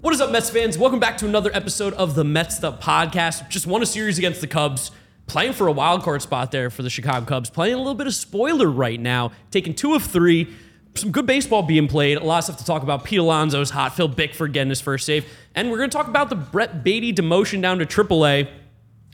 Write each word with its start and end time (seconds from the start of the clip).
What 0.00 0.14
is 0.14 0.22
up, 0.22 0.30
Mets 0.30 0.48
fans? 0.48 0.78
Welcome 0.78 0.98
back 0.98 1.18
to 1.18 1.26
another 1.26 1.50
episode 1.52 1.92
of 1.92 2.14
the 2.14 2.24
Mets 2.24 2.64
Up 2.64 2.82
Podcast. 2.82 3.50
Just 3.50 3.66
won 3.66 3.82
a 3.82 3.86
series 3.86 4.16
against 4.16 4.40
the 4.40 4.46
Cubs, 4.46 4.92
playing 5.26 5.52
for 5.52 5.66
a 5.66 5.72
wild 5.72 6.04
card 6.04 6.22
spot 6.22 6.52
there 6.52 6.70
for 6.70 6.82
the 6.82 6.88
Chicago 6.88 7.26
Cubs, 7.26 7.50
playing 7.50 7.74
a 7.74 7.76
little 7.76 7.94
bit 7.94 8.06
of 8.06 8.14
spoiler 8.14 8.70
right 8.70 8.98
now, 8.98 9.30
taking 9.50 9.74
two 9.74 9.92
of 9.92 10.02
three. 10.02 10.48
Some 10.94 11.12
good 11.12 11.26
baseball 11.26 11.62
being 11.64 11.86
played. 11.86 12.16
A 12.16 12.24
lot 12.24 12.38
of 12.38 12.44
stuff 12.44 12.56
to 12.56 12.64
talk 12.64 12.82
about. 12.82 13.04
Pete 13.04 13.18
Alonso's 13.18 13.68
hot. 13.68 13.94
Phil 13.94 14.08
Bickford 14.08 14.54
getting 14.54 14.70
his 14.70 14.80
first 14.80 15.04
save. 15.04 15.26
And 15.54 15.70
we're 15.70 15.76
going 15.76 15.90
to 15.90 15.96
talk 15.96 16.08
about 16.08 16.30
the 16.30 16.36
Brett 16.36 16.82
Baty 16.82 17.12
demotion 17.12 17.60
down 17.60 17.78
to 17.78 17.84
AAA. 17.84 18.48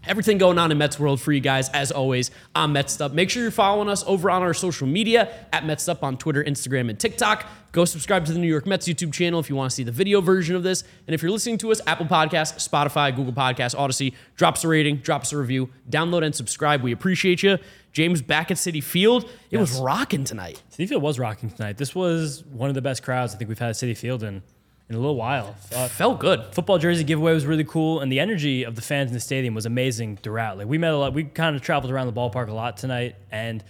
Everything 0.06 0.38
going 0.38 0.56
on 0.56 0.70
in 0.70 0.78
Mets 0.78 1.00
world 1.00 1.20
for 1.20 1.32
you 1.32 1.40
guys, 1.40 1.68
as 1.70 1.90
always, 1.90 2.30
I'm 2.54 2.72
Mets 2.72 3.00
Up. 3.00 3.12
Make 3.12 3.28
sure 3.28 3.42
you're 3.42 3.50
following 3.50 3.88
us 3.88 4.04
over 4.06 4.30
on 4.30 4.40
our 4.40 4.54
social 4.54 4.86
media 4.86 5.34
at 5.52 5.66
Mets 5.66 5.88
Up 5.88 6.04
on 6.04 6.16
Twitter, 6.16 6.44
Instagram, 6.44 6.88
and 6.88 6.98
TikTok. 6.98 7.44
Go 7.72 7.84
subscribe 7.84 8.24
to 8.26 8.32
the 8.32 8.38
New 8.38 8.46
York 8.46 8.66
Mets 8.66 8.86
YouTube 8.86 9.12
channel 9.12 9.40
if 9.40 9.50
you 9.50 9.56
want 9.56 9.70
to 9.70 9.74
see 9.74 9.82
the 9.82 9.90
video 9.90 10.20
version 10.20 10.54
of 10.54 10.62
this. 10.62 10.84
And 11.08 11.14
if 11.14 11.22
you're 11.22 11.32
listening 11.32 11.58
to 11.58 11.72
us, 11.72 11.80
Apple 11.88 12.06
Podcasts, 12.06 12.68
Spotify, 12.68 13.14
Google 13.14 13.32
Podcasts, 13.32 13.74
Audacy, 13.74 14.14
drop 14.36 14.54
us 14.54 14.62
a 14.62 14.68
rating, 14.68 14.98
drop 14.98 15.22
us 15.22 15.32
a 15.32 15.38
review, 15.38 15.70
download 15.90 16.24
and 16.24 16.34
subscribe. 16.34 16.82
We 16.82 16.92
appreciate 16.92 17.42
you. 17.42 17.58
James 17.90 18.22
back 18.22 18.52
at 18.52 18.58
Citi 18.58 18.82
Field. 18.82 19.28
It 19.50 19.58
was 19.58 19.80
rocking 19.80 20.22
tonight. 20.22 20.62
Citi 20.70 20.88
Field 20.88 21.02
was 21.02 21.18
rocking 21.18 21.50
tonight. 21.50 21.78
This 21.78 21.96
was 21.96 22.44
one 22.44 22.68
of 22.68 22.76
the 22.76 22.82
best 22.82 23.02
crowds 23.02 23.34
I 23.34 23.38
think 23.38 23.48
we've 23.48 23.58
had 23.58 23.70
at 23.70 23.74
Citi 23.74 23.96
Field 23.96 24.22
in, 24.22 24.42
in 24.88 24.94
a 24.94 24.98
little 24.98 25.16
while. 25.16 25.56
Uh, 25.74 25.88
Felt 25.88 26.20
good. 26.20 26.44
football 26.52 26.78
jersey 26.78 27.02
giveaway 27.04 27.32
was 27.34 27.44
really 27.46 27.64
cool, 27.64 28.00
and 28.00 28.10
the 28.12 28.20
energy 28.20 28.62
of 28.64 28.76
the 28.76 28.82
fans 28.82 29.10
in 29.10 29.14
the 29.14 29.20
stadium 29.20 29.54
was 29.54 29.66
amazing 29.66 30.16
throughout. 30.16 30.58
Like 30.58 30.68
we 30.68 30.78
met 30.78 30.92
a 30.92 30.96
lot. 30.96 31.12
We 31.14 31.24
kind 31.24 31.56
of 31.56 31.62
traveled 31.62 31.92
around 31.92 32.06
the 32.06 32.12
ballpark 32.12 32.48
a 32.48 32.52
lot 32.54 32.76
tonight, 32.76 33.16
and 33.30 33.64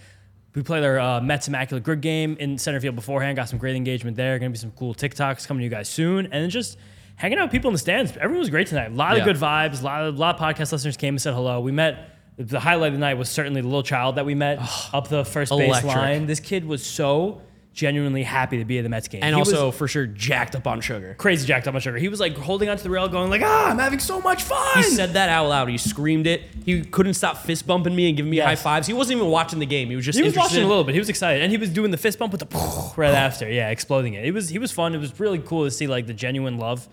we 0.55 0.63
played 0.63 0.83
our 0.83 0.99
uh, 0.99 1.21
Mets 1.21 1.47
Immaculate 1.47 1.83
Grid 1.83 2.01
game 2.01 2.35
in 2.39 2.57
center 2.57 2.79
field 2.79 2.95
beforehand. 2.95 3.35
Got 3.35 3.49
some 3.49 3.59
great 3.59 3.75
engagement 3.75 4.15
there. 4.17 4.37
Going 4.39 4.51
to 4.51 4.57
be 4.57 4.59
some 4.59 4.71
cool 4.71 4.93
TikToks 4.95 5.47
coming 5.47 5.61
to 5.61 5.63
you 5.65 5.69
guys 5.69 5.87
soon, 5.89 6.25
and 6.25 6.33
then 6.33 6.49
just 6.49 6.77
hanging 7.15 7.39
out 7.39 7.45
with 7.45 7.51
people 7.51 7.69
in 7.69 7.73
the 7.73 7.79
stands. 7.79 8.11
Everyone 8.17 8.39
was 8.39 8.49
great 8.51 8.67
tonight. 8.67 8.91
A 8.91 8.93
lot 8.95 9.13
Yeah. 9.15 9.21
of 9.21 9.25
good 9.25 9.37
vibes. 9.37 9.81
A 9.81 9.85
lot 9.85 10.05
of, 10.05 10.15
a 10.15 10.17
lot 10.19 10.35
of 10.35 10.41
podcast 10.41 10.71
listeners 10.71 10.97
came 10.97 11.15
and 11.15 11.21
said 11.21 11.33
hello. 11.33 11.59
We 11.61 11.71
met. 11.71 12.11
The 12.39 12.59
highlight 12.59 12.89
of 12.89 12.93
the 12.93 12.99
night 12.99 13.15
was 13.15 13.29
certainly 13.29 13.61
the 13.61 13.67
little 13.67 13.81
child 13.81 14.17
that 14.17 14.25
we 14.27 14.35
met 14.35 14.59
up 14.93 15.07
the 15.07 15.25
first 15.25 15.49
base 15.51 15.67
electric. 15.69 15.95
line. 15.95 16.25
This 16.27 16.39
kid 16.39 16.65
was 16.65 16.85
so 16.85 17.41
genuinely 17.77 18.23
happy 18.23 18.57
to 18.57 18.65
be 18.65 18.79
at 18.79 18.81
the 18.81 18.89
Mets 18.89 19.07
game. 19.07 19.21
And 19.23 19.35
He 19.35 19.39
also, 19.39 19.69
for 19.69 19.87
sure, 19.87 20.07
jacked 20.07 20.55
up 20.55 20.65
on 20.65 20.81
sugar. 20.81 21.13
crazy 21.19 21.45
jacked 21.45 21.67
up 21.67 21.75
on 21.75 21.79
sugar. 21.79 21.97
He 21.99 22.09
was 22.09 22.19
like 22.19 22.35
holding 22.35 22.69
onto 22.69 22.81
the 22.81 22.89
rail, 22.89 23.07
going 23.07 23.29
like, 23.29 23.43
"Ah, 23.45 23.69
I'm 23.69 23.77
having 23.77 23.99
so 23.99 24.19
much 24.19 24.41
fun." 24.41 24.77
He 24.77 24.81
said 24.83 25.13
that 25.13 25.29
out 25.29 25.47
loud. 25.47 25.69
He 25.69 25.77
screamed 25.77 26.25
it. 26.25 26.41
He 26.65 26.83
couldn't 26.83 27.13
stop 27.13 27.37
fist 27.37 27.67
bumping 27.67 27.95
me 27.95 28.07
and 28.07 28.17
giving 28.17 28.31
me 28.31 28.37
Yes. 28.37 28.47
high 28.47 28.55
fives. 28.55 28.87
He 28.87 28.93
wasn't 28.93 29.17
even 29.19 29.29
watching 29.29 29.59
the 29.59 29.65
game. 29.67 29.89
He 29.89 29.95
was 29.95 30.03
just 30.05 30.17
He 30.17 30.23
was 30.23 30.33
interested. 30.33 30.55
watching 30.55 30.65
a 30.65 30.67
little 30.67 30.83
bit. 30.83 30.93
He 30.93 30.99
was 30.99 31.07
excited, 31.09 31.43
and 31.43 31.51
he 31.51 31.57
was 31.59 31.69
doing 31.69 31.91
the 31.91 31.97
fist 31.97 32.17
bump 32.17 32.31
with 32.33 32.41
the 32.49 32.91
right 32.97 33.13
after. 33.27 33.47
Yeah, 33.49 33.69
exploding 33.69 34.15
it. 34.15 34.25
It 34.25 34.31
was 34.31 34.49
he 34.49 34.57
was 34.57 34.71
fun. 34.71 34.95
It 34.95 34.97
was 34.97 35.19
really 35.19 35.39
cool 35.39 35.63
to 35.65 35.71
see 35.71 35.85
like 35.85 36.07
the 36.07 36.13
genuine 36.15 36.57
love 36.57 36.89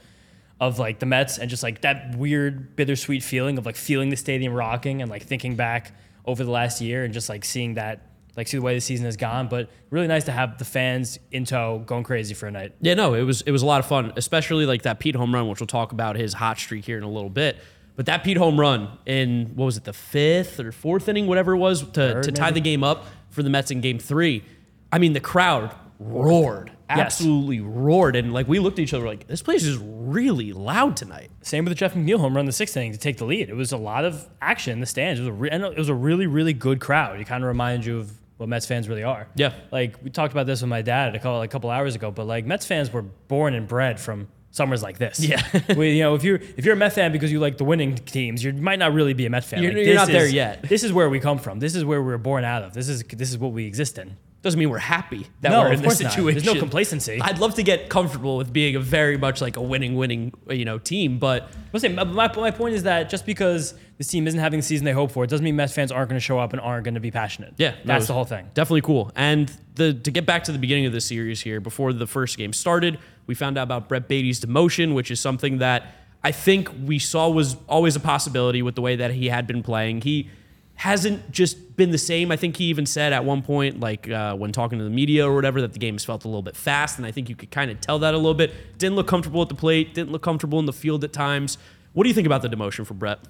of 0.61 0.79
like 0.79 0.99
the 0.99 1.07
Mets 1.07 1.39
and 1.39 1.49
just 1.51 1.63
like 1.63 1.81
that 1.81 2.15
weird 2.17 2.77
bittersweet 2.77 3.23
feeling 3.23 3.57
of 3.59 3.65
like 3.67 3.77
feeling 3.77 4.11
the 4.11 4.17
stadium 4.17 4.53
rocking 4.53 5.01
and 5.03 5.11
like 5.11 5.23
thinking 5.23 5.57
back 5.57 5.93
over 6.27 6.45
the 6.45 6.51
last 6.51 6.81
year 6.81 7.05
and 7.05 7.13
just 7.15 7.29
like 7.29 7.45
seeing 7.45 7.75
that 7.75 8.01
like 8.37 8.49
see 8.49 8.57
the 8.57 8.63
way 8.63 8.75
the 8.75 8.81
season 8.81 9.07
has 9.07 9.17
gone. 9.17 9.49
But 9.49 9.69
really 9.91 10.07
nice 10.07 10.25
to 10.25 10.33
have 10.33 10.59
the 10.59 10.65
fans 10.65 11.19
in 11.31 11.45
tow 11.45 11.83
going 11.87 12.05
crazy 12.05 12.35
for 12.35 12.47
a 12.47 12.51
night. 12.51 12.73
Yeah, 12.81 12.95
no, 12.95 13.15
it 13.15 13.23
was 13.23 13.43
it 13.43 13.51
was 13.51 13.63
a 13.63 13.67
lot 13.67 13.81
of 13.81 13.87
fun, 13.87 14.13
especially 14.17 14.67
like 14.67 14.83
that 14.83 14.99
Pete 14.99 15.17
home 15.17 15.35
run, 15.35 15.49
which 15.49 15.61
we'll 15.61 15.67
talk 15.67 15.93
about 15.93 16.17
his 16.17 16.35
hot 16.35 16.59
streak 16.59 16.85
here 16.85 16.99
in 16.99 17.05
a 17.05 17.11
little 17.11 17.31
bit. 17.31 17.57
But 17.97 18.07
that 18.07 18.25
Pete 18.25 18.37
home 18.37 18.59
run 18.59 18.99
in 19.07 19.53
what 19.55 19.67
was 19.67 19.77
it, 19.77 19.85
the 19.85 19.93
fifth 19.93 20.59
or 20.59 20.73
fourth 20.73 21.09
inning, 21.09 21.27
whatever 21.27 21.53
it 21.53 21.59
was, 21.59 21.83
to, 21.83 21.91
Third, 21.93 22.23
to 22.25 22.33
tie 22.33 22.47
maybe? 22.47 22.55
the 22.55 22.61
game 22.61 22.83
up 22.83 23.07
for 23.31 23.43
the 23.43 23.51
Mets 23.51 23.71
in 23.71 23.81
game 23.81 23.99
three. 24.01 24.43
I 24.91 24.99
mean, 24.99 25.13
the 25.13 25.21
crowd 25.21 25.75
roared. 26.01 26.73
Yes. 26.89 26.99
Absolutely 26.99 27.61
roared. 27.61 28.15
And 28.15 28.33
like 28.33 28.47
we 28.47 28.59
looked 28.59 28.79
at 28.79 28.83
each 28.83 28.95
other 28.95 29.07
like, 29.07 29.27
this 29.27 29.43
place 29.43 29.65
is 29.65 29.79
really 29.79 30.53
loud 30.53 30.97
tonight. 30.97 31.31
Same 31.41 31.65
with 31.65 31.71
the 31.71 31.77
Jeff 31.77 31.95
McNeil 31.95 32.19
home 32.19 32.35
run 32.35 32.41
in 32.41 32.47
the 32.47 32.53
sixth 32.53 32.77
inning 32.77 32.93
to 32.93 32.99
take 32.99 33.17
the 33.17 33.25
lead. 33.25 33.49
It 33.49 33.55
was 33.55 33.73
a 33.73 33.77
lot 33.79 34.05
of 34.05 34.29
action 34.43 34.73
in 34.75 34.81
the 34.81 34.87
stands. 34.87 35.19
It 35.19 35.23
was 35.23 35.29
a, 35.29 35.33
re- 35.33 35.51
it 35.51 35.79
was 35.79 35.89
a 35.89 35.95
really, 35.95 36.27
really 36.27 36.53
good 36.53 36.81
crowd. 36.81 37.21
It 37.21 37.27
kind 37.27 37.43
of 37.43 37.49
reminds 37.49 37.87
you 37.87 37.99
of 37.99 38.13
what 38.37 38.49
Mets 38.49 38.67
fans 38.67 38.89
really 38.89 39.03
are. 39.05 39.29
Yeah. 39.37 39.53
Like 39.71 40.03
we 40.03 40.11
talked 40.11 40.33
about 40.33 40.47
this 40.47 40.61
with 40.61 40.69
my 40.71 40.83
dad 40.83 41.15
a 41.15 41.19
couple, 41.19 41.43
a 41.43 41.49
couple 41.49 41.71
hours 41.71 41.95
ago, 41.95 42.11
but 42.11 42.27
like 42.27 42.47
Mets 42.47 42.67
fans 42.67 42.93
were 42.93 43.03
born 43.03 43.55
and 43.55 43.67
bred 43.69 44.01
from 44.01 44.29
summers 44.51 44.83
like 44.83 44.99
this. 44.99 45.21
Yeah. 45.21 45.43
we, 45.77 45.93
you 45.93 46.03
know, 46.03 46.15
if 46.15 46.23
you're 46.25 46.37
if 46.57 46.65
you're 46.65 46.75
a 46.75 46.77
Mets 46.77 46.95
fan 46.97 47.13
because 47.13 47.31
you 47.33 47.41
like 47.41 47.59
the 47.59 47.65
winning 47.65 47.97
teams, 47.97 48.43
you 48.45 48.53
might 48.53 48.79
not 48.79 48.93
really 48.93 49.15
be 49.15 49.27
a 49.27 49.31
Mets 49.31 49.47
fan. 49.47 49.63
You're- 49.63 49.75
Like, 49.75 49.87
you're 49.87 49.95
not 49.95 50.09
there 50.09 50.27
yet. 50.29 50.63
This 50.69 50.83
is 50.85 50.93
where 50.93 51.09
we 51.11 51.21
come 51.21 51.39
from. 51.39 51.59
This 51.61 51.75
is 51.75 51.85
where 51.85 52.01
we 52.03 52.11
were 52.11 52.19
born 52.19 52.45
out 52.45 52.63
of. 52.63 52.75
This 52.75 52.89
is 52.89 53.03
this 53.05 53.31
is 53.31 53.39
what 53.39 53.53
we 53.53 53.67
exist 53.67 53.99
in. 53.99 54.17
Doesn't 54.45 54.61
mean 54.61 54.69
we're 54.69 54.79
happy 54.79 55.27
that 55.41 55.51
No, 55.51 55.63
we're 55.63 55.73
in 55.73 55.81
this 55.81 55.87
course 55.87 56.01
not. 56.03 56.13
situation. 56.13 56.43
There's 56.45 56.55
no 56.55 56.61
complacency. 56.61 57.19
I'd 57.21 57.39
love 57.39 57.55
to 57.55 57.63
get 57.63 57.89
comfortable 57.89 58.37
with 58.37 58.53
being 58.53 58.77
a 58.77 58.81
very 58.81 59.17
much 59.17 59.41
like 59.41 59.57
a 59.57 59.63
winning, 59.63 59.97
winning, 59.97 60.35
you 60.51 60.67
know, 60.67 60.79
team, 60.79 61.19
but 61.19 61.49
saying, 61.75 61.95
my, 61.95 62.05
my 62.05 62.51
point 62.51 62.75
is 62.75 62.83
that 62.83 63.09
just 63.09 63.25
because 63.25 63.73
this 63.97 64.07
team 64.09 64.27
isn't 64.27 64.39
having 64.39 64.59
the 64.61 64.63
season 64.63 64.85
they 64.85 64.93
hope 64.93 65.11
for, 65.13 65.25
it 65.25 65.31
doesn't 65.31 65.43
mean 65.45 65.57
Mets 65.57 65.73
fans 65.73 65.91
aren't 65.91 66.11
going 66.11 66.19
to 66.19 66.25
show 66.25 66.39
up 66.39 66.53
and 66.53 66.61
aren't 66.61 66.85
going 66.85 66.95
to 66.95 67.01
be 67.01 67.11
passionate. 67.11 67.55
Yeah, 67.57 67.75
that's 67.87 68.07
the 68.07 68.13
whole 68.13 68.27
thing. 68.27 68.51
Definitely 68.53 68.83
cool. 68.83 69.11
And 69.17 69.51
the 69.77 69.95
to 69.95 70.11
get 70.11 70.27
back 70.27 70.45
to 70.45 70.53
the 70.53 70.59
beginning 70.59 70.85
of 70.85 70.93
the 70.93 71.01
series 71.01 71.41
here, 71.41 71.59
before 71.59 71.95
the 71.95 72.07
first 72.07 72.37
game 72.37 72.53
started, 72.53 72.99
we 73.27 73.35
found 73.35 73.57
out 73.57 73.63
about 73.63 73.89
Brett 73.89 74.09
Baty's 74.09 74.41
demotion, 74.41 74.95
which 74.95 75.11
is 75.11 75.21
something 75.21 75.57
that 75.59 75.87
I 76.23 76.33
think 76.33 76.71
we 76.85 76.99
saw 76.99 77.31
was 77.31 77.57
always 77.67 77.97
a 77.97 78.01
possibility 78.01 78.61
with 78.61 78.75
the 78.75 78.83
way 78.83 78.97
that 78.97 79.13
he 79.13 79.31
had 79.31 79.47
been 79.47 79.63
playing. 79.63 80.03
He 80.03 80.29
hasn't 80.77 81.31
just 81.31 81.77
been 81.77 81.91
the 81.91 81.99
same. 81.99 82.31
I 82.33 82.37
think 82.37 82.57
he 82.57 82.65
even 82.65 82.85
said 82.87 83.13
at 83.13 83.25
one 83.25 83.43
point, 83.43 83.81
like 83.81 84.09
uh, 84.11 84.35
when 84.35 84.53
talking 84.53 84.79
to 84.79 84.85
the 84.85 84.91
media 84.91 85.27
or 85.29 85.35
whatever, 85.35 85.61
that 85.61 85.73
the 85.73 85.79
game 85.79 85.95
has 85.95 86.05
felt 86.05 86.25
a 86.25 86.29
little 86.29 86.43
bit 86.43 86.57
fast, 86.57 86.99
and 86.99 87.07
I 87.07 87.11
think 87.11 87.29
you 87.29 87.37
could 87.37 87.51
kind 87.51 87.71
of 87.71 87.81
tell 87.81 87.99
that 88.01 88.13
a 88.15 88.17
little 88.17 88.35
bit. 88.35 88.53
Didn't 88.79 88.97
look 88.97 89.07
comfortable 89.07 89.43
at 89.43 89.49
the 89.49 89.55
plate. 89.55 89.95
Didn't 89.95 90.11
look 90.13 90.23
comfortable 90.23 90.59
in 90.59 90.67
the 90.67 90.73
field 90.73 91.05
at 91.05 91.13
times. 91.13 91.59
What 91.93 92.03
do 92.05 92.09
you 92.09 92.15
think 92.15 92.27
about 92.27 92.43
the 92.43 92.49
demotion 92.49 92.85
for 92.87 92.95
Brett? 92.95 93.21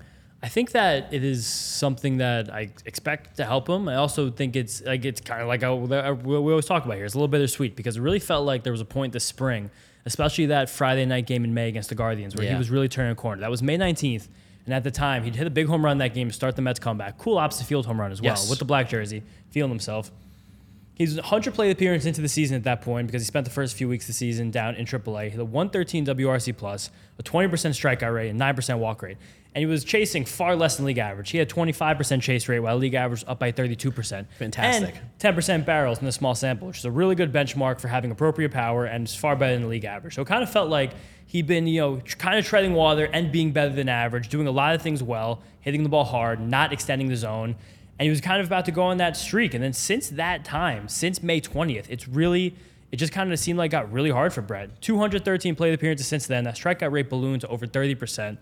I 0.42 0.48
think 0.48 0.72
that 0.72 1.12
it 1.12 1.24
is 1.24 1.46
something 1.46 2.18
that 2.18 2.52
I 2.52 2.70
expect 2.84 3.36
to 3.38 3.44
help 3.46 3.66
him. 3.68 3.88
I 3.88 3.94
also 3.96 4.30
think 4.30 4.56
it's 4.56 4.82
like 4.82 5.04
it's 5.04 5.20
kind 5.20 5.40
of 5.40 5.48
like 5.48 5.62
I, 5.62 5.70
we 5.72 6.36
always 6.36 6.66
talk 6.66 6.84
about 6.84 6.96
here. 6.96 7.04
It's 7.06 7.14
a 7.14 7.18
little 7.18 7.28
bittersweet 7.28 7.76
because 7.76 7.96
it 7.96 8.00
really 8.02 8.18
felt 8.18 8.44
like 8.44 8.62
there 8.62 8.72
was 8.72 8.82
a 8.82 8.84
point 8.86 9.14
this 9.14 9.24
spring, 9.24 9.70
especially 10.04 10.46
that 10.46 10.68
Friday 10.68 11.06
night 11.06 11.26
game 11.26 11.44
in 11.44 11.54
May 11.54 11.68
against 11.68 11.88
the 11.88 11.94
Guardians, 11.94 12.36
where 12.36 12.44
Yeah. 12.44 12.52
he 12.52 12.58
was 12.58 12.68
really 12.70 12.88
turning 12.88 13.12
a 13.12 13.14
corner. 13.14 13.40
That 13.40 13.50
was 13.50 13.62
May 13.62 13.78
19th, 13.78 14.28
and 14.64 14.74
at 14.74 14.84
the 14.84 14.90
time 14.90 15.22
he'd 15.24 15.36
hit 15.36 15.46
a 15.46 15.50
big 15.50 15.66
home 15.66 15.84
run 15.84 15.98
that 15.98 16.14
game 16.14 16.28
to 16.28 16.34
start 16.34 16.56
the 16.56 16.62
Mets 16.62 16.78
comeback. 16.80 17.18
Cool 17.18 17.38
opposite 17.38 17.64
field 17.66 17.86
home 17.86 18.00
run 18.00 18.12
as 18.12 18.20
well 18.22 18.30
Yes. 18.32 18.48
with 18.48 18.58
the 18.58 18.64
black 18.64 18.88
jersey, 18.88 19.22
feeling 19.50 19.70
himself. 19.70 20.10
He's 20.94 21.16
100 21.16 21.54
plate 21.54 21.72
appearance 21.72 22.04
into 22.04 22.20
the 22.20 22.28
season 22.28 22.56
at 22.56 22.62
that 22.64 22.80
point 22.80 23.08
because 23.08 23.22
he 23.22 23.26
spent 23.26 23.44
the 23.44 23.50
first 23.50 23.74
few 23.74 23.88
weeks 23.88 24.04
of 24.04 24.08
the 24.08 24.12
season 24.12 24.52
down 24.52 24.76
in 24.76 24.86
AAA. 24.86 25.24
He 25.24 25.30
had 25.30 25.40
a 25.40 25.44
113 25.44 26.06
WRC 26.06 26.56
plus, 26.56 26.90
a 27.18 27.22
20% 27.22 27.48
strikeout 27.48 28.14
rate, 28.14 28.30
and 28.30 28.40
9% 28.40 28.78
walk 28.78 29.02
rate. 29.02 29.16
And 29.54 29.60
he 29.60 29.66
was 29.66 29.84
chasing 29.84 30.24
far 30.24 30.54
less 30.54 30.76
than 30.76 30.86
league 30.86 30.98
average. 30.98 31.30
He 31.30 31.38
had 31.38 31.48
25% 31.48 32.22
chase 32.22 32.48
rate, 32.48 32.60
while 32.60 32.76
league 32.76 32.94
average 32.94 33.22
was 33.22 33.28
up 33.28 33.40
by 33.40 33.50
32%. 33.50 34.26
Fantastic. 34.38 34.94
And 35.22 35.36
10% 35.36 35.64
barrels 35.64 36.00
in 36.00 36.06
a 36.06 36.12
small 36.12 36.34
sample, 36.34 36.68
which 36.68 36.78
is 36.78 36.84
a 36.84 36.90
really 36.90 37.14
good 37.16 37.32
benchmark 37.32 37.80
for 37.80 37.88
having 37.88 38.10
appropriate 38.10 38.52
power 38.52 38.84
and 38.84 39.06
is 39.06 39.14
far 39.16 39.34
better 39.34 39.54
than 39.54 39.62
the 39.62 39.68
league 39.68 39.84
average. 39.84 40.14
So 40.14 40.22
it 40.22 40.28
kind 40.28 40.42
of 40.42 40.50
felt 40.50 40.70
like 40.70 40.92
he'd 41.26 41.46
been, 41.46 41.66
you 41.66 41.80
know, 41.80 42.00
kind 42.18 42.38
of 42.38 42.46
treading 42.46 42.72
water 42.72 43.08
and 43.12 43.32
being 43.32 43.52
better 43.52 43.72
than 43.72 43.88
average, 43.88 44.28
doing 44.28 44.46
a 44.46 44.52
lot 44.52 44.74
of 44.74 44.82
things 44.82 45.02
well, 45.02 45.40
hitting 45.60 45.82
the 45.82 45.88
ball 45.88 46.04
hard, 46.04 46.40
not 46.40 46.72
extending 46.72 47.08
the 47.08 47.16
zone. 47.16 47.56
And 47.98 48.06
he 48.06 48.10
was 48.10 48.20
kind 48.20 48.40
of 48.40 48.46
about 48.46 48.64
to 48.66 48.72
go 48.72 48.82
on 48.82 48.96
that 48.98 49.16
streak. 49.16 49.54
And 49.54 49.62
then 49.62 49.72
since 49.72 50.08
that 50.10 50.44
time, 50.44 50.88
since 50.88 51.22
May 51.22 51.40
20th, 51.40 51.86
it's 51.88 52.08
really, 52.08 52.56
it 52.90 52.96
just 52.96 53.12
kind 53.12 53.32
of 53.32 53.38
seemed 53.38 53.58
like 53.58 53.68
it 53.70 53.72
got 53.72 53.92
really 53.92 54.10
hard 54.10 54.32
for 54.32 54.42
Brett. 54.42 54.80
213 54.82 55.54
plate 55.54 55.74
appearances 55.74 56.06
since 56.06 56.26
then. 56.26 56.44
That 56.44 56.56
strikeout 56.56 56.90
rate 56.90 57.08
ballooned 57.08 57.42
to 57.42 57.48
over 57.48 57.66
30%. 57.66 58.38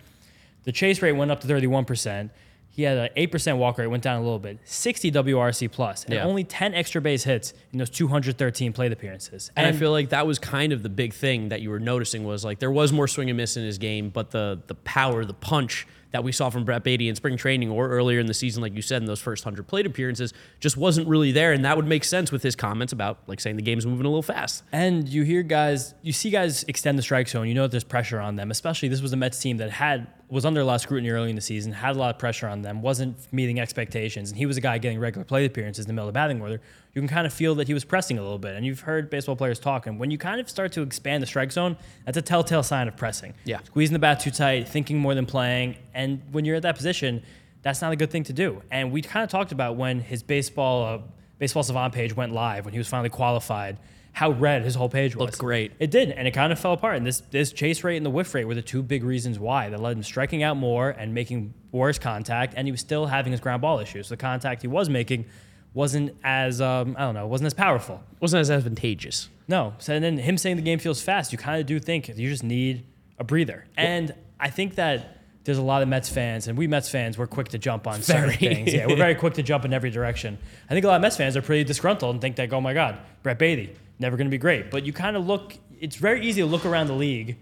The 0.65 0.73
chase 0.73 1.03
rate 1.03 1.13
went 1.13 1.31
up 1.31 1.41
to 1.43 1.47
31%. 1.47 2.31
He 2.75 2.85
had 2.85 2.97
an 2.97 3.09
8% 3.15 3.59
walk 3.59 3.77
rate, 3.77 3.89
went 3.89 4.03
down 4.03 4.17
a 4.19 4.23
little 4.23 4.39
bit. 4.39 4.59
60 4.65 5.11
WRC 5.13 5.69
plus, 5.71 6.05
and 6.07 6.15
Yeah. 6.15 6.25
only 6.25 6.43
10 6.45 6.73
extra 6.73 7.03
base 7.03 7.25
hits 7.25 7.53
in 7.71 7.79
those 7.79 7.91
213 7.91 8.73
plate 8.73 8.93
appearances. 8.93 9.51
And, 9.55 9.67
I 9.67 9.73
feel 9.73 9.91
like 9.91 10.09
that 10.09 10.27
was 10.27 10.39
kind 10.39 10.73
of 10.73 10.83
the 10.83 10.89
big 10.89 11.13
thing 11.13 11.51
that 11.51 11.61
you 11.61 11.69
were 11.69 11.81
noticing 11.81 12.25
was 12.25 12.47
like 12.47 12.61
there 12.61 12.71
was 12.71 12.91
more 12.91 13.07
swing 13.07 13.29
and 13.29 13.37
miss 13.37 13.59
in 13.59 13.65
his 13.65 13.77
game, 13.77 14.09
but 14.09 14.31
the 14.31 14.61
the 14.69 14.75
power, 14.75 15.27
the 15.27 15.35
punch 15.35 15.87
that 16.13 16.23
we 16.25 16.33
saw 16.33 16.51
from 16.51 16.65
Brett 16.65 16.85
Baty 16.85 17.09
in 17.09 17.17
spring 17.17 17.37
training 17.37 17.71
or 17.71 17.89
earlier 17.89 18.21
in 18.21 18.27
the 18.27 18.35
season, 18.35 18.63
like 18.63 18.75
you 18.75 18.83
said, 18.83 19.03
in 19.03 19.07
those 19.07 19.21
first 19.21 19.45
hundred 19.45 19.67
plate 19.67 19.87
appearances, 19.87 20.33
just 20.61 20.77
wasn't 20.77 21.09
really 21.09 21.33
there. 21.33 21.53
And 21.53 21.65
that 21.65 21.77
would 21.77 21.87
make 21.87 22.05
sense 22.05 22.31
with 22.31 22.43
his 22.43 22.55
comments 22.55 22.93
about 22.93 23.19
like 23.27 23.41
saying 23.41 23.57
the 23.57 23.63
game's 23.63 23.87
moving 23.87 24.07
a 24.07 24.09
little 24.09 24.23
fast. 24.23 24.63
And 24.73 25.09
you 25.09 25.23
hear 25.23 25.43
guys, 25.43 25.95
you 26.03 26.13
see 26.13 26.31
guys 26.31 26.65
extend 26.65 26.99
the 26.99 27.03
strike 27.03 27.29
zone. 27.29 27.49
You 27.49 27.55
know 27.55 27.63
that 27.63 27.71
there's 27.71 27.85
pressure 27.85 28.21
on 28.21 28.37
them. 28.37 28.51
Especially 28.51 28.89
this 28.89 29.03
was 29.03 29.13
a 29.13 29.17
Mets 29.17 29.39
team 29.39 29.57
that 29.57 29.71
had 29.71 30.07
was 30.33 30.47
under 30.47 30.63
a 30.63 30.65
lot 30.65 30.77
of 30.77 30.81
scrutiny 30.81 31.11
early 31.11 31.29
in 31.29 31.37
the 31.37 31.43
season, 31.43 31.73
had 31.73 31.95
a 31.95 31.99
lot 31.99 32.15
of 32.15 32.19
pressure 32.19 32.49
on 32.49 32.63
them, 32.63 32.81
wasn't 32.81 33.15
meeting 33.35 33.61
expectations, 33.61 34.31
and 34.31 34.39
he 34.39 34.47
was 34.47 34.57
a 34.57 34.63
guy 34.63 34.79
getting 34.79 34.99
regular 34.99 35.27
plate 35.27 35.45
appearances 35.45 35.85
in 35.85 35.89
the 35.89 35.93
middle 35.93 36.09
of 36.09 36.15
the 36.15 36.17
batting 36.17 36.41
order. 36.41 36.59
You 36.95 37.03
can 37.03 37.09
kind 37.09 37.27
of 37.27 37.35
feel 37.35 37.55
that 37.57 37.67
he 37.67 37.75
was 37.75 37.85
pressing 37.85 38.17
a 38.19 38.23
little 38.23 38.39
bit. 38.39 38.57
And 38.57 38.65
you've 38.65 38.81
heard 38.81 39.11
baseball 39.11 39.37
players 39.37 39.59
talk, 39.59 39.87
and 39.87 40.01
when 40.01 40.11
you 40.11 40.17
kind 40.17 40.41
of 40.41 40.49
start 40.49 40.73
to 40.73 40.81
expand 40.81 41.23
the 41.23 41.27
strike 41.27 41.53
zone, 41.53 41.77
that's 42.07 42.17
a 42.17 42.23
telltale 42.23 42.63
sign 42.63 42.89
of 42.89 42.97
pressing. 42.97 43.35
Yeah. 43.45 43.61
squeezing 43.65 43.93
the 43.93 43.99
bat 43.99 44.21
too 44.21 44.31
tight, 44.31 44.67
thinking 44.67 44.99
more 44.99 45.15
than 45.15 45.27
playing, 45.27 45.77
and 45.93 46.23
when 46.33 46.47
you're 46.47 46.57
at 46.57 46.63
that 46.63 46.77
position, 46.77 47.23
that's 47.61 47.83
not 47.83 47.93
a 47.93 47.97
good 47.97 48.11
thing 48.11 48.25
to 48.25 48.33
do. 48.33 48.63
And 48.71 48.91
we 48.91 49.03
kind 49.03 49.25
of 49.25 49.29
talked 49.29 49.53
about 49.53 49.77
when 49.77 50.01
his 50.01 50.23
baseball 50.23 50.87
uh, 50.87 50.99
baseball 51.39 51.63
savant 51.63 51.93
page 51.93 52.17
went 52.17 52.33
live 52.33 52.65
when 52.65 52.73
he 52.73 52.79
was 52.79 52.89
finally 52.89 53.11
qualified 53.11 53.77
how 54.13 54.31
red 54.31 54.63
his 54.63 54.75
whole 54.75 54.89
page 54.89 55.17
was. 55.17 55.27
Looked 55.27 55.39
great. 55.39 55.73
It 55.79 55.91
did, 55.91 56.11
and 56.11 56.29
it 56.29 56.33
kind 56.33 56.53
of 56.53 56.59
fell 56.59 56.73
apart. 56.73 56.97
And 56.97 57.07
this 57.07 57.21
this 57.31 57.53
chase 57.53 57.83
rate 57.83 57.97
and 57.97 58.07
the 58.07 58.11
whiff 58.11 58.35
rate 58.35 58.45
were 58.45 58.55
the 58.55 58.63
two 58.63 58.83
big 58.83 59.05
reasons 59.05 59.39
why 59.39 59.69
that 59.71 59.81
led 59.81 59.97
him 59.97 60.03
striking 60.03 60.43
out 60.43 60.57
more 60.57 60.91
and 60.91 61.15
making 61.15 61.55
worse 61.71 61.99
contact, 61.99 62.55
and 62.57 62.67
he 62.67 62.73
was 62.73 62.81
still 62.81 63.07
having 63.07 63.33
his 63.33 63.41
ground 63.41 63.63
ball 63.63 63.79
issues. 63.79 64.09
The 64.09 64.17
contact 64.17 64.63
he 64.63 64.69
was 64.69 64.89
making 64.89 65.27
wasn't 65.75 66.15
as 66.23 66.61
um, 66.61 66.95
I 66.99 67.03
don't 67.03 67.15
know, 67.15 67.27
wasn't 67.27 67.47
as 67.47 67.55
powerful. 67.55 68.03
Wasn't 68.21 68.41
as 68.41 68.51
advantageous. 68.51 69.29
No. 69.49 69.75
So 69.79 69.95
and 69.95 70.05
then 70.05 70.19
him 70.19 70.37
saying 70.37 70.57
the 70.57 70.63
game 70.63 70.79
feels 70.79 71.01
fast, 71.03 71.33
you 71.33 71.39
kind 71.39 71.61
of 71.61 71.67
do 71.67 71.81
think 71.81 72.09
you 72.09 72.29
just 72.29 72.45
need 72.45 72.85
a 73.19 73.25
breather. 73.25 73.67
And 73.77 74.15
I 74.39 74.51
think 74.51 74.75
that 74.75 75.22
there's 75.45 75.59
a 75.59 75.63
lot 75.63 75.83
of 75.83 75.89
Mets 75.89 76.09
fans, 76.09 76.47
and 76.47 76.57
we 76.57 76.67
Mets 76.67 76.89
fans, 76.89 77.19
we're 77.19 77.27
quick 77.27 77.49
to 77.49 77.59
jump 77.59 77.87
on 77.87 78.03
certain 78.03 78.31
things. 78.31 78.73
Yeah, 78.73 78.87
we're 78.87 78.97
very 79.09 79.15
quick 79.15 79.35
to 79.35 79.43
jump 79.43 79.65
in 79.65 79.73
every 79.73 79.91
direction. 79.91 80.39
I 80.71 80.75
think 80.75 80.85
a 80.85 80.89
lot 80.89 80.97
of 80.97 81.03
Mets 81.03 81.17
fans 81.17 81.37
are 81.37 81.43
pretty 81.43 81.65
disgruntled 81.65 82.15
and 82.15 82.21
think 82.21 82.39
like, 82.39 82.53
oh 82.53 82.61
my 82.61 82.75
God, 82.75 82.99
Brett 83.23 83.39
Baty, 83.39 83.75
never 83.99 84.17
going 84.17 84.27
to 84.27 84.31
be 84.31 84.39
great. 84.39 84.71
But 84.71 84.87
you 84.87 84.93
kind 84.93 85.17
of 85.17 85.27
look, 85.27 85.57
it's 85.81 85.97
very 85.97 86.25
easy 86.27 86.43
to 86.43 86.47
look 86.47 86.65
around 86.65 86.87
the 86.87 86.95
league 86.95 87.39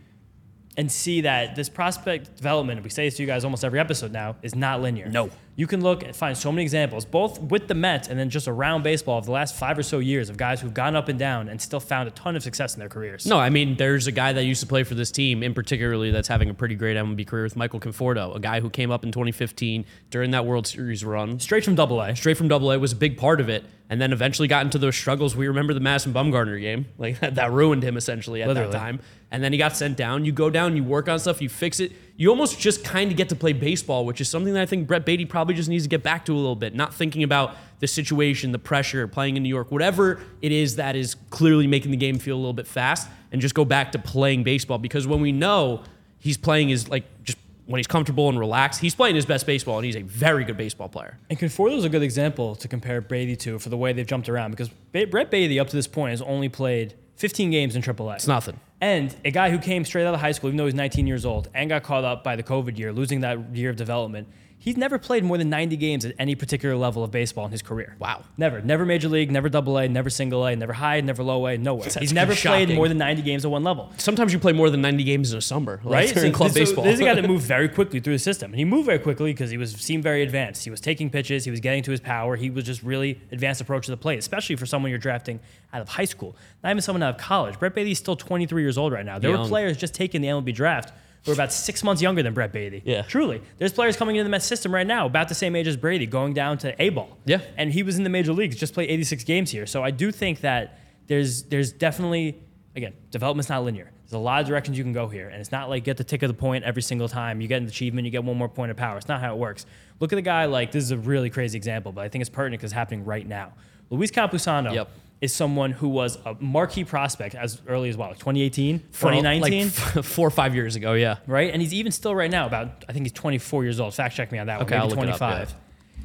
and 0.77 0.91
see 0.91 1.23
that 1.23 1.57
this 1.57 1.69
prospect 1.69 2.37
development, 2.37 2.83
we 2.83 2.91
say 2.91 3.07
this 3.07 3.17
to 3.17 3.23
you 3.23 3.27
guys 3.27 3.45
almost 3.45 3.65
every 3.65 3.81
episode 3.81 4.13
now, 4.13 4.37
is 4.41 4.55
not 4.55 4.81
linear. 4.81 5.09
No. 5.09 5.31
You 5.61 5.67
can 5.67 5.83
look 5.83 6.03
and 6.03 6.17
find 6.17 6.39
so 6.39 6.51
many 6.51 6.63
examples, 6.63 7.05
both 7.05 7.39
with 7.39 7.69
the 7.69 7.75
Mets 7.75 8.09
and 8.09 8.19
then 8.19 8.31
just 8.31 8.49
around 8.49 8.83
baseball 8.83 9.19
of 9.19 9.27
the 9.27 9.31
last 9.31 9.55
five 9.55 9.79
or 9.79 9.83
so 9.83 9.99
years 9.99 10.31
of 10.31 10.39
guys 10.39 10.59
who've 10.63 10.73
gone 10.73 10.97
up 10.97 11.11
and 11.11 11.19
down 11.19 11.51
and 11.51 11.61
still 11.61 11.81
found 11.81 12.09
a 12.09 12.13
ton 12.13 12.35
of 12.35 12.43
success 12.43 12.73
in 12.73 12.81
their 12.81 12.89
careers. 12.89 13.27
No, 13.27 13.39
I 13.39 13.51
mean, 13.51 13.77
there's 13.77 14.07
a 14.07 14.13
guy 14.13 14.33
that 14.33 14.45
used 14.45 14.63
to 14.63 14.67
play 14.67 14.85
for 14.85 14.95
this 14.95 15.11
team, 15.11 15.43
in 15.43 15.53
particularly, 15.53 16.13
that's 16.13 16.29
having 16.29 16.49
a 16.49 16.55
pretty 16.55 16.77
great 16.77 16.97
MLB 16.97 17.27
career 17.27 17.43
with 17.43 17.57
Michael 17.57 17.79
Conforto, 17.79 18.35
a 18.35 18.41
guy 18.41 18.61
who 18.61 18.71
came 18.71 18.91
up 18.91 19.05
in 19.05 19.13
2015 19.13 19.85
during 20.09 20.31
that 20.31 20.47
World 20.47 20.67
Series 20.67 21.05
run. 21.05 21.39
Straight 21.39 21.67
from 21.67 21.75
double 21.75 22.01
A. 22.01 22.17
Straight 22.17 22.39
from 22.39 22.49
Double 22.49 22.73
A 22.73 22.79
was 22.79 22.93
a 22.93 22.97
big 22.97 23.19
part 23.19 23.39
of 23.39 23.51
it, 23.51 23.63
and 23.91 24.01
then 24.01 24.15
eventually 24.15 24.49
got 24.49 24.65
into 24.65 24.79
those 24.79 24.97
struggles. 24.97 25.37
We 25.37 25.47
remember 25.47 25.75
the 25.75 25.81
Madison 25.81 26.15
Bumgarner 26.15 26.59
game, 26.59 26.87
like 26.97 27.21
that 27.35 27.53
ruined 27.53 27.83
him 27.83 27.99
essentially 27.99 28.41
at 28.41 28.49
Literally. 28.49 28.73
that 28.73 28.79
time. 28.79 29.01
And 29.33 29.45
then 29.45 29.53
he 29.53 29.59
got 29.59 29.77
sent 29.77 29.97
down. 29.97 30.25
You 30.25 30.33
go 30.33 30.51
down, 30.51 30.77
you 30.77 30.83
work 30.83 31.09
on 31.09 31.19
stuff, 31.19 31.41
you 31.41 31.49
fix 31.49 31.79
it. 31.79 31.93
You 32.17 32.31
almost 32.31 32.59
just 32.59 32.85
kind 32.85 33.11
of 33.11 33.17
get 33.17 33.29
to 33.29 33.37
play 33.37 33.53
baseball, 33.53 34.05
which 34.05 34.21
is 34.21 34.29
something 34.29 34.53
that 34.55 34.63
I 34.63 34.67
think 34.67 34.89
Brett 34.89 35.07
Baty 35.07 35.25
probably 35.25 35.55
just 35.55 35.69
needs 35.69 35.85
to 35.85 35.89
get 35.89 36.03
back 36.03 36.25
to 36.27 36.33
a 36.33 36.37
little 36.37 36.57
bit. 36.57 36.75
Not 36.75 36.93
thinking 36.93 37.23
about 37.23 37.57
the 37.79 37.87
situation, 37.87 38.53
the 38.53 38.59
pressure, 38.59 39.07
playing 39.07 39.37
in 39.37 39.43
New 39.43 39.49
York, 39.49 39.71
whatever 39.71 40.21
it 40.43 40.53
is 40.53 40.77
that 40.77 40.97
is 40.97 41.15
clearly 41.31 41.67
making 41.67 41.93
the 41.93 41.97
game 41.97 42.19
feel 42.19 42.37
a 42.37 42.39
little 42.39 42.53
bit 42.53 42.67
fast, 42.67 43.09
and 43.33 43.41
just 43.41 43.55
go 43.55 43.65
back 43.65 43.93
to 43.93 43.99
playing 43.99 44.43
baseball. 44.43 44.79
Because 44.79 45.07
when 45.07 45.21
we 45.21 45.33
know 45.33 45.83
he's 46.19 46.37
playing 46.37 46.69
his 46.69 46.89
like 46.89 47.05
just 47.23 47.39
when 47.67 47.79
he's 47.79 47.87
comfortable 47.87 48.29
and 48.29 48.39
relaxed, 48.39 48.81
he's 48.81 48.97
playing 48.97 49.15
his 49.15 49.25
best 49.25 49.47
baseball, 49.47 49.79
and 49.79 49.87
he's 49.87 49.97
a 49.97 50.03
very 50.03 50.45
good 50.45 50.57
baseball 50.57 50.89
player. 50.89 51.17
And 51.31 51.39
Conforto's 51.39 51.85
a 51.85 51.89
good 51.89 52.03
example 52.03 52.57
to 52.57 52.67
compare 52.67 53.01
Brady 53.01 53.37
to 53.37 53.61
for 53.61 53.69
the 53.69 53.77
way 53.77 53.93
they've 53.93 54.07
jumped 54.07 54.29
around 54.29 54.51
because 54.51 54.69
Brett 54.93 55.31
Baty 55.31 55.61
up 55.61 55.69
to 55.69 55.77
this 55.77 55.87
point 55.87 56.11
has 56.11 56.21
only 56.21 56.49
played 56.49 56.95
15 57.21 57.51
games 57.51 57.77
in 57.77 57.83
AAA. 57.83 58.15
It's 58.15 58.27
nothing. 58.27 58.59
And 58.81 59.15
a 59.27 59.31
guy 59.31 59.51
who 59.51 59.59
came 59.59 59.85
straight 59.85 60.07
out 60.07 60.15
of 60.15 60.21
high 60.21 60.33
school, 60.33 60.49
even 60.49 60.57
though 60.57 60.65
he's 60.65 60.75
19 60.75 61.07
years 61.07 61.27
old, 61.27 61.51
and 61.53 61.69
got 61.69 61.83
caught 61.83 62.03
up 62.03 62.25
by 62.25 62.35
the 62.35 62.43
COVID 62.43 62.79
year, 62.79 62.95
losing 62.95 63.21
that 63.21 63.55
year 63.55 63.69
of 63.69 63.77
development. 63.77 64.27
He's 64.63 64.77
never 64.77 64.99
played 64.99 65.25
more 65.25 65.39
than 65.39 65.49
90 65.49 65.79
games 65.79 66.05
at 66.05 66.15
any 66.19 66.35
particular 66.35 66.77
level 66.77 67.03
of 67.03 67.11
baseball 67.11 67.47
in 67.47 67.51
his 67.51 67.63
career. 67.63 67.97
Wow. 67.99 68.25
Never. 68.37 68.61
Never 68.61 68.85
major 68.85 69.09
league, 69.09 69.31
never 69.31 69.49
double 69.49 69.79
A, 69.79 69.89
never 69.89 70.11
single 70.11 70.45
A, 70.45 70.55
never 70.55 70.75
high, 70.75 71.01
never 71.01 71.23
low 71.23 71.47
A, 71.47 71.57
nowhere. 71.57 71.85
That's 71.85 71.97
He's 71.97 72.13
never 72.13 72.35
shocking. 72.35 72.67
played 72.67 72.77
more 72.77 72.87
than 72.87 72.99
90 72.99 73.23
games 73.23 73.47
at 73.47 73.51
one 73.51 73.65
level. 73.65 73.91
Sometimes 73.97 74.35
you 74.35 74.39
play 74.39 74.53
more 74.53 74.69
than 74.69 74.83
90 74.83 75.03
games 75.03 75.33
in 75.33 75.39
a 75.39 75.41
summer, 75.41 75.81
like 75.83 75.93
Right? 76.09 76.09
during 76.15 76.33
club 76.33 76.51
this, 76.51 76.69
baseball. 76.69 76.85
This 76.85 76.95
is 76.95 77.01
a 77.01 77.05
guy 77.05 77.15
that 77.15 77.27
moved 77.29 77.45
very 77.45 77.71
quickly 77.71 78.01
through 78.01 78.13
the 78.13 78.19
system. 78.19 78.51
And 78.51 78.59
he 78.59 78.67
moved 78.67 78.85
very 78.85 78.99
quickly 78.99 79.33
because 79.33 79.51
he 79.51 79.57
was 79.57 79.73
seemed 79.73 80.03
very 80.03 80.23
advanced. 80.23 80.63
He 80.65 80.71
was 80.71 80.83
taking 80.83 81.09
pitches, 81.09 81.47
he 81.47 81.51
was 81.51 81.61
getting 81.61 81.83
to 81.85 81.91
his 81.91 82.01
power. 82.01 82.37
He 82.37 82.51
was 82.51 82.65
just 82.65 82.83
really 82.83 83.19
advanced 83.33 83.63
approach 83.63 83.87
to 83.87 83.93
the 83.93 83.97
plate, 83.97 84.19
especially 84.19 84.57
for 84.57 84.67
someone 84.67 84.91
you're 84.91 84.99
drafting 84.99 85.41
out 85.73 85.81
of 85.81 85.89
high 85.89 86.05
school. 86.05 86.37
Not 86.63 86.71
even 86.71 86.83
someone 86.83 87.03
out 87.03 87.15
of 87.15 87.21
college. 87.21 87.59
Brett 87.59 87.75
Baty's 87.75 87.99
still 87.99 88.15
23 88.17 88.61
years 88.61 88.77
old 88.77 88.93
right 88.93 89.07
now. 89.07 89.19
There 89.19 89.31
were 89.31 89.47
players 89.47 89.79
just 89.79 89.95
taking 89.95 90.21
the 90.21 90.29
MLB 90.29 90.55
draft 90.55 90.93
who 91.25 91.31
are 91.33 91.35
about 91.35 91.53
six 91.53 91.85
months 91.85 92.01
younger 92.01 92.23
than 92.23 92.33
Brett 92.35 92.53
Baty. 92.53 92.83
Yeah. 92.85 93.03
Truly. 93.03 93.43
There's 93.59 93.73
players 93.73 93.97
coming 93.97 94.17
into 94.17 94.25
the 94.25 94.31
Mets 94.31 94.47
system 94.47 94.73
right 94.73 94.87
now 94.87 95.07
about 95.07 95.29
the 95.29 95.35
same 95.35 95.55
age 95.55 95.67
as 95.67 95.77
Brady, 95.77 96.07
going 96.07 96.33
down 96.33 96.59
to 96.59 96.81
A 96.83 96.89
ball. 96.89 97.19
Yeah. 97.27 97.41
And 97.57 97.73
he 97.73 97.83
was 97.83 97.99
in 97.99 98.05
the 98.05 98.11
major 98.11 98.33
leagues, 98.33 98.57
just 98.57 98.75
played 98.75 98.91
86 98.91 99.25
games 99.25 99.51
here. 99.51 99.67
So 99.67 99.83
I 99.83 99.91
do 99.91 100.11
think 100.11 100.41
that 100.41 100.79
there's 101.07 101.43
there's 101.45 101.73
definitely 101.73 102.39
again, 102.77 102.95
development's 103.11 103.49
not 103.49 103.65
linear. 103.65 103.91
There's 104.05 104.13
a 104.13 104.19
lot 104.19 104.41
of 104.41 104.47
directions 104.47 104.77
you 104.79 104.85
can 104.85 104.93
go 104.93 105.09
here, 105.09 105.29
and 105.29 105.41
it's 105.41 105.53
not 105.53 105.69
like 105.69 105.85
get 105.85 105.97
the 105.97 106.05
tick 106.05 106.23
of 106.23 106.29
the 106.29 106.35
point 106.35 106.65
every 106.65 106.83
single 106.83 107.09
time. 107.09 107.41
You 107.41 107.49
get 107.49 107.63
an 107.63 107.69
achievement, 107.69 108.05
you 108.07 108.11
get 108.11 108.25
one 108.25 108.37
more 108.37 108.49
point 108.49 108.71
of 108.71 108.77
power. 108.77 108.97
It's 108.97 109.09
not 109.09 109.21
how 109.21 109.33
it 109.35 109.39
works. 109.39 109.67
Look 110.01 110.13
at 110.13 110.17
the 110.17 110.23
guy 110.23 110.47
like 110.47 110.73
this 110.73 110.83
is 110.83 110.91
a 110.91 110.97
really 110.99 111.31
crazy 111.31 111.57
example, 111.57 111.93
but 111.93 112.05
I 112.05 112.09
think 112.09 112.23
it's 112.23 112.31
pertinent 112.31 112.61
because 112.61 112.73
it's 112.73 112.77
happening 112.77 113.05
right 113.05 113.27
now. 113.27 113.53
Luis 113.91 114.11
Campusano 114.11 114.73
Yep. 114.75 114.91
Is 115.21 115.35
someone 115.35 115.73
who 115.73 115.89
was 115.89 116.17
a 116.25 116.35
marquee 116.41 116.85
prospect 116.85 117.35
as 117.35 117.61
early 117.67 117.91
as 117.91 117.97
what, 117.97 118.09
like 118.09 118.19
2018, 118.19 118.79
For, 118.91 119.11
2019, 119.11 119.43
like 119.43 119.97
f- 119.99 120.05
four 120.07 120.27
or 120.27 120.31
five 120.31 120.55
years 120.55 120.77
ago, 120.77 120.95
yeah. 120.95 121.17
right? 121.27 121.53
And 121.53 121.61
he's 121.61 121.75
even 121.75 121.93
still 121.93 122.15
right 122.15 122.31
now 122.31 122.47
about 122.47 122.87
I 122.89 122.93
think 122.95 123.05
he's 123.05 123.13
24 123.13 123.65
years 123.65 123.81
old. 123.81 123.93
Fact 123.95 124.17
check 124.17 124.33
me 124.33 124.39
on 124.39 124.47
that 124.47 124.63
Okay, 124.63 124.79
one. 124.79 124.89
Maybe 124.89 125.01
look 125.01 125.09
it 125.09 125.21
up, 125.23 125.49
yeah. 125.49 125.55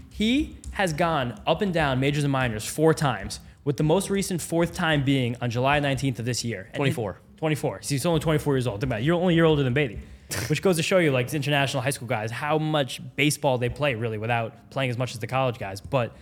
He 0.10 0.58
has 0.72 0.92
gone 0.94 1.40
up 1.48 1.62
and 1.62 1.74
down 1.74 2.00
majors 2.02 2.24
and 2.26 2.32
minors 2.32 2.66
four 2.66 2.94
times, 2.94 3.40
with 3.64 3.78
the 3.78 3.84
most 3.84 4.10
recent 4.10 4.42
fourth 4.42 4.74
time 4.74 5.04
being 5.06 5.36
on 5.42 5.50
July 5.50 5.80
19th 5.80 6.20
of 6.20 6.26
this 6.26 6.44
year. 6.44 6.66
And 6.74 6.76
24. 6.76 7.14
he- 7.14 7.38
24. 7.38 7.82
So 7.84 7.90
he's 7.96 8.06
only 8.06 8.20
24 8.20 8.56
years 8.56 8.68
old. 8.68 8.82
Think 8.82 8.90
about 8.90 9.00
it. 9.02 9.06
You're 9.06 9.16
only 9.20 9.34
a 9.34 9.36
year 9.36 9.46
older 9.46 9.64
than 9.64 9.74
Baty, 9.74 10.00
which 10.48 10.62
goes 10.62 10.76
to 10.78 10.84
show 10.84 10.98
you, 11.00 11.12
like, 11.12 11.28
these 11.28 11.34
international 11.36 11.82
high 11.84 11.90
school 11.90 12.08
guys, 12.08 12.32
how 12.32 12.58
much 12.58 13.02
baseball 13.16 13.58
they 13.58 13.70
play, 13.70 13.96
really, 13.96 14.18
without 14.18 14.70
playing 14.72 14.90
as 14.90 14.98
much 14.98 15.14
as 15.14 15.20
the 15.20 15.28
college 15.28 15.58
guys. 15.58 15.80
But 15.82 16.16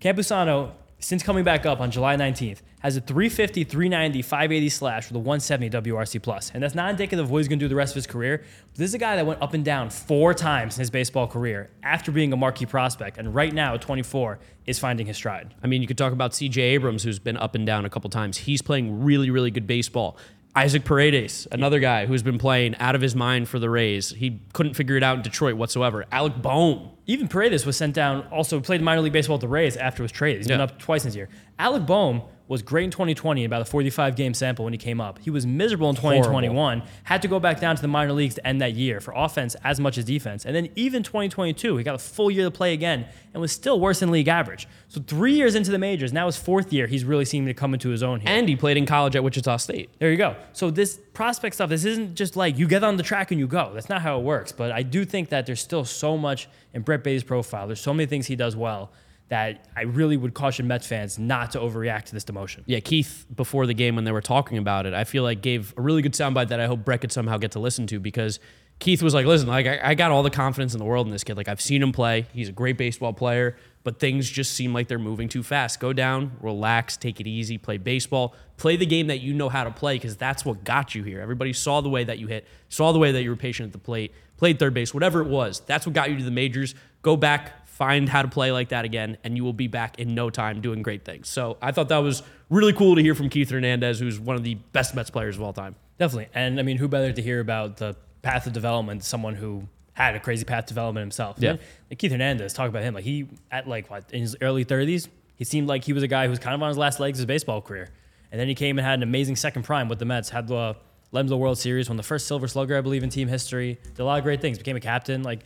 Campusano, 0.00 0.72
since 1.00 1.22
coming 1.22 1.44
back 1.44 1.64
up 1.64 1.80
on 1.80 1.90
July 1.90 2.14
19th, 2.16 2.58
has 2.80 2.96
a 2.96 3.00
350, 3.00 3.64
390, 3.64 4.22
580 4.22 4.68
slash 4.68 5.08
with 5.08 5.16
a 5.16 5.18
170 5.18 5.70
WRC 5.70 6.22
plus, 6.22 6.50
and 6.52 6.62
that's 6.62 6.74
not 6.74 6.90
indicative 6.90 7.24
of 7.24 7.30
what 7.30 7.38
he's 7.38 7.48
going 7.48 7.58
to 7.58 7.64
do 7.64 7.68
the 7.68 7.74
rest 7.74 7.92
of 7.92 7.96
his 7.96 8.06
career. 8.06 8.44
This 8.74 8.88
is 8.88 8.94
a 8.94 8.98
guy 8.98 9.16
that 9.16 9.26
went 9.26 9.42
up 9.42 9.54
and 9.54 9.64
down 9.64 9.90
four 9.90 10.34
times 10.34 10.76
in 10.76 10.80
his 10.80 10.90
baseball 10.90 11.26
career 11.26 11.70
after 11.82 12.12
being 12.12 12.32
a 12.32 12.36
marquee 12.36 12.66
prospect, 12.66 13.18
and 13.18 13.34
right 13.34 13.52
now 13.52 13.74
at 13.74 13.82
24 13.82 14.38
is 14.66 14.78
finding 14.78 15.06
his 15.06 15.16
stride. 15.16 15.54
I 15.62 15.66
mean, 15.66 15.82
you 15.82 15.88
could 15.88 15.98
talk 15.98 16.12
about 16.12 16.32
CJ 16.32 16.58
Abrams, 16.58 17.02
who's 17.02 17.18
been 17.18 17.36
up 17.36 17.54
and 17.54 17.66
down 17.66 17.84
a 17.84 17.90
couple 17.90 18.08
times. 18.10 18.36
He's 18.38 18.62
playing 18.62 19.02
really, 19.02 19.30
really 19.30 19.50
good 19.50 19.66
baseball. 19.66 20.16
Isaac 20.56 20.84
Paredes, 20.84 21.46
another 21.52 21.78
guy 21.78 22.06
who's 22.06 22.24
been 22.24 22.38
playing 22.38 22.74
out 22.76 22.96
of 22.96 23.00
his 23.00 23.14
mind 23.14 23.48
for 23.48 23.60
the 23.60 23.70
Rays. 23.70 24.10
He 24.10 24.40
couldn't 24.52 24.74
figure 24.74 24.96
it 24.96 25.02
out 25.02 25.16
in 25.16 25.22
Detroit 25.22 25.54
whatsoever. 25.54 26.04
Alec 26.10 26.42
Bohm. 26.42 26.90
Even 27.06 27.28
Paredes 27.28 27.64
was 27.64 27.76
sent 27.76 27.94
down. 27.94 28.26
Also 28.32 28.60
played 28.60 28.82
minor 28.82 29.00
league 29.00 29.12
baseball 29.12 29.36
with 29.36 29.42
the 29.42 29.48
Rays 29.48 29.76
after 29.76 29.98
he 29.98 30.02
was 30.02 30.12
traded. 30.12 30.38
He's 30.38 30.48
been 30.48 30.60
up 30.60 30.78
twice 30.78 31.04
this 31.04 31.14
year. 31.14 31.28
Alec 31.58 31.86
Bohm 31.86 32.22
was 32.50 32.62
great 32.62 32.82
in 32.82 32.90
2020, 32.90 33.44
about 33.44 33.62
a 33.62 33.64
45 33.64 34.16
game 34.16 34.34
sample 34.34 34.64
when 34.64 34.74
he 34.74 34.78
came 34.78 35.00
up. 35.00 35.20
He 35.20 35.30
was 35.30 35.46
miserable 35.46 35.88
in 35.88 35.94
2021. 35.94 36.82
Had 37.04 37.22
to 37.22 37.28
go 37.28 37.38
back 37.38 37.60
down 37.60 37.76
to 37.76 37.82
the 37.82 37.86
minor 37.86 38.12
leagues 38.12 38.34
to 38.34 38.44
end 38.44 38.60
that 38.60 38.72
year 38.72 39.00
for 39.00 39.14
offense 39.16 39.54
as 39.62 39.78
much 39.78 39.96
as 39.96 40.04
defense. 40.04 40.44
And 40.44 40.56
then 40.56 40.68
even 40.74 41.04
2022, 41.04 41.76
he 41.76 41.84
got 41.84 41.94
a 41.94 41.98
full 41.98 42.28
year 42.28 42.42
to 42.46 42.50
play 42.50 42.72
again 42.72 43.06
and 43.32 43.40
was 43.40 43.52
still 43.52 43.78
worse 43.78 44.00
than 44.00 44.10
league 44.10 44.26
average. 44.26 44.66
So 44.88 45.00
three 45.00 45.34
years 45.34 45.54
into 45.54 45.70
the 45.70 45.78
majors, 45.78 46.12
now 46.12 46.26
his 46.26 46.36
fourth 46.36 46.72
year, 46.72 46.88
he's 46.88 47.04
really 47.04 47.24
seeming 47.24 47.46
to 47.46 47.54
come 47.54 47.72
into 47.72 47.88
his 47.88 48.02
own 48.02 48.18
here. 48.18 48.28
And 48.28 48.48
he 48.48 48.56
played 48.56 48.76
in 48.76 48.84
college 48.84 49.14
at 49.14 49.22
Wichita 49.22 49.58
State. 49.58 49.90
There 50.00 50.10
you 50.10 50.16
go. 50.16 50.34
So 50.52 50.72
this 50.72 50.98
prospect 51.12 51.54
stuff, 51.54 51.70
this 51.70 51.84
isn't 51.84 52.16
just 52.16 52.34
like 52.34 52.58
you 52.58 52.66
get 52.66 52.82
on 52.82 52.96
the 52.96 53.04
track 53.04 53.30
and 53.30 53.38
you 53.38 53.46
go. 53.46 53.70
That's 53.72 53.88
not 53.88 54.02
how 54.02 54.18
it 54.18 54.24
works. 54.24 54.50
But 54.50 54.72
I 54.72 54.82
do 54.82 55.04
think 55.04 55.28
that 55.28 55.46
there's 55.46 55.60
still 55.60 55.84
so 55.84 56.18
much 56.18 56.48
in 56.74 56.82
Brett 56.82 57.04
Baty's 57.04 57.22
profile. 57.22 57.68
There's 57.68 57.80
so 57.80 57.94
many 57.94 58.08
things 58.08 58.26
he 58.26 58.34
does 58.34 58.56
well 58.56 58.90
that 59.30 59.68
I 59.76 59.82
really 59.82 60.16
would 60.16 60.34
caution 60.34 60.66
Mets 60.66 60.86
fans 60.86 61.18
not 61.18 61.52
to 61.52 61.60
overreact 61.60 62.06
to 62.06 62.12
this 62.12 62.24
demotion. 62.24 62.62
Yeah, 62.66 62.80
Keith, 62.80 63.26
before 63.34 63.64
the 63.64 63.74
game 63.74 63.94
when 63.94 64.04
they 64.04 64.10
were 64.10 64.20
talking 64.20 64.58
about 64.58 64.86
it, 64.86 64.92
I 64.92 65.04
feel 65.04 65.22
like 65.22 65.40
gave 65.40 65.72
a 65.76 65.80
really 65.80 66.02
good 66.02 66.14
soundbite 66.14 66.48
that 66.48 66.58
I 66.58 66.66
hope 66.66 66.84
Brett 66.84 67.00
could 67.00 67.12
somehow 67.12 67.38
get 67.38 67.52
to 67.52 67.60
listen 67.60 67.86
to 67.86 68.00
because 68.00 68.40
Keith 68.80 69.02
was 69.02 69.14
like, 69.14 69.26
listen, 69.26 69.46
like 69.46 69.66
I, 69.66 69.78
I 69.90 69.94
got 69.94 70.10
all 70.10 70.24
the 70.24 70.30
confidence 70.30 70.72
in 70.72 70.80
the 70.80 70.84
world 70.84 71.06
in 71.06 71.12
this 71.12 71.22
kid. 71.22 71.36
Like 71.36 71.48
I've 71.48 71.60
seen 71.60 71.80
him 71.80 71.92
play. 71.92 72.26
He's 72.32 72.48
a 72.48 72.52
great 72.52 72.76
baseball 72.76 73.12
player, 73.12 73.56
but 73.84 74.00
things 74.00 74.28
just 74.28 74.54
seem 74.54 74.72
like 74.72 74.88
they're 74.88 74.98
moving 74.98 75.28
too 75.28 75.44
fast. 75.44 75.78
Go 75.78 75.92
down, 75.92 76.32
relax, 76.40 76.96
take 76.96 77.20
it 77.20 77.26
easy, 77.28 77.56
play 77.56 77.76
baseball, 77.76 78.34
play 78.56 78.76
the 78.76 78.86
game 78.86 79.06
that 79.08 79.20
you 79.20 79.32
know 79.32 79.48
how 79.48 79.62
to 79.62 79.70
play 79.70 79.94
because 79.94 80.16
that's 80.16 80.44
what 80.44 80.64
got 80.64 80.94
you 80.94 81.04
here. 81.04 81.20
Everybody 81.20 81.52
saw 81.52 81.80
the 81.82 81.90
way 81.90 82.02
that 82.02 82.18
you 82.18 82.26
hit, 82.26 82.48
saw 82.68 82.90
the 82.90 82.98
way 82.98 83.12
that 83.12 83.22
you 83.22 83.30
were 83.30 83.36
patient 83.36 83.68
at 83.68 83.72
the 83.72 83.78
plate, 83.78 84.12
played 84.38 84.58
third 84.58 84.72
base, 84.74 84.92
whatever 84.94 85.20
it 85.20 85.28
was. 85.28 85.60
That's 85.60 85.86
what 85.86 85.94
got 85.94 86.10
you 86.10 86.16
to 86.16 86.24
the 86.24 86.30
majors. 86.30 86.74
Go 87.02 87.16
back, 87.16 87.59
find 87.80 88.10
how 88.10 88.20
to 88.20 88.28
play 88.28 88.52
like 88.52 88.68
that 88.68 88.84
again, 88.84 89.16
and 89.24 89.38
you 89.38 89.42
will 89.42 89.54
be 89.54 89.66
back 89.66 89.98
in 89.98 90.14
no 90.14 90.28
time 90.28 90.60
doing 90.60 90.82
great 90.82 91.02
things. 91.02 91.30
So 91.30 91.56
I 91.62 91.72
thought 91.72 91.88
that 91.88 91.96
was 91.98 92.22
really 92.50 92.74
cool 92.74 92.94
to 92.94 93.00
hear 93.00 93.14
from 93.14 93.30
Keith 93.30 93.48
Hernandez, 93.48 93.98
who's 93.98 94.20
one 94.20 94.36
of 94.36 94.44
the 94.44 94.56
best 94.72 94.94
Mets 94.94 95.08
players 95.08 95.36
of 95.36 95.42
all 95.42 95.54
time. 95.54 95.74
Definitely. 95.98 96.28
And 96.34 96.60
I 96.60 96.62
mean, 96.62 96.76
who 96.76 96.88
better 96.88 97.10
to 97.10 97.22
hear 97.22 97.40
about 97.40 97.78
the 97.78 97.96
path 98.20 98.46
of 98.46 98.52
development, 98.52 99.02
someone 99.02 99.34
who 99.34 99.66
had 99.94 100.14
a 100.14 100.20
crazy 100.20 100.44
path 100.44 100.66
development 100.66 101.02
himself. 101.04 101.36
Yeah. 101.38 101.56
Like 101.88 101.98
Keith 101.98 102.12
Hernandez, 102.12 102.52
talk 102.52 102.68
about 102.68 102.82
him. 102.82 102.92
Like 102.92 103.04
he 103.04 103.28
at 103.50 103.66
like 103.66 103.88
what 103.88 104.12
in 104.12 104.20
his 104.20 104.36
early 104.42 104.66
30s, 104.66 105.08
he 105.36 105.44
seemed 105.44 105.66
like 105.66 105.84
he 105.84 105.94
was 105.94 106.02
a 106.02 106.08
guy 106.08 106.24
who 106.24 106.30
was 106.30 106.38
kind 106.38 106.54
of 106.54 106.62
on 106.62 106.68
his 106.68 106.76
last 106.76 107.00
legs 107.00 107.18
of 107.18 107.22
his 107.22 107.26
baseball 107.26 107.62
career. 107.62 107.88
And 108.30 108.38
then 108.38 108.46
he 108.46 108.54
came 108.54 108.78
and 108.78 108.86
had 108.86 108.98
an 108.98 109.02
amazing 109.02 109.36
second 109.36 109.62
prime 109.62 109.88
with 109.88 109.98
the 109.98 110.04
Mets, 110.04 110.28
had 110.28 110.48
the 110.48 110.76
led 111.12 111.28
the 111.28 111.36
World 111.36 111.56
Series, 111.56 111.88
won 111.88 111.96
the 111.96 112.02
first 112.02 112.26
Silver 112.26 112.46
Slugger, 112.46 112.76
I 112.76 112.82
believe, 112.82 113.02
in 113.02 113.08
team 113.08 113.26
history. 113.26 113.78
Did 113.82 114.00
a 114.00 114.04
lot 114.04 114.18
of 114.18 114.24
great 114.24 114.42
things. 114.42 114.58
Became 114.58 114.76
a 114.76 114.80
captain. 114.80 115.22
Like 115.22 115.40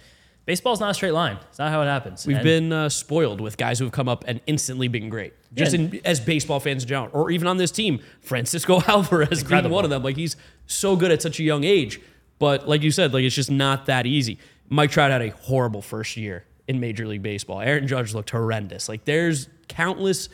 baseball's 0.46 0.80
not 0.80 0.90
a 0.90 0.94
straight 0.94 1.12
line. 1.12 1.38
It's 1.48 1.58
not 1.58 1.70
how 1.70 1.82
it 1.82 1.86
happens. 1.86 2.26
We've 2.26 2.36
And- 2.36 2.44
been 2.44 2.72
uh, 2.72 2.88
spoiled 2.88 3.40
with 3.40 3.56
guys 3.56 3.78
who 3.78 3.84
have 3.86 3.92
come 3.92 4.08
up 4.08 4.24
and 4.26 4.40
instantly 4.46 4.88
been 4.88 5.08
great. 5.08 5.32
Just 5.54 5.72
Yeah. 5.74 5.80
in, 5.80 6.00
as 6.04 6.20
baseball 6.20 6.60
fans 6.60 6.82
in 6.84 6.88
general, 6.88 7.10
or 7.12 7.30
even 7.30 7.46
on 7.48 7.56
this 7.56 7.70
team, 7.70 8.00
Francisco 8.20 8.80
Alvarez 8.86 9.42
being 9.44 9.68
one 9.70 9.84
of 9.84 9.90
them. 9.90 10.02
Like 10.02 10.16
he's 10.16 10.36
so 10.66 10.96
good 10.96 11.10
at 11.10 11.22
such 11.22 11.38
a 11.40 11.42
young 11.42 11.64
age, 11.64 12.00
but 12.38 12.68
like 12.68 12.82
you 12.82 12.90
said, 12.90 13.12
like 13.14 13.24
it's 13.24 13.34
just 13.34 13.50
not 13.50 13.86
that 13.86 14.06
easy. 14.06 14.38
Mike 14.68 14.90
Trout 14.90 15.10
had 15.10 15.22
a 15.22 15.30
horrible 15.30 15.82
first 15.82 16.16
year 16.16 16.44
in 16.66 16.80
Major 16.80 17.06
League 17.06 17.22
Baseball. 17.22 17.60
Aaron 17.60 17.86
Judge 17.86 18.14
looked 18.14 18.30
horrendous. 18.30 18.88
Like 18.88 19.04
there's 19.04 19.48
countless 19.68 20.28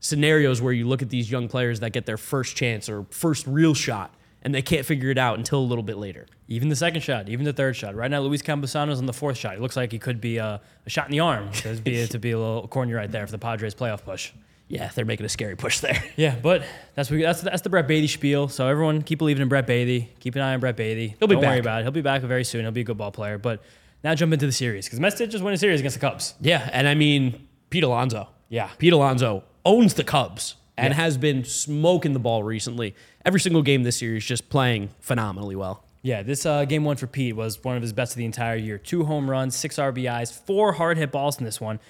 scenarios 0.00 0.60
where 0.60 0.72
you 0.72 0.86
look 0.86 1.02
at 1.02 1.10
these 1.10 1.30
young 1.30 1.48
players 1.48 1.80
that 1.80 1.92
get 1.92 2.06
their 2.06 2.16
first 2.16 2.56
chance 2.56 2.88
or 2.88 3.06
first 3.10 3.46
real 3.46 3.74
shot, 3.74 4.14
and 4.44 4.54
they 4.54 4.62
can't 4.62 4.84
figure 4.84 5.10
it 5.10 5.18
out 5.18 5.38
until 5.38 5.58
a 5.58 5.64
little 5.64 5.82
bit 5.82 5.96
later. 5.96 6.26
Even 6.48 6.68
the 6.68 6.76
second 6.76 7.00
shot, 7.00 7.28
even 7.28 7.44
the 7.44 7.52
third 7.52 7.74
shot. 7.74 7.94
Right 7.94 8.10
now, 8.10 8.20
Luis 8.20 8.42
Campusano's 8.42 8.98
on 8.98 9.06
the 9.06 9.12
fourth 9.12 9.38
shot. 9.38 9.54
It 9.56 9.60
looks 9.60 9.76
like 9.76 9.90
he 9.92 9.98
could 9.98 10.20
be 10.20 10.36
a, 10.36 10.60
a 10.86 10.90
shot 10.90 11.06
in 11.06 11.12
the 11.12 11.20
arm. 11.20 11.50
To 11.52 11.74
be, 11.76 12.06
to 12.08 12.18
be 12.18 12.32
a 12.32 12.38
little 12.38 12.68
corny 12.68 12.92
right 12.92 13.10
there 13.10 13.26
for 13.26 13.32
the 13.32 13.38
Padres 13.38 13.74
playoff 13.74 14.04
push. 14.04 14.32
Yeah, 14.68 14.90
they're 14.94 15.04
making 15.04 15.26
a 15.26 15.28
scary 15.28 15.56
push 15.56 15.80
there. 15.80 16.02
Yeah, 16.16 16.36
but 16.42 16.64
that's 16.94 17.10
what, 17.10 17.20
that's 17.20 17.42
that's 17.42 17.62
the 17.62 17.68
Brett 17.70 17.86
Baty 17.86 18.06
spiel. 18.06 18.48
So 18.48 18.66
everyone 18.66 19.02
keep 19.02 19.18
believing 19.18 19.42
in 19.42 19.48
Brett 19.48 19.66
Baty. 19.66 20.10
Keep 20.20 20.36
an 20.36 20.42
eye 20.42 20.54
on 20.54 20.60
Brett 20.60 20.76
Baty. 20.76 21.16
He'll 21.18 21.28
be 21.28 21.34
Don't 21.34 21.44
worry 21.44 21.56
back. 21.56 21.60
about 21.60 21.80
it. 21.80 21.84
He'll 21.84 21.92
be 21.92 22.00
back 22.02 22.22
very 22.22 22.44
soon. 22.44 22.62
He'll 22.62 22.70
be 22.72 22.80
a 22.80 22.84
good 22.84 22.96
ball 22.96 23.10
player. 23.10 23.36
But 23.36 23.62
now 24.02 24.14
jump 24.14 24.32
into 24.32 24.46
the 24.46 24.52
series 24.52 24.86
because 24.86 25.00
Mets 25.00 25.16
did 25.16 25.30
just 25.30 25.44
win 25.44 25.52
a 25.54 25.58
series 25.58 25.80
against 25.80 26.00
the 26.00 26.06
Cubs. 26.06 26.34
Yeah, 26.40 26.68
and 26.72 26.88
I 26.88 26.94
mean 26.94 27.46
Pete 27.70 27.84
Alonso. 27.84 28.28
Yeah. 28.48 28.70
Pete 28.78 28.92
Alonso 28.92 29.44
owns 29.64 29.94
the 29.94 30.04
Cubs 30.04 30.56
and 30.76 30.92
Yeah. 30.92 31.00
has 31.00 31.16
been 31.18 31.44
smoking 31.44 32.12
the 32.12 32.18
ball 32.18 32.42
recently. 32.42 32.94
Every 33.24 33.40
single 33.40 33.62
game 33.62 33.82
this 33.84 33.96
series, 33.98 34.24
just 34.24 34.48
playing 34.50 34.90
phenomenally 35.00 35.56
well. 35.56 35.84
Yeah, 36.02 36.22
this 36.22 36.44
uh, 36.44 36.64
game 36.66 36.84
one 36.84 36.96
for 36.96 37.06
Pete 37.06 37.34
was 37.34 37.62
one 37.64 37.76
of 37.76 37.82
his 37.82 37.92
best 37.94 38.12
of 38.12 38.18
the 38.18 38.24
entire 38.26 38.56
year. 38.56 38.76
Two 38.76 39.04
home 39.04 39.30
runs, 39.30 39.54
six 39.56 39.76
RBIs, 39.76 40.30
four 40.32 40.72
hard 40.74 40.98
hit 40.98 41.10
balls 41.10 41.38
in 41.38 41.44
this 41.44 41.60
one. 41.60 41.80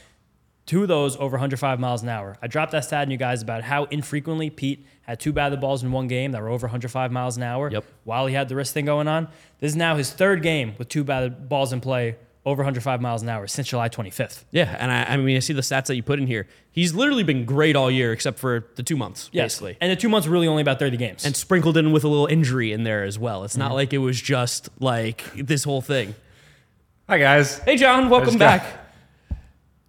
Two 0.66 0.82
of 0.82 0.88
those 0.88 1.16
over 1.16 1.32
105 1.36 1.78
miles 1.80 2.02
an 2.02 2.08
hour. 2.08 2.38
I 2.40 2.46
dropped 2.46 2.72
that 2.72 2.84
stat 2.84 3.06
on 3.06 3.10
you 3.10 3.16
guys 3.18 3.42
about 3.42 3.64
how 3.64 3.84
infrequently 3.84 4.48
Pete 4.50 4.86
had 5.02 5.20
two 5.20 5.32
batted 5.32 5.60
balls 5.60 5.82
in 5.82 5.92
one 5.92 6.06
game 6.08 6.32
that 6.32 6.40
were 6.40 6.48
over 6.48 6.66
105 6.68 7.12
miles 7.12 7.36
an 7.36 7.42
hour 7.42 7.70
Yep. 7.70 7.84
while 8.04 8.26
he 8.26 8.34
had 8.34 8.48
the 8.48 8.56
wrist 8.56 8.72
thing 8.72 8.86
going 8.86 9.06
on. 9.08 9.28
This 9.60 9.72
is 9.72 9.76
now 9.76 9.96
his 9.96 10.10
third 10.10 10.42
game 10.42 10.74
with 10.78 10.88
two 10.88 11.04
batted 11.04 11.48
balls 11.50 11.72
in 11.72 11.80
play 11.82 12.16
over 12.46 12.60
105 12.60 13.00
miles 13.00 13.22
an 13.22 13.28
hour 13.28 13.46
since 13.46 13.68
July 13.68 13.88
25th. 13.88 14.44
Yeah, 14.50 14.76
and 14.78 14.90
I, 14.92 15.14
I 15.14 15.16
mean, 15.16 15.36
I 15.36 15.40
see 15.40 15.52
the 15.54 15.62
stats 15.62 15.86
that 15.86 15.96
you 15.96 16.02
put 16.02 16.18
in 16.18 16.26
here. 16.26 16.46
He's 16.70 16.92
literally 16.94 17.22
been 17.22 17.44
great 17.46 17.74
all 17.76 17.90
year 17.90 18.12
except 18.12 18.38
for 18.38 18.66
the 18.76 18.82
two 18.82 18.96
months, 18.96 19.30
basically. 19.30 19.78
And 19.80 19.90
the 19.90 19.96
two 19.96 20.08
months 20.10 20.26
were 20.26 20.32
really 20.34 20.48
only 20.48 20.60
about 20.62 20.78
30 20.78 20.96
games. 20.98 21.24
And 21.24 21.34
sprinkled 21.34 21.76
in 21.76 21.90
with 21.92 22.04
a 22.04 22.08
little 22.08 22.26
injury 22.26 22.72
in 22.72 22.84
there 22.84 23.02
as 23.04 23.18
well. 23.18 23.44
It's 23.44 23.54
Mm-hmm. 23.54 23.60
not 23.68 23.72
like 23.74 23.92
it 23.94 23.98
was 23.98 24.20
just 24.20 24.68
like 24.78 25.24
this 25.34 25.64
whole 25.64 25.80
thing. 25.80 26.14
Hi 27.08 27.18
guys. 27.18 27.58
Hey, 27.60 27.76
John, 27.76 28.10
welcome 28.10 28.30
just 28.30 28.38
got- 28.38 28.60
back. 28.60 28.80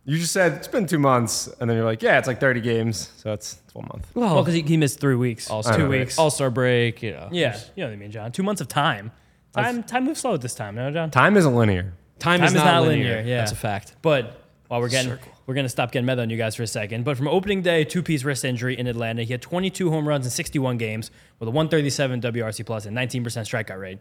You 0.08 0.20
just 0.20 0.34
said 0.34 0.54
it's 0.54 0.68
been 0.68 0.86
two 0.86 1.00
months, 1.00 1.48
and 1.60 1.68
then 1.68 1.76
you're 1.78 1.86
like, 1.86 2.04
yeah, 2.04 2.20
it's 2.20 2.28
like 2.28 2.40
30 2.40 2.62
games, 2.62 3.10
so 3.18 3.34
it's, 3.34 3.60
it's 3.66 3.74
one 3.74 3.88
month. 3.92 4.08
well, 4.14 4.44
because 4.44 4.54
he, 4.54 4.62
he 4.62 4.78
missed 4.78 5.00
three 5.00 5.16
weeks. 5.16 5.50
All-Star 5.50 5.78
two 5.78 5.88
break. 5.88 6.02
weeks. 6.02 6.20
All 6.20 6.30
Star 6.30 6.52
break, 6.52 7.02
you 7.02 7.10
know. 7.14 7.28
yeah, 7.32 7.58
you 7.76 7.84
know 7.84 7.88
what 7.90 7.94
I 7.94 7.96
mean, 7.96 8.12
John. 8.12 8.32
Two 8.32 8.44
months 8.44 8.62
of 8.62 8.68
time. 8.68 9.12
Time 9.54 9.82
time 9.82 10.06
moves 10.06 10.20
slow 10.20 10.36
at 10.36 10.42
this 10.42 10.54
time, 10.54 10.76
no, 10.76 10.92
John? 10.92 11.10
Time 11.10 11.36
isn't 11.38 11.56
linear. 11.56 11.94
Time, 12.20 12.40
Time 12.40 12.48
is, 12.48 12.54
not, 12.54 12.84
linear. 12.84 13.22
yeah. 13.26 13.38
That's 13.40 13.52
a 13.52 13.56
fact. 13.56 13.96
But 14.02 14.42
while 14.68 14.80
we're 14.82 14.90
getting, 14.90 15.12
Circle. 15.12 15.32
we're 15.46 15.54
gonna 15.54 15.70
stop 15.70 15.92
getting 15.92 16.06
meta 16.06 16.22
on 16.22 16.30
you 16.30 16.38
guys 16.38 16.56
for 16.56 16.64
a 16.64 16.68
second. 16.68 17.04
But 17.06 17.18
from 17.18 17.28
opening 17.28 17.62
day, 17.62 17.84
two 17.84 18.02
piece 18.02 18.24
wrist 18.24 18.46
injury 18.46 18.78
in 18.78 18.88
Atlanta, 18.88 19.24
he 19.24 19.34
had 19.34 19.42
22 19.42 19.92
home 19.92 20.08
runs 20.08 20.26
in 20.26 20.32
61 20.32 20.78
games 20.78 21.12
with 21.40 21.48
a 21.48 21.52
137 21.52 22.22
WRC 22.22 22.66
plus 22.66 22.86
and 22.86 22.96
19% 22.98 23.22
strikeout 23.24 23.80
rate. 23.80 24.00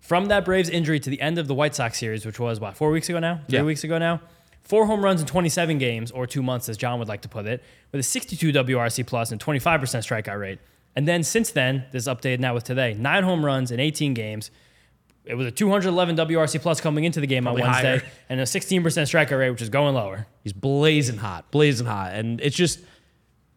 From 0.00 0.26
that 0.26 0.44
Braves 0.44 0.68
injury 0.68 1.00
to 1.00 1.10
the 1.10 1.20
end 1.20 1.38
of 1.38 1.48
the 1.48 1.54
White 1.54 1.74
Sox 1.74 1.98
series, 1.98 2.24
which 2.26 2.38
was 2.38 2.60
what 2.60 2.76
four 2.76 2.90
weeks 2.90 3.08
ago 3.08 3.18
now, 3.18 3.40
three 3.48 3.58
Yeah. 3.58 3.64
weeks 3.64 3.82
ago 3.82 3.98
now, 3.98 4.20
four 4.62 4.86
home 4.86 5.02
runs 5.04 5.20
in 5.20 5.26
27 5.26 5.78
games 5.78 6.10
or 6.12 6.26
two 6.26 6.42
months, 6.42 6.68
as 6.68 6.76
John 6.76 6.98
would 6.98 7.08
like 7.08 7.22
to 7.22 7.28
put 7.28 7.46
it, 7.46 7.64
with 7.90 8.00
a 8.00 8.04
62 8.04 8.52
WRC 8.52 9.02
plus 9.06 9.32
and 9.32 9.40
25% 9.40 10.04
strikeout 10.04 10.38
rate. 10.38 10.58
And 10.94 11.08
then 11.08 11.22
since 11.22 11.50
then, 11.50 11.84
this 11.92 12.06
updated 12.06 12.38
now 12.38 12.54
with 12.54 12.64
today, 12.64 12.94
nine 12.94 13.24
home 13.24 13.44
runs 13.44 13.70
in 13.70 13.80
18 13.80 14.14
games. 14.14 14.50
It 15.26 15.34
was 15.34 15.46
a 15.46 15.50
211 15.50 16.16
WRC 16.16 16.60
plus 16.60 16.80
coming 16.80 17.04
into 17.04 17.20
the 17.20 17.26
game 17.26 17.42
Probably 17.44 17.62
on 17.62 17.70
Wednesday, 17.72 17.98
higher. 17.98 18.10
and 18.28 18.40
a 18.40 18.44
16% 18.44 18.80
strikeout 18.82 19.38
rate, 19.38 19.50
which 19.50 19.60
is 19.62 19.68
going 19.68 19.94
lower. 19.94 20.26
He's 20.44 20.52
blazing 20.52 21.16
hot, 21.18 21.50
blazing 21.50 21.86
hot, 21.86 22.12
and 22.14 22.40
it's 22.40 22.54
just 22.56 22.78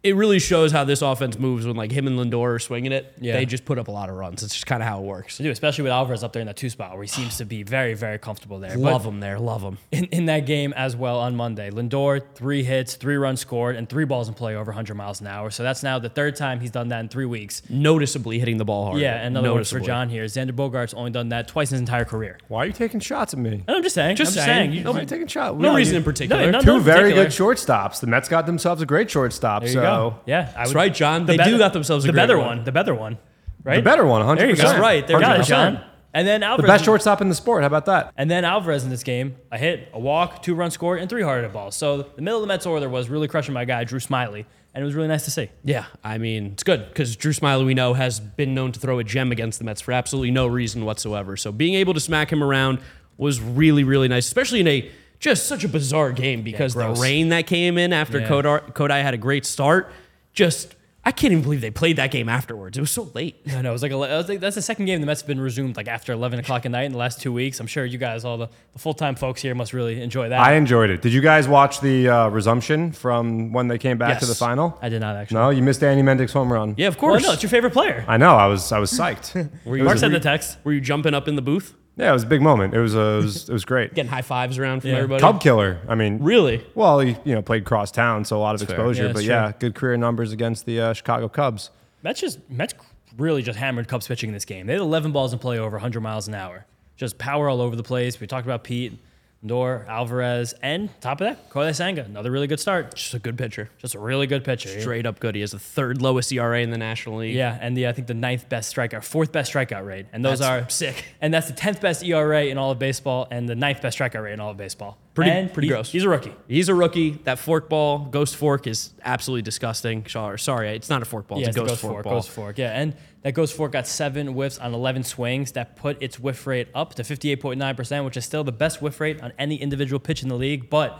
it 0.02 0.16
really 0.16 0.40
shows 0.40 0.72
how 0.72 0.84
this 0.86 1.02
offense 1.02 1.38
moves 1.38 1.66
when 1.68 1.76
like 1.76 1.92
him 1.92 2.08
and 2.08 2.18
Lindor 2.18 2.56
are 2.56 2.60
swinging 2.60 2.92
it. 2.94 3.14
Yeah. 3.20 3.34
They 3.34 3.46
just 3.46 3.66
put 3.66 3.78
up 3.78 3.90
a 3.90 3.92
lot 3.92 4.10
of 4.10 4.16
runs. 4.16 4.44
It's 4.44 4.54
just 4.54 4.66
kind 4.66 4.82
of 4.82 4.88
how 4.88 5.00
it 5.00 5.04
works. 5.04 5.38
to 5.38 5.44
do, 5.44 5.52
especially 5.52 5.84
with 5.84 5.92
Alvarez 5.92 6.24
up 6.24 6.32
there 6.32 6.40
in 6.40 6.46
that 6.48 6.56
two 6.56 6.70
spot 6.70 6.94
where 6.94 7.02
he 7.02 7.08
seems 7.08 7.38
to 7.38 7.46
be 7.46 7.64
very, 7.64 7.96
very 7.96 8.18
comfortable 8.18 8.60
there. 8.60 8.78
Love 8.78 9.04
But 9.04 9.10
him 9.10 9.20
there, 9.20 9.38
love 9.40 9.62
him. 9.62 9.78
in, 9.92 10.06
in 10.06 10.26
that 10.28 10.46
game 10.46 10.74
as 10.78 10.96
well 10.96 11.20
on 11.20 11.36
Monday, 11.36 11.70
Lindor, 11.70 12.22
three 12.36 12.64
hits, 12.64 12.96
three 12.96 13.18
runs 13.18 13.42
scored, 13.42 13.76
and 13.76 13.90
three 13.90 14.06
balls 14.06 14.30
in 14.30 14.34
play 14.36 14.56
over 14.56 14.72
100 14.72 14.96
miles 14.96 15.20
an 15.20 15.28
hour. 15.28 15.50
So 15.50 15.64
that's 15.64 15.84
now 15.84 16.00
the 16.00 16.10
third 16.10 16.36
time 16.38 16.62
he's 16.62 16.72
done 16.72 16.88
that 16.90 17.02
in 17.02 17.10
three 17.10 17.26
weeks. 17.26 17.62
Noticeably 17.70 18.40
hitting 18.40 18.58
the 18.58 18.66
ball 18.66 18.86
hard. 18.86 19.00
Yeah, 19.02 19.16
another 19.26 19.54
one 19.54 19.64
for 19.66 19.82
John 19.82 20.08
here. 20.10 20.24
Xander 20.26 20.52
Bogaerts 20.52 20.94
only 20.96 21.12
done 21.12 21.30
that 21.30 21.48
twice 21.50 21.72
in 21.72 21.76
his 21.76 21.82
entire 21.82 22.06
career. 22.06 22.38
Why 22.48 22.60
are 22.64 22.66
you 22.68 22.74
taking 22.74 23.02
shots 23.02 23.34
at 23.34 23.40
me? 23.40 23.64
And 23.68 23.78
I'm 23.78 23.84
just 23.84 23.96
saying. 23.96 24.16
Just 24.16 24.30
I'm 24.32 24.36
just 24.36 24.46
saying. 24.46 24.58
saying. 24.70 24.74
You, 24.74 24.84
No, 24.86 24.92
Why 24.92 25.00
are 25.00 25.02
you 25.02 25.08
taking 25.08 25.28
shots? 25.28 25.56
No 25.58 25.68
Well, 25.70 25.76
reason 25.76 25.96
you- 25.96 25.98
in 26.00 26.04
particular. 26.06 26.52
No, 26.52 26.60
no, 26.60 26.62
Two 26.62 26.76
in 26.78 26.82
very 26.84 27.12
particular. 27.12 27.26
good 27.26 27.34
shortstops. 27.34 28.00
The 28.00 28.08
Mets 28.08 28.30
got 28.30 28.46
themselves 28.46 28.82
a 28.82 28.86
great 28.86 29.10
shortstop. 29.12 29.64
there 29.64 29.70
you 29.70 29.74
so 29.74 29.82
go. 29.82 29.89
Yeah, 30.26 30.40
I 30.40 30.44
That's 30.60 30.70
would- 30.70 30.76
right, 30.76 30.94
John. 30.94 31.26
the 31.26 31.34
They 31.34 31.38
better- 31.38 31.52
do 31.52 31.58
got 31.58 31.74
themselves 31.74 32.06
a 32.06 32.08
the 32.08 32.14
great 32.14 32.22
better 32.24 32.38
one. 32.38 32.48
one. 32.58 32.64
The 32.64 32.72
better 32.72 32.94
one. 32.96 33.18
Right? 33.64 33.76
the 33.76 33.82
better 33.82 34.06
one, 34.06 34.22
100%. 34.22 34.38
There 34.38 34.50
you 34.50 34.56
go. 34.56 34.64
That's 34.64 34.80
right. 34.80 35.06
There 35.06 35.18
you 35.18 35.22
Got 35.22 35.36
go. 35.38 35.42
it, 35.42 35.46
John. 35.46 35.74
100%. 35.76 35.84
And 36.14 36.28
then 36.28 36.42
Alvarez. 36.44 36.64
The 36.66 36.74
best 36.74 36.86
shortstop 36.86 37.22
in 37.22 37.30
the 37.30 37.36
sport. 37.36 37.62
How 37.62 37.68
about 37.68 37.86
that? 37.86 38.12
And 38.18 38.32
then 38.32 38.44
Alvarez 38.46 38.84
in 38.84 38.90
this 38.90 39.04
game, 39.04 39.36
a 39.52 39.58
hit, 39.60 39.90
a 39.94 40.00
walk, 40.00 40.42
two 40.42 40.56
run 40.56 40.72
scored, 40.72 41.00
and 41.00 41.10
three 41.10 41.22
hard 41.22 41.44
hit 41.44 41.54
balls. 41.54 41.76
So 41.76 42.02
the 42.16 42.22
middle 42.22 42.40
of 42.40 42.42
the 42.42 42.48
Mets 42.48 42.66
order 42.66 42.90
was 42.90 43.10
really 43.10 43.28
crushing 43.28 43.54
my 43.54 43.66
guy, 43.66 43.84
Drew 43.84 44.00
Smyly. 44.00 44.46
And 44.74 44.82
it 44.82 44.86
was 44.86 44.96
really 44.96 45.08
nice 45.08 45.26
to 45.26 45.32
see. 45.32 45.50
Yeah, 45.64 45.86
I 46.04 46.18
mean, 46.20 46.48
it's 46.54 46.64
good 46.64 46.88
because 46.88 47.16
Drew 47.16 47.32
Smyly, 47.34 47.66
we 47.66 47.74
know, 47.74 47.94
has 47.96 48.20
been 48.20 48.54
known 48.56 48.72
to 48.72 48.80
throw 48.80 48.98
a 49.00 49.04
gem 49.04 49.32
against 49.32 49.60
the 49.60 49.66
Mets 49.66 49.82
for 49.82 49.92
absolutely 49.92 50.32
no 50.32 50.48
reason 50.48 50.86
whatsoever. 50.86 51.36
So 51.38 51.52
being 51.52 51.74
able 51.76 51.94
to 51.96 52.00
smack 52.00 52.32
him 52.32 52.42
around 52.44 52.80
was 53.18 53.42
really, 53.42 53.84
really 53.84 54.08
nice, 54.08 54.26
especially 54.26 54.62
in 54.62 54.68
a 54.68 54.90
just 55.20 55.48
such 55.48 55.64
a 55.64 55.68
bizarre 55.70 56.12
game 56.12 56.42
because 56.44 56.74
the 56.74 56.90
rain 56.92 57.30
that 57.30 57.46
came 57.48 57.78
in 57.78 57.92
after 57.94 58.20
Yeah. 58.20 58.28
Kodai, 58.30 58.74
Kodai 58.74 59.02
had 59.02 59.14
a 59.14 59.18
great 59.18 59.46
start. 59.46 59.92
Just, 60.34 60.76
I 61.04 61.12
can't 61.12 61.32
even 61.32 61.44
believe 61.44 61.60
they 61.60 61.72
played 61.72 61.96
that 61.98 62.12
game 62.12 62.30
afterwards. 62.30 62.78
It 62.78 62.82
was 62.82 62.92
so 62.92 63.10
late. 63.14 63.36
I 63.52 63.62
know. 63.62 63.70
It 63.70 63.74
was 63.74 63.82
like, 63.82 63.92
ele- 63.92 64.04
it 64.04 64.16
was 64.16 64.30
like 64.30 64.40
that's 64.40 64.56
the 64.56 64.62
second 64.62 64.86
game 64.86 65.02
the 65.02 65.08
Mets 65.08 65.22
have 65.22 65.28
been 65.28 65.42
resumed 65.42 65.76
like 65.76 65.88
after 65.88 66.14
11 66.14 66.40
o'clock 66.40 66.66
at 66.66 66.72
night 66.72 66.84
in 66.84 66.92
the 66.94 66.98
last 66.98 67.20
two 67.20 67.34
weeks. 67.34 67.60
I'm 67.60 67.68
sure 67.68 67.84
you 67.84 67.98
guys, 67.98 68.24
all 68.24 68.38
the, 68.38 68.48
the 68.74 68.80
full 68.80 68.94
time 68.94 69.16
folks 69.16 69.42
here, 69.42 69.54
must 69.56 69.74
really 69.74 70.02
enjoy 70.02 70.30
that. 70.30 70.40
I 70.40 70.54
enjoyed 70.54 70.90
it. 70.90 71.02
Did 71.02 71.12
you 71.12 71.22
guys 71.22 71.48
watch 71.48 71.82
the 71.82 72.08
uh, 72.08 72.28
resumption 72.30 72.92
from 72.94 73.52
when 73.52 73.68
they 73.68 73.78
came 73.78 73.98
back 73.98 74.20
to 74.20 74.26
the 74.26 74.36
final? 74.36 74.78
I 74.82 74.88
did 74.90 75.02
not 75.02 75.16
actually. 75.18 75.36
No, 75.36 75.50
you 75.50 75.64
missed 75.64 75.82
Danny 75.82 76.02
Mendick's 76.04 76.32
home 76.34 76.54
run. 76.54 76.76
Yeah, 76.78 76.88
of 76.88 76.96
Well, 76.96 77.12
course. 77.12 77.24
no, 77.24 77.34
it's 77.34 77.44
your 77.44 77.50
favorite 77.50 77.74
player. 77.74 78.06
I 78.08 78.18
know. 78.18 78.36
I 78.36 78.46
was 78.48 78.72
I 78.72 78.80
was 78.80 78.92
psyched. 78.92 79.34
were, 79.66 79.78
you, 79.78 79.84
Mark 79.84 79.98
sent 79.98 80.14
the 80.14 80.20
text. 80.20 80.58
were 80.64 80.72
you 80.74 80.82
jumping 80.82 81.14
up 81.14 81.28
in 81.28 81.36
the 81.36 81.42
booth, 81.42 81.74
yeah, 82.00 82.10
it 82.10 82.14
was 82.14 82.24
a 82.24 82.28
big 82.28 82.42
moment. 82.42 82.74
It 82.74 82.80
was 82.80 82.96
uh, 82.96 83.00
it 83.00 83.24
was, 83.24 83.50
it 83.50 83.54
was 83.54 83.66
great. 83.66 83.94
getting 83.94 84.10
high 84.10 84.22
fives 84.24 84.58
around 84.58 84.82
from 84.82 84.90
Yeah. 84.92 84.96
everybody? 84.98 85.22
Cub 85.22 85.42
killer. 85.42 85.80
I 85.88 85.96
mean, 85.96 86.18
Really? 86.24 86.66
well, 86.74 87.00
he 87.00 87.18
you 87.26 87.36
know 87.36 87.42
played 87.44 87.66
cross 87.66 87.92
town, 87.92 88.26
so 88.26 88.38
a 88.38 88.40
lot 88.40 88.56
of 88.56 88.62
fair. 88.62 88.76
exposure. 88.76 89.02
Yeah, 89.04 89.08
that's 89.10 89.20
but 89.20 89.26
true. 89.26 89.34
yeah, 89.34 89.52
good 89.60 89.76
career 89.76 89.98
numbers 89.98 90.32
against 90.32 90.66
the 90.66 90.80
uh, 90.82 90.94
Chicago 90.94 91.28
Cubs. 91.30 91.70
Mets 92.02 92.22
just 92.22 92.40
Mets 92.50 92.74
really 93.18 93.42
just 93.44 93.60
hammered 93.60 93.88
Cubs 93.88 94.08
pitching 94.08 94.30
in 94.30 94.34
this 94.34 94.46
game. 94.46 94.66
They 94.68 94.74
had 94.74 94.82
11 94.82 95.12
balls 95.12 95.34
in 95.34 95.40
play 95.40 95.60
over 95.60 95.76
100 95.76 96.00
miles 96.02 96.28
an 96.28 96.34
hour. 96.36 96.66
Just 96.96 97.18
power 97.18 97.50
all 97.50 97.62
over 97.62 97.76
the 97.76 97.84
place. 97.84 98.20
We 98.20 98.28
talked 98.28 98.46
about 98.48 98.64
Pete, 98.64 98.94
Lindor, 99.44 99.88
Alvarez, 99.88 100.54
and 100.62 100.90
top 101.02 101.22
of 101.22 101.28
that, 101.28 101.50
Kodai 101.50 101.74
Senga. 101.74 102.04
Another 102.04 102.30
really 102.32 102.48
good 102.48 102.60
start. 102.60 102.96
Just 102.96 103.14
a 103.14 103.20
good 103.20 103.38
pitcher. 103.38 103.70
Just 103.78 103.96
a 103.96 104.00
really 104.00 104.28
good 104.28 104.44
pitcher. 104.44 104.80
Straight 104.82 105.06
up 105.06 105.20
good. 105.20 105.36
He 105.36 105.42
has 105.42 105.52
the 105.52 105.60
third 105.60 106.02
lowest 106.02 106.32
ERA 106.32 106.62
in 106.62 106.72
the 106.72 106.78
National 106.78 107.18
League. 107.20 107.36
Yeah, 107.36 107.58
and 107.62 107.76
the 107.76 107.88
I 107.88 107.94
think 107.94 108.08
the 108.08 108.14
ninth 108.14 108.50
best 108.50 108.76
strikeout, 108.76 109.04
fourth 109.04 109.32
best 109.32 109.54
strikeout 109.54 109.86
rate, 109.86 110.08
and 110.12 110.24
those 110.26 110.40
That's 110.40 110.66
are 110.68 110.70
sick. 110.70 111.06
And 111.22 111.34
that's 111.34 111.48
the 111.48 111.54
tenth 111.54 111.80
best 111.82 112.04
ERA 112.04 112.46
in 112.46 112.58
all 112.58 112.72
of 112.72 112.80
baseball, 112.80 113.28
and 113.32 113.48
the 113.48 113.56
ninth 113.56 113.82
best 113.82 113.98
strikeout 113.98 114.24
rate 114.24 114.34
in 114.34 114.40
all 114.40 114.52
of 114.52 114.58
baseball. 114.58 114.98
Pretty- 115.14 115.32
And 115.32 115.52
pretty 115.54 115.68
gross. 115.68 115.92
He's 115.92 116.04
a 116.04 116.10
rookie. 116.10 116.34
He's 116.48 116.70
a 116.70 116.76
rookie. 116.76 117.12
That 117.24 117.40
fork 117.40 117.68
ball, 117.68 118.00
ghost 118.00 118.36
fork, 118.38 118.68
is 118.68 118.92
absolutely 119.04 119.42
disgusting. 119.42 120.06
Sorry, 120.08 120.38
sorry, 120.40 120.70
it's 120.76 120.90
not 120.90 121.02
a 121.02 121.06
fork 121.06 121.28
ball. 121.28 121.40
Yeah, 121.40 121.48
it's 121.48 121.58
a 121.58 121.60
ghost, 121.62 121.82
fork, 121.82 122.04
ball. 122.04 122.14
Ghost 122.16 122.30
fork. 122.30 122.58
Yeah, 122.58 122.72
and 122.80 122.94
that 123.24 123.34
ghost 123.34 123.56
fork 123.56 123.72
got 123.74 123.86
seven 123.88 124.28
whiffs 124.28 124.58
on 124.58 124.74
11 124.74 125.04
swings. 125.04 125.52
That 125.54 125.76
put 125.76 126.02
its 126.02 126.20
whiff 126.20 126.46
rate 126.48 126.68
up 126.74 126.94
to 126.96 127.04
58.9%, 127.04 128.06
which 128.06 128.18
is 128.18 128.26
still 128.26 128.44
the 128.44 128.52
best 128.52 128.82
whiff 128.82 129.00
rate 129.00 129.22
on 129.22 129.34
any 129.38 129.56
individual 129.62 130.00
pitch 130.00 130.24
in 130.24 130.30
the 130.30 130.36
league. 130.36 130.70
But 130.70 131.00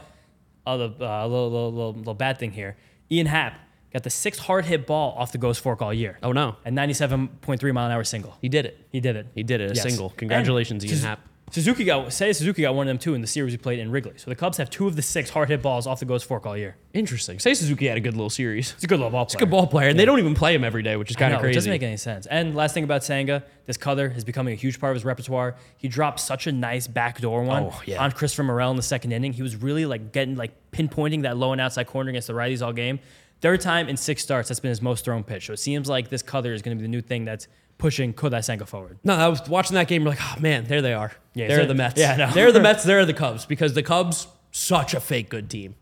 uh, 0.66 0.78
the 0.78 0.86
uh, 1.00 1.26
little, 1.28 1.50
little, 1.50 1.72
little, 1.74 1.94
little 1.94 2.14
bad 2.14 2.38
thing 2.38 2.52
here, 2.52 2.76
Ian 3.12 3.28
Happ 3.28 3.58
got 3.94 4.04
the 4.04 4.10
sixth 4.10 4.42
hard 4.42 4.66
hit 4.66 4.86
ball 4.86 5.16
off 5.18 5.32
the 5.32 5.38
ghost 5.38 5.62
fork 5.62 5.82
all 5.82 5.94
year. 5.94 6.20
Oh 6.22 6.32
no, 6.32 6.58
And 6.66 6.78
97.3 6.78 7.74
mile 7.74 7.86
an 7.88 7.92
hour 7.92 8.04
single. 8.04 8.38
he 8.42 8.50
did 8.50 8.66
it. 8.66 8.86
He 8.92 9.00
did 9.00 9.16
it. 9.16 9.28
He 9.34 9.44
did 9.44 9.62
it. 9.62 9.72
A 9.72 9.74
Yes. 9.76 9.84
single. 9.84 10.10
Congratulations, 10.12 10.84
And 10.84 10.92
Ian 10.94 11.02
Happ. 11.02 11.20
Suzuki 11.52 11.84
got 11.84 12.08
Seiya 12.08 12.36
Suzuki 12.36 12.62
got 12.64 12.76
one 12.76 12.88
of 12.88 12.90
them 12.90 12.98
too 12.98 13.14
in 13.14 13.22
the 13.22 13.28
series 13.28 13.54
we 13.54 13.58
played 13.58 13.80
in 13.80 13.92
Wrigley. 13.92 14.14
So 14.18 14.30
the 14.30 14.36
Cubs 14.36 14.58
have 14.58 14.70
two 14.70 14.88
of 14.88 14.96
the 14.96 15.02
six 15.02 15.30
hard 15.30 15.50
hit 15.50 15.62
balls 15.62 15.88
off 15.88 16.00
the 16.00 16.06
ghost 16.06 16.26
fork 16.26 16.46
all 16.46 16.58
year. 16.58 16.76
Interesting. 16.94 17.38
Seiya 17.38 17.56
Suzuki 17.56 17.88
had 17.88 17.98
a 17.98 18.02
good 18.02 18.14
little 18.14 18.30
series. 18.30 18.74
It's 18.74 18.84
a 18.84 18.88
good 18.88 19.00
little 19.00 19.12
ball 19.12 19.26
player. 19.26 19.28
It's 19.28 19.36
a 19.36 19.38
good 19.40 19.50
ball 19.52 19.68
player, 19.68 19.90
and 19.90 20.00
they 20.00 20.06
don't 20.06 20.20
even 20.20 20.36
play 20.36 20.54
him 20.56 20.64
every 20.64 20.84
day, 20.84 20.96
which 20.96 21.10
is 21.10 21.16
kind 21.16 21.34
of 21.34 21.40
It 21.40 21.44
crazy. 21.44 21.56
doesn't 21.56 21.70
make 21.72 21.84
any 21.84 21.98
sense. 21.98 22.26
And 22.28 22.56
last 22.56 22.74
thing 22.74 22.84
about 22.84 23.04
Senga, 23.04 23.44
this 23.66 23.78
color 23.78 24.12
is 24.16 24.24
becoming 24.24 24.54
a 24.54 24.58
huge 24.58 24.80
part 24.80 24.92
of 24.92 24.96
his 24.96 25.06
repertoire. 25.06 25.56
He 25.78 25.88
dropped 25.88 26.20
such 26.20 26.48
a 26.48 26.52
nice 26.52 26.88
backdoor 26.88 27.44
one 27.44 27.64
Oh, 27.64 27.82
yeah. 27.86 28.04
on 28.04 28.12
Christopher 28.12 28.44
Morel 28.44 28.72
in 28.72 28.78
the 28.78 28.82
second 28.84 29.12
inning. 29.12 29.34
He 29.34 29.42
was 29.44 29.56
really 29.56 29.86
like 29.86 30.12
getting 30.12 30.36
like 30.36 30.52
pinpointing 30.72 31.24
that 31.24 31.38
low 31.38 31.52
and 31.52 31.62
outside 31.62 31.88
corner 31.88 32.10
against 32.10 32.28
the 32.28 32.34
righties 32.34 32.66
all 32.66 32.74
game. 32.74 33.00
Third 33.42 33.62
time 33.62 33.88
in 33.88 33.96
six 33.98 34.22
starts, 34.22 34.50
that's 34.50 34.60
been 34.60 34.70
his 34.70 34.82
most 34.82 35.06
thrown 35.06 35.24
pitch. 35.24 35.48
So 35.48 35.54
it 35.54 35.60
seems 35.60 35.88
like 35.88 36.10
this 36.10 36.22
color 36.22 36.54
is 36.54 36.62
going 36.62 36.76
to 36.78 36.82
be 36.82 36.86
the 36.86 36.90
new 36.92 37.02
thing 37.02 37.24
that's 37.26 37.48
pushing 37.78 38.14
Kodai 38.14 38.44
Senga 38.44 38.66
forward. 38.66 39.00
No, 39.04 39.14
I 39.16 39.28
was 39.30 39.48
watching 39.48 39.76
that 39.76 39.88
game. 39.88 40.04
We're 40.04 40.10
like, 40.12 40.20
oh 40.22 40.40
man, 40.42 40.66
there 40.66 40.82
they 40.82 40.94
are. 40.94 41.12
Yeah, 41.34 41.48
there 41.48 41.62
are 41.62 41.66
the 41.66 41.74
Mets. 41.74 41.98
yeah, 42.00 42.14
I 42.14 42.18
know. 42.18 42.32
There 42.34 42.48
are 42.48 42.52
the 42.52 42.60
Mets. 42.62 42.84
There 42.84 43.00
are 43.00 43.06
the 43.06 43.14
Cubs 43.14 43.46
because 43.46 43.74
the 43.74 43.84
Cubs 43.84 44.28
such 44.52 44.94
a 44.94 45.00
fake 45.00 45.30
good 45.30 45.50
team. 45.50 45.76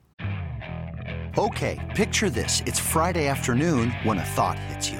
Okay, 1.37 1.79
picture 1.95 2.29
this. 2.29 2.61
It's 2.65 2.79
Friday 2.79 3.27
afternoon 3.27 3.91
when 4.03 4.17
a 4.17 4.23
thought 4.23 4.57
hits 4.59 4.89
you. 4.89 4.99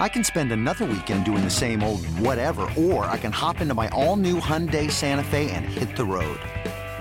I 0.00 0.08
can 0.08 0.24
spend 0.24 0.50
another 0.50 0.84
weekend 0.84 1.24
doing 1.24 1.44
the 1.44 1.50
same 1.50 1.82
old 1.82 2.04
whatever, 2.18 2.68
or 2.76 3.04
I 3.04 3.16
can 3.16 3.30
hop 3.32 3.60
into 3.60 3.74
my 3.74 3.88
all 3.88 4.16
new 4.16 4.40
Hyundai 4.40 4.90
Santa 4.90 5.22
Fe 5.24 5.50
and 5.50 5.64
hit 5.64 5.96
the 5.96 6.04
road. 6.04 6.38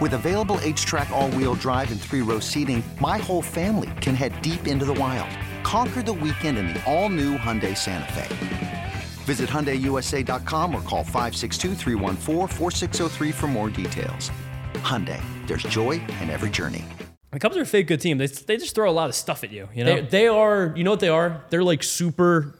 With 0.03 0.13
available 0.15 0.57
HTRAC, 0.57 1.09
all 1.11 1.31
wheel 1.31 1.55
drive, 1.55 1.89
and 1.89 2.01
three 2.01 2.19
row 2.19 2.41
seating, 2.41 2.83
my 2.99 3.17
whole 3.17 3.41
family 3.41 3.89
can 4.01 4.15
head 4.15 4.33
deep 4.41 4.67
into 4.67 4.83
the 4.83 4.93
wild. 4.93 5.29
Conquer 5.63 6.03
the 6.03 6.11
weekend 6.11 6.57
in 6.57 6.67
the 6.67 6.83
all 6.83 7.07
new 7.07 7.37
Hyundai 7.37 7.77
Santa 7.77 8.11
Fe. 8.11 8.91
Visit 9.23 9.47
HyundaiUSA.com 9.47 10.75
or 10.75 10.81
call 10.81 11.05
562-314-4603 11.05 13.33
for 13.33 13.47
more 13.47 13.69
details. 13.69 14.29
Hyundai, 14.73 15.21
there's 15.47 15.63
joy 15.63 15.91
in 16.19 16.29
every 16.29 16.49
journey. 16.49 16.83
The 17.31 17.39
Cubs 17.39 17.55
are 17.55 17.61
a 17.61 17.65
fake 17.65 17.87
good 17.87 18.01
team. 18.01 18.17
They, 18.17 18.27
they 18.27 18.57
just 18.57 18.75
throw 18.75 18.89
a 18.89 18.91
lot 18.91 19.07
of 19.07 19.15
stuff 19.15 19.45
at 19.45 19.53
you, 19.53 19.69
you 19.73 19.85
know? 19.85 19.95
They, 19.95 20.01
they 20.01 20.27
are. 20.27 20.73
You 20.75 20.83
know 20.83 20.91
what 20.91 20.99
they 20.99 21.07
are? 21.07 21.45
They're 21.49 21.63
like 21.63 21.81
super 21.81 22.59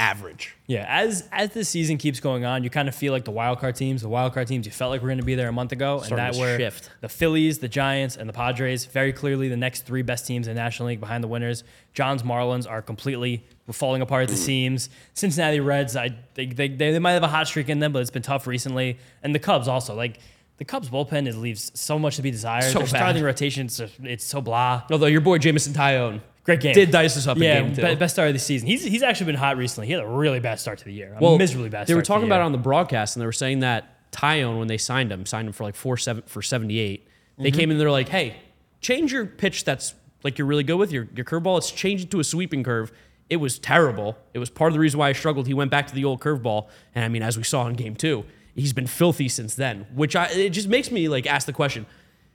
average. 0.00 0.56
Yeah, 0.66 0.86
as 0.88 1.28
as 1.30 1.50
the 1.50 1.64
season 1.64 1.98
keeps 1.98 2.20
going 2.20 2.44
on, 2.44 2.64
you 2.64 2.70
kind 2.70 2.88
of 2.88 2.94
feel 2.94 3.12
like 3.12 3.24
the 3.24 3.30
wild 3.30 3.60
card 3.60 3.76
teams, 3.76 4.00
the 4.00 4.08
wild 4.08 4.32
card 4.32 4.48
teams 4.48 4.64
you 4.64 4.72
felt 4.72 4.90
like 4.90 5.02
were 5.02 5.08
going 5.08 5.18
to 5.18 5.24
be 5.24 5.34
there 5.34 5.48
a 5.48 5.52
month 5.52 5.72
ago, 5.72 6.00
and 6.00 6.16
that 6.18 6.34
were 6.36 6.56
shift. 6.56 6.90
the 7.02 7.08
Phillies, 7.08 7.58
the 7.58 7.68
Giants, 7.68 8.16
and 8.16 8.28
the 8.28 8.32
Padres. 8.32 8.86
Very 8.86 9.12
clearly, 9.12 9.48
the 9.48 9.58
next 9.58 9.82
three 9.82 10.02
best 10.02 10.26
teams 10.26 10.48
in 10.48 10.54
the 10.54 10.60
National 10.60 10.88
League 10.88 11.00
behind 11.00 11.22
the 11.22 11.28
winners. 11.28 11.62
John's 11.92 12.22
Marlins 12.22 12.68
are 12.68 12.80
completely 12.80 13.44
falling 13.70 14.00
apart 14.00 14.24
at 14.24 14.28
the 14.30 14.36
seams. 14.36 14.88
Cincinnati 15.14 15.60
Reds, 15.60 15.94
I 15.94 16.16
they, 16.34 16.46
they 16.46 16.68
they 16.68 16.98
might 16.98 17.12
have 17.12 17.22
a 17.22 17.28
hot 17.28 17.46
streak 17.46 17.68
in 17.68 17.78
them, 17.78 17.92
but 17.92 18.00
it's 18.00 18.10
been 18.10 18.22
tough 18.22 18.46
recently. 18.46 18.98
And 19.22 19.34
the 19.34 19.38
Cubs 19.38 19.68
also, 19.68 19.94
like 19.94 20.18
the 20.56 20.64
Cubs 20.64 20.88
bullpen, 20.88 21.28
is 21.28 21.36
leaves 21.36 21.70
so 21.74 21.98
much 21.98 22.16
to 22.16 22.22
be 22.22 22.30
desired. 22.30 22.72
So 22.72 22.78
Their 22.78 22.88
starting 22.88 23.22
rotation, 23.22 23.68
it's 24.02 24.24
so 24.24 24.40
blah. 24.40 24.84
Although 24.90 25.06
your 25.06 25.20
boy 25.20 25.38
Jamison 25.38 25.74
Tyone 25.74 26.22
Great 26.58 26.60
game. 26.60 26.74
did 26.74 26.90
dice 26.90 27.16
us 27.16 27.26
up 27.26 27.38
yeah, 27.38 27.58
in 27.58 27.72
game 27.74 27.90
two. 27.90 27.96
best 27.96 28.14
start 28.14 28.28
of 28.28 28.34
the 28.34 28.40
season. 28.40 28.66
He's 28.68 28.84
he's 28.84 29.02
actually 29.02 29.26
been 29.26 29.36
hot 29.36 29.56
recently. 29.56 29.86
He 29.86 29.92
had 29.92 30.02
a 30.02 30.08
really 30.08 30.40
bad 30.40 30.58
start 30.60 30.78
to 30.78 30.84
the 30.84 30.92
year. 30.92 31.14
A 31.16 31.22
well, 31.22 31.38
miserably 31.38 31.68
bad. 31.68 31.86
They 31.86 31.94
were 31.94 32.04
start 32.04 32.04
to 32.04 32.08
the 32.08 32.14
talking 32.14 32.28
about 32.28 32.40
it 32.40 32.44
on 32.44 32.52
the 32.52 32.58
broadcast, 32.58 33.16
and 33.16 33.20
they 33.22 33.26
were 33.26 33.32
saying 33.32 33.60
that 33.60 34.10
Taillon, 34.12 34.58
when 34.58 34.68
they 34.68 34.78
signed 34.78 35.12
him, 35.12 35.26
signed 35.26 35.46
him 35.46 35.52
for 35.52 35.64
like 35.64 35.76
four 35.76 35.96
seven 35.96 36.22
for 36.26 36.42
seventy 36.42 36.78
eight. 36.78 37.06
They 37.38 37.50
Mm-hmm. 37.50 37.58
came 37.58 37.70
in, 37.70 37.78
they're 37.78 37.90
like, 37.90 38.08
"Hey, 38.08 38.36
change 38.80 39.12
your 39.12 39.26
pitch. 39.26 39.64
That's 39.64 39.94
like 40.22 40.36
you're 40.38 40.46
really 40.46 40.64
good 40.64 40.76
with 40.76 40.92
your 40.92 41.08
your 41.14 41.24
curveball. 41.24 41.54
Let's 41.54 41.70
change 41.70 42.02
it 42.02 42.10
to 42.10 42.20
a 42.20 42.24
sweeping 42.24 42.62
curve." 42.64 42.92
It 43.28 43.36
was 43.36 43.60
terrible. 43.60 44.18
It 44.34 44.40
was 44.40 44.50
part 44.50 44.70
of 44.70 44.74
the 44.74 44.80
reason 44.80 44.98
why 44.98 45.08
I 45.08 45.12
struggled. 45.12 45.46
He 45.46 45.54
went 45.54 45.70
back 45.70 45.86
to 45.86 45.94
the 45.94 46.04
old 46.04 46.20
curveball, 46.20 46.68
and 46.94 47.04
I 47.04 47.08
mean, 47.08 47.22
as 47.22 47.36
we 47.38 47.44
saw 47.44 47.66
in 47.68 47.74
game 47.74 47.94
two, 47.94 48.24
he's 48.56 48.72
been 48.72 48.88
filthy 48.88 49.28
since 49.28 49.54
then. 49.54 49.86
Which 49.94 50.16
I 50.16 50.26
it 50.26 50.50
just 50.50 50.68
makes 50.68 50.90
me 50.90 51.08
like 51.08 51.26
ask 51.26 51.46
the 51.46 51.52
question: 51.52 51.86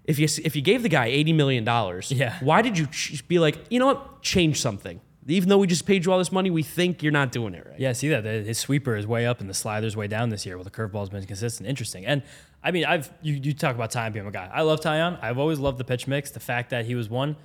if 0.06 0.20
you 0.20 0.28
if 0.44 0.56
you 0.56 0.62
gave 0.62 0.84
the 0.84 0.90
guy 0.90 1.06
eighty 1.08 1.34
million 1.34 1.64
dollars, 1.64 2.12
Yeah. 2.12 2.38
why 2.42 2.62
did 2.62 2.78
you 2.78 2.88
ch- 2.88 3.28
be 3.28 3.40
like, 3.40 3.58
you 3.70 3.80
know 3.80 3.88
what, 3.88 4.22
change 4.22 4.60
something? 4.62 5.02
Even 5.28 5.50
though 5.50 5.58
we 5.58 5.66
just 5.66 5.88
paid 5.88 6.06
you 6.06 6.12
all 6.12 6.20
this 6.20 6.32
money, 6.32 6.52
we 6.52 6.62
think 6.62 7.02
you're 7.02 7.12
not 7.12 7.32
doing 7.32 7.56
it 7.56 7.66
right. 7.68 7.80
Yeah, 7.80 7.94
see 7.94 8.10
that 8.10 8.24
The- 8.24 8.44
his 8.44 8.60
sweeper 8.60 8.96
is 8.96 9.08
way 9.08 9.26
up 9.26 9.42
and 9.42 9.50
the 9.50 9.56
slider's 9.56 9.96
way 9.98 10.06
down 10.08 10.30
this 10.30 10.46
year. 10.46 10.56
Well, 10.56 10.64
the 10.64 10.70
curveball's 10.70 11.10
been 11.10 11.26
consistent, 11.26 11.68
interesting. 11.68 12.06
And 12.06 12.22
I 12.64 12.70
mean, 12.72 12.86
I've 12.86 13.12
you, 13.24 13.34
you 13.34 13.54
talk 13.54 13.74
about 13.76 13.92
Taillon 13.92 14.14
being 14.14 14.28
a 14.28 14.32
guy. 14.32 14.50
I 14.54 14.62
love 14.62 14.82
Taillon. 14.82 15.18
I've 15.24 15.38
always 15.40 15.58
loved 15.60 15.80
the 15.80 15.84
pitch 15.84 16.06
mix. 16.08 16.30
The 16.32 16.40
fact 16.40 16.70
that 16.70 16.86
he 16.86 16.94
was 16.96 17.10
one 17.10 17.36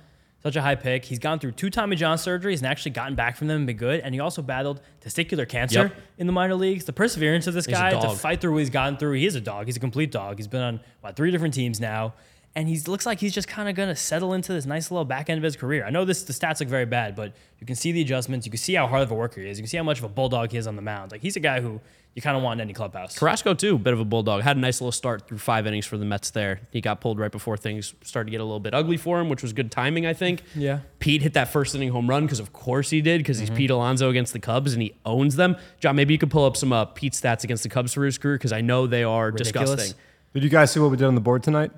such 0.43 0.55
a 0.55 0.61
high 0.63 0.73
pick. 0.73 1.05
He's 1.05 1.19
gone 1.19 1.37
through 1.37 1.51
two 1.51 1.69
Tommy 1.69 1.95
John 1.95 2.17
surgeries 2.17 2.57
and 2.57 2.65
actually 2.65 2.91
gotten 2.93 3.13
back 3.13 3.35
from 3.37 3.47
them 3.47 3.57
and 3.57 3.67
been 3.67 3.77
good. 3.77 3.99
And 3.99 4.15
he 4.15 4.19
also 4.19 4.41
battled 4.41 4.81
testicular 4.99 5.47
cancer 5.47 5.79
Yep. 5.83 5.95
in 6.17 6.25
the 6.25 6.33
minor 6.33 6.55
leagues. 6.55 6.85
The 6.85 6.93
perseverance 6.93 7.45
of 7.45 7.53
this 7.53 7.67
He's 7.67 7.75
guy 7.77 7.91
to 7.91 8.09
fight 8.15 8.41
through 8.41 8.53
what 8.53 8.59
he's 8.59 8.71
gotten 8.71 8.97
through. 8.97 9.13
He 9.13 9.27
is 9.27 9.35
a 9.35 9.41
dog. 9.41 9.67
He's 9.67 9.77
a 9.77 9.79
complete 9.79 10.11
dog. 10.11 10.37
He's 10.37 10.47
been 10.47 10.61
on 10.63 10.79
what 11.01 11.15
three 11.15 11.29
different 11.29 11.53
teams 11.53 11.79
now. 11.79 12.15
And 12.53 12.67
he 12.67 12.77
looks 12.81 13.05
like 13.05 13.19
he's 13.21 13.33
just 13.33 13.47
kind 13.47 13.69
of 13.69 13.75
gonna 13.75 13.95
settle 13.95 14.33
into 14.33 14.51
this 14.51 14.65
nice 14.65 14.91
little 14.91 15.05
back 15.05 15.29
end 15.29 15.37
of 15.37 15.43
his 15.43 15.55
career. 15.55 15.85
I 15.85 15.89
know 15.89 16.03
this 16.03 16.23
the 16.23 16.33
stats 16.33 16.59
look 16.59 16.67
very 16.67 16.85
bad, 16.85 17.15
but 17.15 17.33
you 17.59 17.65
can 17.65 17.75
see 17.77 17.91
the 17.93 18.01
adjustments. 18.01 18.45
You 18.45 18.51
can 18.51 18.57
see 18.57 18.73
how 18.73 18.87
hard 18.87 19.03
of 19.03 19.11
a 19.11 19.15
worker 19.15 19.39
he 19.39 19.49
is. 19.49 19.57
You 19.57 19.63
can 19.63 19.69
see 19.69 19.77
how 19.77 19.83
much 19.83 19.99
of 19.99 20.03
a 20.03 20.09
bulldog 20.09 20.51
he 20.51 20.57
is 20.57 20.67
on 20.67 20.75
the 20.75 20.81
mound. 20.81 21.11
Like 21.13 21.21
he's 21.21 21.37
a 21.37 21.39
guy 21.39 21.61
who 21.61 21.79
you 22.13 22.21
kind 22.21 22.35
of 22.35 22.43
want 22.43 22.59
in 22.59 22.65
any 22.65 22.73
clubhouse. 22.73 23.17
Carrasco 23.17 23.53
too, 23.53 23.77
bit 23.77 23.93
of 23.93 24.01
a 24.01 24.03
bulldog. 24.03 24.41
Had 24.41 24.57
a 24.57 24.59
nice 24.59 24.81
little 24.81 24.91
start 24.91 25.29
through 25.29 25.37
five 25.37 25.65
innings 25.65 25.85
for 25.85 25.97
the 25.97 26.03
Mets. 26.03 26.31
There, 26.31 26.59
he 26.71 26.81
got 26.81 26.99
pulled 26.99 27.19
right 27.19 27.31
before 27.31 27.55
things 27.55 27.93
started 28.01 28.25
to 28.27 28.31
get 28.31 28.41
a 28.41 28.43
little 28.43 28.59
bit 28.59 28.73
ugly 28.73 28.97
for 28.97 29.21
him, 29.21 29.29
which 29.29 29.41
was 29.41 29.53
good 29.53 29.71
timing, 29.71 30.05
I 30.05 30.13
think. 30.13 30.43
Yeah. 30.53 30.79
Pete 30.99 31.21
hit 31.21 31.33
that 31.35 31.47
first 31.47 31.73
inning 31.73 31.91
home 31.91 32.09
run 32.09 32.25
because, 32.25 32.41
of 32.41 32.51
course, 32.51 32.89
he 32.89 32.99
did 32.99 33.19
because 33.19 33.39
he's 33.39 33.49
Pete 33.49 33.69
Alonso 33.69 34.09
against 34.09 34.33
the 34.33 34.39
Cubs 34.39 34.73
and 34.73 34.81
he 34.81 34.93
owns 35.05 35.37
them. 35.37 35.55
John, 35.79 35.95
maybe 35.95 36.13
you 36.13 36.17
could 36.17 36.29
pull 36.29 36.43
up 36.43 36.57
some 36.57 36.73
uh, 36.73 36.83
Pete 36.83 37.13
stats 37.13 37.45
against 37.45 37.63
the 37.63 37.69
Cubs 37.69 37.93
for 37.93 38.03
his 38.03 38.17
career 38.17 38.35
because 38.35 38.51
I 38.51 38.59
know 38.59 38.87
they 38.87 39.05
are 39.05 39.27
Ridiculous. 39.27 39.69
disgusting. 39.69 39.97
Did 40.33 40.43
you 40.43 40.49
guys 40.49 40.71
see 40.73 40.81
what 40.81 40.91
we 40.91 40.97
did 40.97 41.05
on 41.07 41.15
the 41.15 41.21
board 41.21 41.43
tonight? 41.43 41.71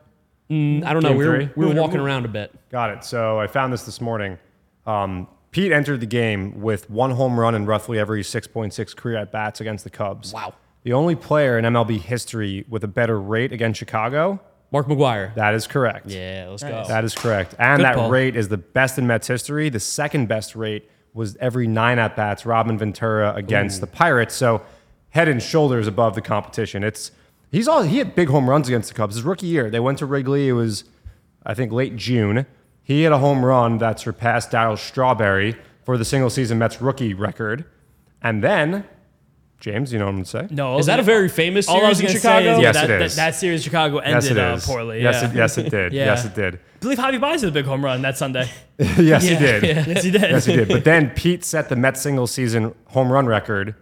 I 0.83 0.93
don't 0.93 1.03
know. 1.03 1.09
Game 1.09 1.17
We 1.17 1.27
were, 1.27 1.35
three? 1.37 1.49
we 1.55 1.65
were 1.65 1.73
walking 1.79 1.99
around 1.99 2.25
a 2.25 2.29
bit. 2.29 2.53
Got 2.69 2.89
it. 2.91 3.03
So 3.03 3.39
I 3.39 3.47
found 3.47 3.71
this 3.73 3.83
this 3.83 3.99
morning. 4.01 4.37
Um, 4.85 5.27
Pete 5.51 5.71
entered 5.71 5.99
the 5.99 6.05
game 6.07 6.61
with 6.61 6.89
one 6.89 7.11
home 7.11 7.39
run 7.39 7.53
in 7.55 7.65
roughly 7.65 7.99
every 7.99 8.23
6.6 8.23 8.95
career 8.95 9.17
at 9.17 9.31
bats 9.31 9.61
against 9.61 9.83
the 9.83 9.89
Cubs. 9.89 10.33
Wow. 10.33 10.53
The 10.83 10.93
only 10.93 11.15
player 11.15 11.57
in 11.57 11.65
MLB 11.65 11.99
history 11.99 12.65
with 12.67 12.83
a 12.83 12.87
better 12.87 13.19
rate 13.21 13.51
against 13.53 13.77
Chicago. 13.79 14.39
Mark 14.71 14.87
McGwire. 14.87 15.33
That 15.35 15.53
is 15.53 15.67
correct. 15.67 16.09
Yeah, 16.09 16.47
let's 16.49 16.63
go. 16.63 16.83
That 16.87 17.03
is 17.05 17.13
correct. 17.13 17.53
And 17.59 17.79
Good 17.79 17.85
that 17.85 17.95
pull. 17.95 18.09
rate 18.09 18.35
is 18.35 18.49
the 18.49 18.57
best 18.57 18.97
in 18.97 19.05
Mets 19.05 19.27
history. 19.27 19.69
The 19.69 19.79
second 19.79 20.27
best 20.27 20.55
rate 20.55 20.89
was 21.13 21.37
every 21.37 21.67
nine 21.67 21.99
at 21.99 22.15
bats, 22.15 22.43
Robin 22.45 22.75
Ventura 22.77 23.33
against 23.35 23.79
the 23.81 23.87
Pirates. 23.87 24.33
So 24.33 24.63
head 25.11 25.27
and 25.27 25.41
shoulders 25.41 25.85
above 25.85 26.15
the 26.15 26.21
competition. 26.21 26.83
It's 26.83 27.11
he's 27.53 27.67
all 27.69 27.83
he 27.83 27.99
had 27.99 28.13
big 28.15 28.27
home 28.27 28.49
runs 28.49 28.67
against 28.67 28.89
the 28.89 28.95
Cubs. 28.95 29.15
His 29.15 29.23
rookie 29.23 29.47
year, 29.47 29.69
they 29.69 29.79
went 29.79 29.99
to 29.99 30.05
Wrigley. 30.05 30.49
It 30.49 30.53
was, 30.53 30.83
I 31.45 31.53
think, 31.53 31.71
late 31.71 31.95
June. 31.95 32.45
He 32.83 33.03
had 33.03 33.13
a 33.13 33.19
home 33.19 33.45
run 33.45 33.77
that 33.77 34.01
surpassed 34.01 34.51
Darryl 34.51 34.77
Strawberry 34.77 35.55
for 35.85 35.97
the 35.97 36.03
single 36.03 36.29
season 36.29 36.57
Mets 36.57 36.81
rookie 36.81 37.13
record. 37.13 37.63
And 38.21 38.43
then, 38.43 38.85
James, 39.61 39.93
you 39.93 39.99
know 39.99 40.05
what 40.05 40.09
I'm 40.09 40.15
gonna 40.17 40.25
say? 40.25 40.47
No, 40.49 40.77
Is 40.77 40.87
that 40.87 40.99
a 40.99 41.03
very 41.03 41.29
famous 41.29 41.69
all 41.69 41.85
I 41.85 41.89
was 41.89 41.99
series 41.99 42.15
in 42.15 42.21
gonna 42.21 42.39
say 42.41 42.43
Chicago? 42.43 42.57
is 42.57 42.61
Yes, 42.61 42.75
that, 42.75 42.83
it 42.85 42.87
that- 42.87 43.01
is. 43.03 43.15
That, 43.15 43.35
series 43.35 43.61
in 43.61 43.63
Chicago 43.63 43.97
ended 43.99 44.23
Yes, 44.23 44.31
it 44.31 44.37
uh, 44.37 44.53
is. 44.55 44.65
poorly. 44.65 45.01
Yes, 45.01 45.21
yeah. 45.21 45.29
it, 45.29 45.35
yes, 45.35 45.57
it 45.57 45.69
did. 45.69 45.93
Yeah. 45.93 46.05
Yes, 46.05 46.25
it 46.25 46.35
did. 46.35 46.55
I 46.55 46.59
believe 46.81 46.97
Javi 46.97 47.21
Baez 47.21 47.41
had 47.41 47.49
a 47.49 47.53
big 47.53 47.65
home 47.65 47.83
run 47.85 48.01
that 48.01 48.17
Sunday. 48.17 48.49
yes, 48.77 49.23
he 49.23 49.35
did. 49.37 49.63
yes, 49.87 50.03
he 50.03 50.11
did. 50.11 50.21
Yes, 50.21 50.45
he 50.45 50.55
did. 50.57 50.67
But 50.67 50.83
then 50.83 51.11
Pete 51.11 51.45
set 51.45 51.69
the 51.69 51.77
Mets 51.77 52.01
single 52.01 52.27
season 52.27 52.75
home 52.87 53.09
run 53.11 53.25
record 53.25 53.75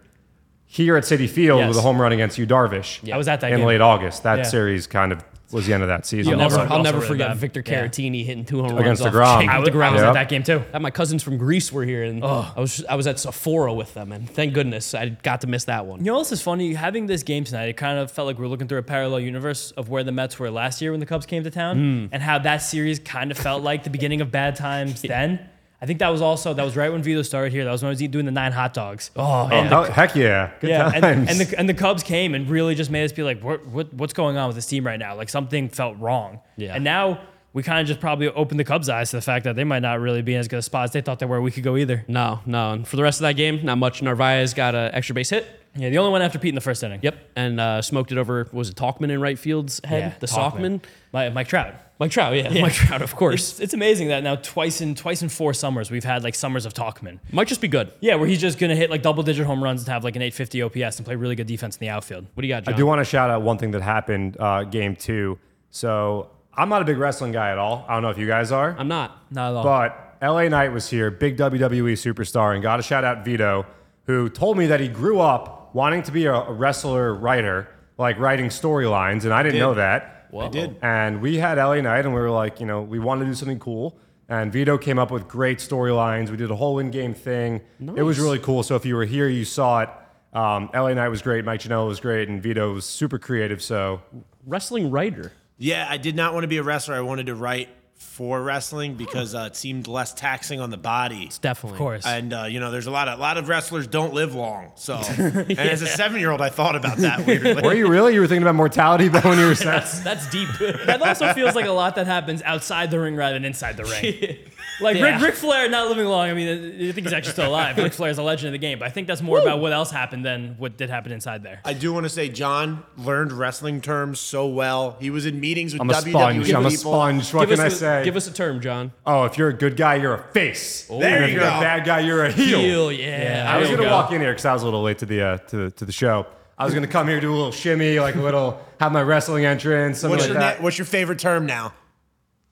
here 0.74 0.96
at 0.96 1.04
Citi 1.04 1.28
Field 1.28 1.60
Yes. 1.60 1.68
with 1.68 1.76
a 1.76 1.82
home 1.82 2.00
run 2.00 2.12
against 2.12 2.38
Yu 2.38 2.46
Darvish 2.46 3.12
I 3.12 3.16
was 3.18 3.28
at 3.28 3.40
that 3.42 3.52
in 3.52 3.58
game. 3.58 3.66
late 3.66 3.82
August. 3.82 4.22
That 4.22 4.38
Yeah. 4.38 4.42
series 4.44 4.86
kind 4.86 5.12
of 5.12 5.22
was 5.52 5.66
the 5.66 5.74
end 5.74 5.82
of 5.82 5.88
that 5.90 6.06
season. 6.06 6.32
I'll 6.32 6.38
Yeah, 6.38 6.44
never, 6.44 6.54
also- 6.60 6.66
I'll 6.72 6.78
also 6.78 6.82
never 6.82 6.96
really 6.96 7.08
forget 7.08 7.28
bad. 7.28 7.36
Victor 7.36 7.62
Yeah. 7.66 7.82
Caratini 7.86 8.24
hitting 8.24 8.46
two 8.46 8.62
home 8.62 8.78
Against 8.78 9.02
runs 9.04 9.14
DeGrom. 9.14 9.24
off 9.26 9.40
Jake 9.42 9.50
I 9.50 9.58
was, 9.58 9.68
DeGrom. 9.68 9.82
I 9.82 9.92
was 9.92 10.00
Yeah. 10.00 10.08
at 10.08 10.14
that 10.14 10.28
game 10.30 10.42
too. 10.44 10.62
I 10.72 10.78
my 10.78 10.90
cousins 10.90 11.22
from 11.22 11.36
Greece 11.36 11.70
were 11.70 11.84
here, 11.84 12.04
and 12.04 12.24
Oh. 12.24 12.50
I 12.56 12.58
was 12.58 12.82
I 12.88 12.94
was 12.94 13.06
at 13.06 13.18
Sephora 13.20 13.74
with 13.74 13.92
them, 13.92 14.12
and 14.12 14.30
thank 14.30 14.54
goodness 14.54 14.94
I 14.94 15.10
got 15.10 15.42
to 15.42 15.46
miss 15.46 15.64
that 15.64 15.84
one. 15.84 15.98
You 16.02 16.06
know, 16.12 16.18
this 16.20 16.32
is 16.32 16.40
funny. 16.40 16.72
Having 16.72 17.04
this 17.06 17.22
game 17.22 17.44
tonight, 17.44 17.66
it 17.68 17.76
kind 17.76 17.98
of 17.98 18.10
felt 18.10 18.26
like 18.28 18.38
we 18.38 18.46
are 18.46 18.48
looking 18.48 18.66
through 18.66 18.78
a 18.78 18.82
parallel 18.82 19.20
universe 19.20 19.72
of 19.76 19.90
where 19.90 20.02
the 20.02 20.10
Mets 20.12 20.38
were 20.38 20.50
last 20.50 20.80
year 20.80 20.90
when 20.90 21.00
the 21.00 21.06
Cubs 21.06 21.26
came 21.26 21.44
to 21.44 21.50
town, 21.50 21.76
Hmm. 21.76 22.14
and 22.14 22.22
how 22.22 22.38
that 22.38 22.62
series 22.62 22.98
kind 22.98 23.30
of 23.30 23.36
felt 23.36 23.62
like 23.62 23.84
the 23.84 23.90
beginning 23.90 24.22
of 24.22 24.32
bad 24.32 24.56
times 24.56 25.02
then. 25.06 25.38
I 25.82 25.86
think 25.86 25.98
that 25.98 26.10
was 26.10 26.22
also 26.22 26.54
that 26.54 26.64
was 26.64 26.76
right 26.76 26.92
when 26.92 27.02
Vito 27.02 27.22
started 27.22 27.52
here. 27.52 27.64
That 27.64 27.72
was 27.72 27.82
when 27.82 27.88
I 27.88 27.90
was 27.90 27.98
doing 27.98 28.24
the 28.24 28.30
nine 28.30 28.52
hot 28.52 28.72
dogs. 28.72 29.10
Oh, 29.16 29.22
Oh, 29.22 29.46
hell- 29.64 29.84
heck 29.84 30.14
yeah. 30.14 30.52
Good 30.60 30.70
yeah, 30.70 30.90
times. 30.90 31.04
and, 31.04 31.28
and 31.30 31.40
the 31.40 31.58
and 31.58 31.68
the 31.68 31.74
Cubs 31.74 32.02
came 32.04 32.34
and 32.36 32.48
really 32.48 32.74
just 32.76 32.90
made 32.90 33.04
us 33.04 33.10
be 33.12 33.24
like, 33.24 33.42
what, 33.42 33.66
what 33.66 33.92
what's 33.92 34.12
going 34.12 34.36
on 34.36 34.46
with 34.46 34.54
this 34.56 34.66
team 34.66 34.86
right 34.86 34.98
now? 34.98 35.16
Like 35.16 35.28
something 35.28 35.68
felt 35.68 35.98
wrong. 35.98 36.38
Yeah. 36.56 36.74
And 36.76 36.84
now 36.84 37.20
we 37.52 37.62
kind 37.64 37.80
of 37.80 37.86
just 37.88 37.98
probably 38.00 38.28
opened 38.28 38.60
the 38.60 38.64
Cubs' 38.64 38.88
eyes 38.88 39.10
to 39.10 39.16
the 39.16 39.22
fact 39.22 39.44
that 39.44 39.56
they 39.56 39.64
might 39.64 39.80
not 39.82 39.98
really 40.00 40.22
be 40.22 40.34
in 40.34 40.40
as 40.40 40.48
good 40.48 40.60
a 40.60 40.62
spot 40.62 40.84
as 40.84 40.92
they 40.92 41.00
thought 41.02 41.18
they 41.18 41.26
were 41.26 41.40
We 41.42 41.50
could 41.50 41.64
go 41.64 41.76
either. 41.76 42.04
No, 42.08 42.40
no. 42.46 42.70
And 42.72 42.86
for 42.88 42.96
the 42.96 43.02
rest 43.02 43.18
of 43.20 43.22
that 43.24 43.34
game, 43.36 43.60
not 43.64 43.76
much. 43.76 44.00
Narvaez 44.02 44.54
got 44.54 44.74
an 44.74 44.94
extra 44.94 45.14
base 45.14 45.30
hit. 45.30 45.46
Yeah, 45.74 45.88
the 45.88 45.98
only 45.98 46.12
one 46.12 46.20
after 46.20 46.38
Pete 46.38 46.50
in 46.50 46.54
the 46.54 46.60
first 46.60 46.82
inning. 46.82 47.00
Yep, 47.02 47.30
and 47.34 47.58
uh, 47.58 47.80
smoked 47.80 48.12
it 48.12 48.18
over. 48.18 48.46
Was 48.52 48.68
it 48.68 48.76
Tauchman 48.76 49.10
in 49.10 49.20
right 49.20 49.38
field's 49.38 49.80
head? 49.84 50.12
Yeah, 50.12 50.18
the 50.18 50.26
Tauchman. 50.26 50.80
Tauchman, 50.80 50.82
Mike, 51.12 51.32
Mike 51.32 51.48
Trout. 51.48 51.74
Mike 51.98 52.10
Trout. 52.10 52.34
Yeah, 52.34 52.60
Mike 52.60 52.72
Trout, 52.74 53.00
of 53.00 53.16
course. 53.16 53.52
It's, 53.52 53.60
it's 53.60 53.74
amazing 53.74 54.08
that 54.08 54.22
now 54.22 54.34
twice 54.36 54.80
in 54.80 54.94
twice 54.94 55.22
in 55.22 55.28
four 55.28 55.54
summers 55.54 55.90
we've 55.90 56.04
had 56.04 56.24
like 56.24 56.34
summers 56.34 56.66
of 56.66 56.74
Tauchman. 56.74 57.20
Might 57.30 57.48
just 57.48 57.60
be 57.60 57.68
good. 57.68 57.90
Yeah, 58.00 58.16
where 58.16 58.26
he's 58.28 58.40
just 58.40 58.58
gonna 58.58 58.76
hit 58.76 58.90
like 58.90 59.02
double 59.02 59.22
digit 59.22 59.46
home 59.46 59.62
runs 59.64 59.82
and 59.82 59.88
have 59.88 60.04
like 60.04 60.16
an 60.16 60.22
850 60.22 60.62
OPS 60.62 60.98
and 60.98 61.06
play 61.06 61.14
really 61.14 61.36
good 61.36 61.46
defense 61.46 61.76
in 61.76 61.80
the 61.80 61.88
outfield. 61.88 62.26
What 62.34 62.42
do 62.42 62.46
you 62.48 62.52
got, 62.54 62.68
I 62.68 62.72
do 62.72 62.84
want 62.84 62.98
to 63.00 63.04
shout 63.04 63.30
out 63.30 63.42
one 63.42 63.56
thing 63.56 63.70
that 63.70 63.82
happened 63.82 64.36
uh, 64.38 64.64
game 64.64 64.94
two. 64.96 65.38
So 65.70 66.28
I'm 66.54 66.68
not 66.68 66.82
a 66.82 66.84
big 66.84 66.98
wrestling 66.98 67.32
guy 67.32 67.50
at 67.50 67.58
all. 67.58 67.86
I 67.88 67.94
don't 67.94 68.02
know 68.02 68.10
if 68.10 68.18
you 68.18 68.26
guys 68.26 68.52
are. 68.52 68.76
I'm 68.78 68.88
not. 68.88 69.24
Not 69.30 69.50
at 69.50 69.56
all. 69.56 69.64
But 69.64 70.16
LA 70.20 70.48
Knight 70.48 70.72
was 70.72 70.90
here, 70.90 71.10
big 71.10 71.36
WWE 71.38 71.94
superstar, 71.94 72.52
and 72.52 72.62
got 72.62 72.78
a 72.78 72.82
shout 72.82 73.04
out 73.04 73.24
Vito, 73.24 73.64
who 74.06 74.28
told 74.28 74.58
me 74.58 74.66
that 74.66 74.80
he 74.80 74.88
grew 74.88 75.20
up 75.20 75.61
wanting 75.74 76.02
to 76.04 76.12
be 76.12 76.26
a, 76.26 76.34
a 76.34 76.52
wrestler 76.52 77.14
writer, 77.14 77.68
like 77.98 78.18
writing 78.18 78.46
storylines, 78.46 79.24
and 79.24 79.32
I 79.32 79.42
didn't 79.42 79.58
know 79.60 79.74
that. 79.74 80.26
Whoa. 80.30 80.48
did. 80.48 80.76
And 80.80 81.20
we 81.20 81.36
had 81.36 81.58
LA 81.58 81.80
Knight, 81.82 82.06
and 82.06 82.14
we 82.14 82.20
were 82.20 82.30
like, 82.30 82.58
you 82.60 82.66
know, 82.66 82.80
we 82.82 82.98
wanted 82.98 83.24
to 83.26 83.30
do 83.30 83.34
something 83.34 83.58
cool. 83.58 83.98
And 84.28 84.50
Vito 84.50 84.78
came 84.78 84.98
up 84.98 85.10
with 85.10 85.28
great 85.28 85.58
storylines. 85.58 86.30
We 86.30 86.38
did 86.38 86.50
a 86.50 86.56
whole 86.56 86.78
in-game 86.78 87.12
thing. 87.12 87.60
It 87.96 88.02
was 88.02 88.16
Nice. 88.16 88.24
really 88.24 88.38
cool. 88.38 88.62
So 88.62 88.74
if 88.76 88.86
you 88.86 88.94
were 88.96 89.04
here, 89.04 89.28
you 89.28 89.44
saw 89.44 89.80
it. 89.82 89.90
Um, 90.32 90.70
LA 90.72 90.94
Knight 90.94 91.08
was 91.08 91.20
great. 91.20 91.44
Mike 91.44 91.60
Janela 91.60 91.86
was 91.86 92.00
great, 92.00 92.30
and 92.30 92.42
Vito 92.42 92.72
was 92.72 92.86
super 92.86 93.18
creative. 93.18 93.62
So 93.62 94.00
Wrestling 94.46 94.90
writer. 94.90 95.32
Yeah, 95.58 95.86
I 95.88 95.98
did 95.98 96.16
not 96.16 96.32
want 96.32 96.44
to 96.44 96.48
be 96.48 96.56
a 96.56 96.62
wrestler. 96.62 96.94
I 96.94 97.00
wanted 97.02 97.26
to 97.26 97.34
write 97.34 97.68
for 98.02 98.42
wrestling 98.42 98.94
because 98.94 99.34
uh, 99.34 99.48
it 99.50 99.56
seemed 99.56 99.86
less 99.88 100.12
taxing 100.12 100.60
on 100.60 100.70
the 100.70 100.76
body. 100.76 101.24
It's 101.24 101.38
Definitely. 101.38 101.76
of 101.76 101.78
course. 101.78 102.06
And 102.06 102.32
uh, 102.32 102.44
you 102.44 102.60
know, 102.60 102.70
there's 102.70 102.86
a 102.86 102.90
lot 102.90 103.08
of 103.08 103.18
a 103.18 103.22
lot 103.22 103.38
of 103.38 103.48
wrestlers 103.48 103.86
don't 103.86 104.12
live 104.12 104.34
long. 104.34 104.72
So, 104.74 104.96
and 105.16 105.58
as 105.58 105.82
a 105.82 105.86
seven 105.86 106.20
year 106.20 106.30
old, 106.30 106.40
I 106.40 106.50
thought 106.50 106.76
about 106.76 106.98
that 106.98 107.26
weirdly. 107.26 107.62
were 107.62 107.74
you 107.74 107.88
really? 107.88 108.14
You 108.14 108.20
were 108.20 108.26
thinking 108.26 108.42
about 108.42 108.56
mortality 108.56 109.08
back 109.08 109.24
when 109.24 109.38
you 109.38 109.46
were 109.46 109.54
set? 109.54 109.90
That's 110.04 110.28
deep. 110.30 110.48
that 110.58 111.00
also 111.00 111.32
feels 111.32 111.54
like 111.54 111.66
a 111.66 111.72
lot 111.72 111.94
that 111.94 112.06
happens 112.06 112.42
outside 112.42 112.90
the 112.90 113.00
ring 113.00 113.16
rather 113.16 113.34
than 113.34 113.44
inside 113.44 113.76
the 113.76 113.84
ring. 113.84 114.38
Like 114.82 114.96
Yeah. 114.96 115.14
Rick, 115.14 115.22
Ric 115.22 115.34
Flair 115.34 115.68
not 115.68 115.88
living 115.88 116.06
long. 116.06 116.28
I 116.28 116.34
mean, 116.34 116.88
I 116.88 116.92
think 116.92 117.06
he's 117.06 117.12
actually 117.12 117.32
still 117.32 117.48
alive. 117.48 117.76
Ric 117.76 117.92
is 117.98 118.18
a 118.18 118.22
legend 118.22 118.48
of 118.48 118.52
the 118.52 118.58
game, 118.58 118.78
but 118.78 118.86
I 118.88 118.90
think 118.90 119.06
that's 119.06 119.22
more 119.22 119.38
about 119.40 119.60
what 119.60 119.72
else 119.72 119.90
happened 119.90 120.24
than 120.24 120.56
what 120.58 120.76
did 120.76 120.90
happen 120.90 121.12
inside 121.12 121.42
there. 121.42 121.60
I 121.64 121.72
do 121.72 121.92
want 121.92 122.04
to 122.04 122.10
say 122.10 122.28
John 122.28 122.82
learned 122.96 123.32
wrestling 123.32 123.80
terms 123.80 124.20
so 124.20 124.46
well. 124.46 124.96
He 125.00 125.10
was 125.10 125.24
in 125.26 125.40
meetings 125.40 125.72
with 125.72 125.82
I'm 125.82 125.90
a 125.90 125.92
WWE 125.94 126.10
sponge. 126.10 126.52
I'm 126.52 126.66
a 126.66 126.70
sponge. 126.70 127.34
What 127.34 127.48
give, 127.48 127.58
can 127.58 127.64
I 127.64 127.68
us 127.68 127.74
a, 127.74 127.76
say? 127.78 128.04
give 128.04 128.16
us 128.16 128.26
a 128.26 128.32
term, 128.32 128.60
John. 128.60 128.92
oh, 129.06 129.24
if 129.24 129.38
you're 129.38 129.48
a 129.48 129.54
good 129.54 129.76
guy, 129.76 129.94
you're 129.96 130.14
a 130.14 130.22
face. 130.32 130.86
There 130.86 131.02
and 131.02 131.24
if 131.24 131.30
you 131.30 131.36
you're 131.36 131.44
go. 131.48 131.56
a 131.56 131.60
bad 131.60 131.84
guy, 131.84 132.00
you're 132.00 132.24
a 132.24 132.32
heel. 132.32 132.58
Heel, 132.60 132.92
yeah. 132.92 133.46
I 133.48 133.58
was 133.58 133.68
gonna 133.70 133.82
go. 133.84 133.90
walk 133.90 134.12
in 134.12 134.20
here 134.20 134.32
because 134.32 134.44
I 134.44 134.52
was 134.52 134.62
a 134.62 134.64
little 134.64 134.82
late 134.82 134.98
to 134.98 135.06
the 135.06 135.22
uh, 135.22 135.36
to 135.38 135.56
the 135.56 135.70
to 135.70 135.84
the 135.84 135.92
show. 135.92 136.26
I 136.58 136.64
was 136.64 136.74
gonna 136.74 136.86
come 136.86 137.08
here 137.08 137.18
do 137.20 137.30
a 137.30 137.34
little 137.34 137.50
shimmy, 137.52 137.98
like 137.98 138.14
a 138.14 138.20
little 138.20 138.60
have 138.78 138.92
my 138.92 139.02
wrestling 139.02 139.44
entrance, 139.44 140.00
something 140.00 140.16
What's 140.16 140.24
like 140.28 140.32
your 140.34 140.40
that. 140.40 140.58
na- 140.58 140.64
What's 140.64 140.78
your 140.78 140.84
favorite 140.86 141.18
term 141.18 141.46
now? 141.46 141.72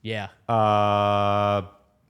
Yeah. 0.01 0.27
uh, 0.49 1.61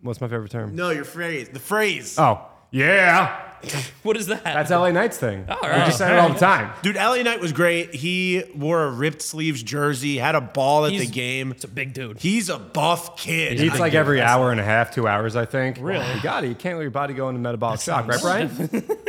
what's 0.01 0.21
my 0.21 0.27
favorite 0.27 0.51
term? 0.51 0.75
No, 0.75 0.89
your 0.89 1.05
phrase. 1.05 1.49
The 1.49 1.59
phrase. 1.59 2.17
Oh, 2.19 2.45
yeah, 2.71 3.47
What 4.03 4.17
is 4.17 4.27
that? 4.27 4.43
that's 4.43 4.71
LA 4.71 4.89
Knight's 4.91 5.17
thing. 5.17 5.45
All 5.47 5.57
We 5.61 5.67
just 5.69 5.97
say 5.99 6.11
it 6.11 6.17
all 6.17 6.29
the 6.29 6.39
time. 6.39 6.71
Dude, 6.81 6.95
LA 6.95 7.17
Knight 7.21 7.39
was 7.41 7.51
great. 7.51 7.93
He 7.93 8.43
wore 8.55 8.83
a 8.85 8.89
ripped 8.91 9.21
sleeves 9.21 9.61
jersey, 9.61 10.17
had 10.17 10.33
a 10.35 10.41
ball 10.41 10.85
at 10.85 10.93
He's- 10.93 11.05
the 11.05 11.11
game. 11.11 11.51
It's 11.51 11.63
a 11.63 11.67
big 11.67 11.93
dude. 11.93 12.17
He's 12.17 12.49
a 12.49 12.57
buff 12.57 13.17
kid. 13.17 13.59
He 13.59 13.67
eats 13.67 13.75
I 13.75 13.79
like 13.79 13.91
give 13.91 13.99
every 13.99 14.21
hour 14.21 14.51
and 14.51 14.59
a 14.59 14.63
half, 14.63 14.91
two 14.91 15.07
hours, 15.07 15.35
I 15.35 15.45
think. 15.45 15.77
Really? 15.79 16.05
You 16.15 16.21
got 16.23 16.43
it. 16.43 16.47
You 16.47 16.55
can't 16.55 16.77
let 16.77 16.81
your 16.83 16.91
body 16.91 17.13
go 17.13 17.29
into 17.29 17.39
metabolic 17.41 17.81
shock, 17.81 18.07
right, 18.07 18.21
Brian? 18.21 18.49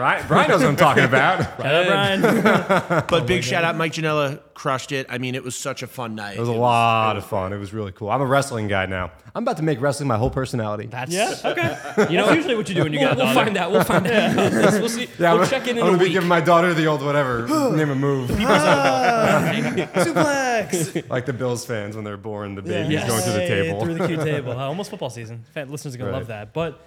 right? 0.00 0.26
Brian 0.26 0.48
knows 0.50 0.60
what 0.60 0.68
I'm 0.70 0.76
talking 0.76 1.04
about. 1.04 1.40
Shout 1.42 1.58
Brian. 1.58 3.04
But 3.08 3.26
big 3.26 3.44
shout 3.44 3.64
out, 3.64 3.76
Mike 3.76 3.92
Janela 3.92 4.40
crushed 4.54 4.92
it. 4.92 5.06
I 5.08 5.18
mean, 5.18 5.34
it 5.34 5.42
was 5.44 5.54
such 5.56 5.82
a 5.82 5.86
fun 5.86 6.14
night. 6.14 6.36
It 6.36 6.40
was 6.40 6.48
a 6.48 6.52
lot 6.52 7.16
of 7.16 7.24
fun. 7.26 7.52
It 7.52 7.58
was 7.58 7.72
really 7.72 7.92
cool. 7.92 8.10
I'm 8.10 8.20
a 8.20 8.26
wrestling 8.26 8.68
guy 8.68 8.86
now. 8.86 9.10
I'm 9.34 9.42
about 9.44 9.56
to 9.58 9.62
make 9.62 9.80
wrestling 9.80 10.08
my 10.08 10.16
whole 10.16 10.30
personality. 10.30 10.86
That's 10.86 11.12
yeah, 11.12 11.34
okay. 11.44 12.06
You 12.10 12.16
know, 12.18 12.32
usually 12.32 12.56
what 12.56 12.68
you 12.68 12.74
do 12.74 12.82
when 12.82 12.92
you 12.92 12.98
We'll, 13.00 13.14
got 13.14 13.14
a 13.14 13.18
we'll 13.24 13.34
daughter. 13.34 13.44
find 13.46 13.56
out. 13.56 13.70
We'll 13.70 13.84
find 13.84 14.06
out. 14.06 14.36
we'll 14.80 14.88
see. 14.88 15.08
Yeah, 15.18 15.32
we'll 15.34 15.42
I'm, 15.42 15.48
check 15.48 15.68
in 15.68 15.76
in 15.78 15.82
I'm 15.82 15.82
a 15.82 15.86
gonna 15.90 15.98
be 15.98 16.04
week. 16.06 16.12
giving 16.14 16.28
my 16.28 16.40
daughter 16.40 16.74
the 16.74 16.86
old 16.86 17.02
whatever 17.02 17.46
name 17.76 17.90
a 17.90 17.94
move, 17.94 18.30
suplex. 18.30 21.08
like 21.10 21.26
the 21.26 21.32
Bills 21.32 21.64
fans 21.64 21.94
when 21.96 22.04
they're 22.04 22.16
born, 22.16 22.54
the 22.54 22.62
baby's 22.62 22.92
Yes. 22.92 23.08
going 23.08 23.22
through 23.22 23.32
the 23.34 23.40
Hey, 23.40 23.48
table. 23.48 23.80
Through 23.84 23.94
the 23.94 24.06
cute 24.06 24.20
table. 24.20 24.52
Uh, 24.52 24.66
almost 24.66 24.90
football 24.90 25.10
season. 25.10 25.44
Fan- 25.54 25.70
Listeners 25.70 25.94
are 25.94 25.98
going 25.98 26.10
Right. 26.10 26.14
to 26.18 26.20
love 26.20 26.28
that. 26.28 26.52
But 26.52 26.80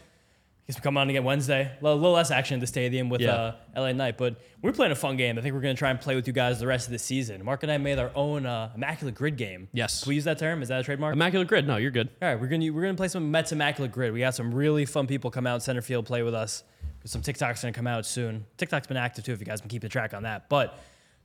We 0.67 0.73
come 0.75 0.95
on 0.97 1.09
again 1.09 1.25
Wednesday. 1.25 1.63
A 1.79 1.83
little, 1.83 1.97
little 1.99 2.13
less 2.15 2.31
action 2.31 2.55
at 2.55 2.61
the 2.61 2.67
stadium 2.67 3.09
with 3.09 3.19
Yeah. 3.19 3.33
uh, 3.33 3.55
LA 3.75 3.91
Knight. 3.91 4.17
But 4.17 4.37
we're 4.61 4.71
playing 4.71 4.93
a 4.93 4.95
fun 4.95 5.17
game. 5.17 5.37
I 5.37 5.41
think 5.41 5.53
we're 5.53 5.59
going 5.61 5.75
to 5.75 5.79
try 5.79 5.89
and 5.89 5.99
play 5.99 6.15
with 6.15 6.25
you 6.25 6.31
guys 6.31 6.59
the 6.59 6.67
rest 6.67 6.87
of 6.87 6.93
the 6.93 6.99
season. 6.99 7.43
Mark 7.43 7.63
and 7.63 7.71
I 7.71 7.77
made 7.77 7.99
our 7.99 8.11
own 8.15 8.45
uh, 8.45 8.71
Immaculate 8.73 9.13
Grid 9.15 9.35
game. 9.35 9.67
Yes. 9.73 10.03
Can 10.03 10.09
we 10.11 10.15
use 10.15 10.23
that 10.23 10.39
term? 10.39 10.61
Is 10.61 10.69
that 10.69 10.79
a 10.79 10.83
trademark? 10.83 11.13
Immaculate 11.15 11.49
grid. 11.49 11.67
No, 11.67 11.75
you're 11.75 11.91
good. 11.91 12.09
All 12.21 12.29
right, 12.29 12.39
we're 12.39 12.47
gonna 12.47 12.71
we're 12.71 12.81
gonna 12.83 12.93
play 12.95 13.09
some 13.09 13.29
Mets 13.29 13.51
Immaculate 13.51 13.91
Grid. 13.91 14.13
We 14.13 14.21
got 14.21 14.35
some 14.35 14.53
really 14.55 14.85
fun 14.85 15.05
people 15.05 15.31
come 15.31 15.45
out 15.45 15.61
center 15.63 15.81
field 15.81 16.05
play 16.05 16.23
with 16.23 16.33
us. 16.33 16.63
Some 17.03 17.21
TikToks 17.21 17.61
gonna 17.61 17.73
come 17.73 17.87
out 17.87 18.05
soon. 18.05 18.45
TikTok's 18.55 18.87
been 18.87 18.95
active 18.95 19.25
too 19.25 19.33
if 19.33 19.39
you 19.41 19.45
guys 19.45 19.59
been 19.59 19.69
keeping 19.69 19.89
track 19.89 20.13
on 20.13 20.23
that. 20.23 20.47
But 20.47 20.79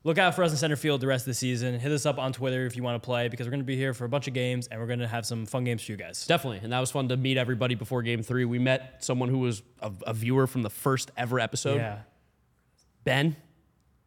look 0.09 0.17
out 0.17 0.35
for 0.35 0.43
us 0.43 0.51
in 0.51 0.57
center 0.57 0.75
field 0.75 1.03
the 1.03 1.07
rest 1.07 1.23
of 1.23 1.27
the 1.27 1.35
season. 1.35 1.79
Hit 1.79 1.93
us 1.93 2.07
up 2.07 2.19
on 2.19 2.33
Twitter 2.33 2.65
if 2.65 2.75
you 2.77 2.83
want 2.83 3.01
to 3.01 3.05
play 3.05 3.29
because 3.29 3.47
we're 3.47 3.51
gonna 3.51 3.63
be 3.63 3.77
here 3.77 3.93
for 3.93 4.07
a 4.07 4.09
bunch 4.09 4.27
of 4.27 4.33
games 4.33 4.67
and 4.67 4.81
we're 4.81 4.87
gonna 4.87 5.07
have 5.07 5.27
some 5.27 5.45
fun 5.45 5.65
games 5.65 5.83
for 5.83 5.93
you 5.93 5.99
guys. 5.99 6.27
Definitely. 6.27 6.61
And 6.63 6.73
that 6.73 6.81
was 6.81 6.91
fun 6.91 7.09
to 7.09 7.17
meet 7.19 7.37
everybody 7.37 7.75
before 7.75 8.01
game 8.03 8.23
three. 8.23 8.47
We 8.47 8.59
met 8.59 9.05
someone 9.05 9.29
who 9.29 9.39
was 9.39 9.63
a, 9.81 9.93
a 10.07 10.15
viewer 10.15 10.47
from 10.47 10.63
the 10.63 10.71
first 10.71 11.11
ever 11.17 11.39
episode. 11.39 11.77
Yeah. 11.77 11.99
Ben. 13.05 13.37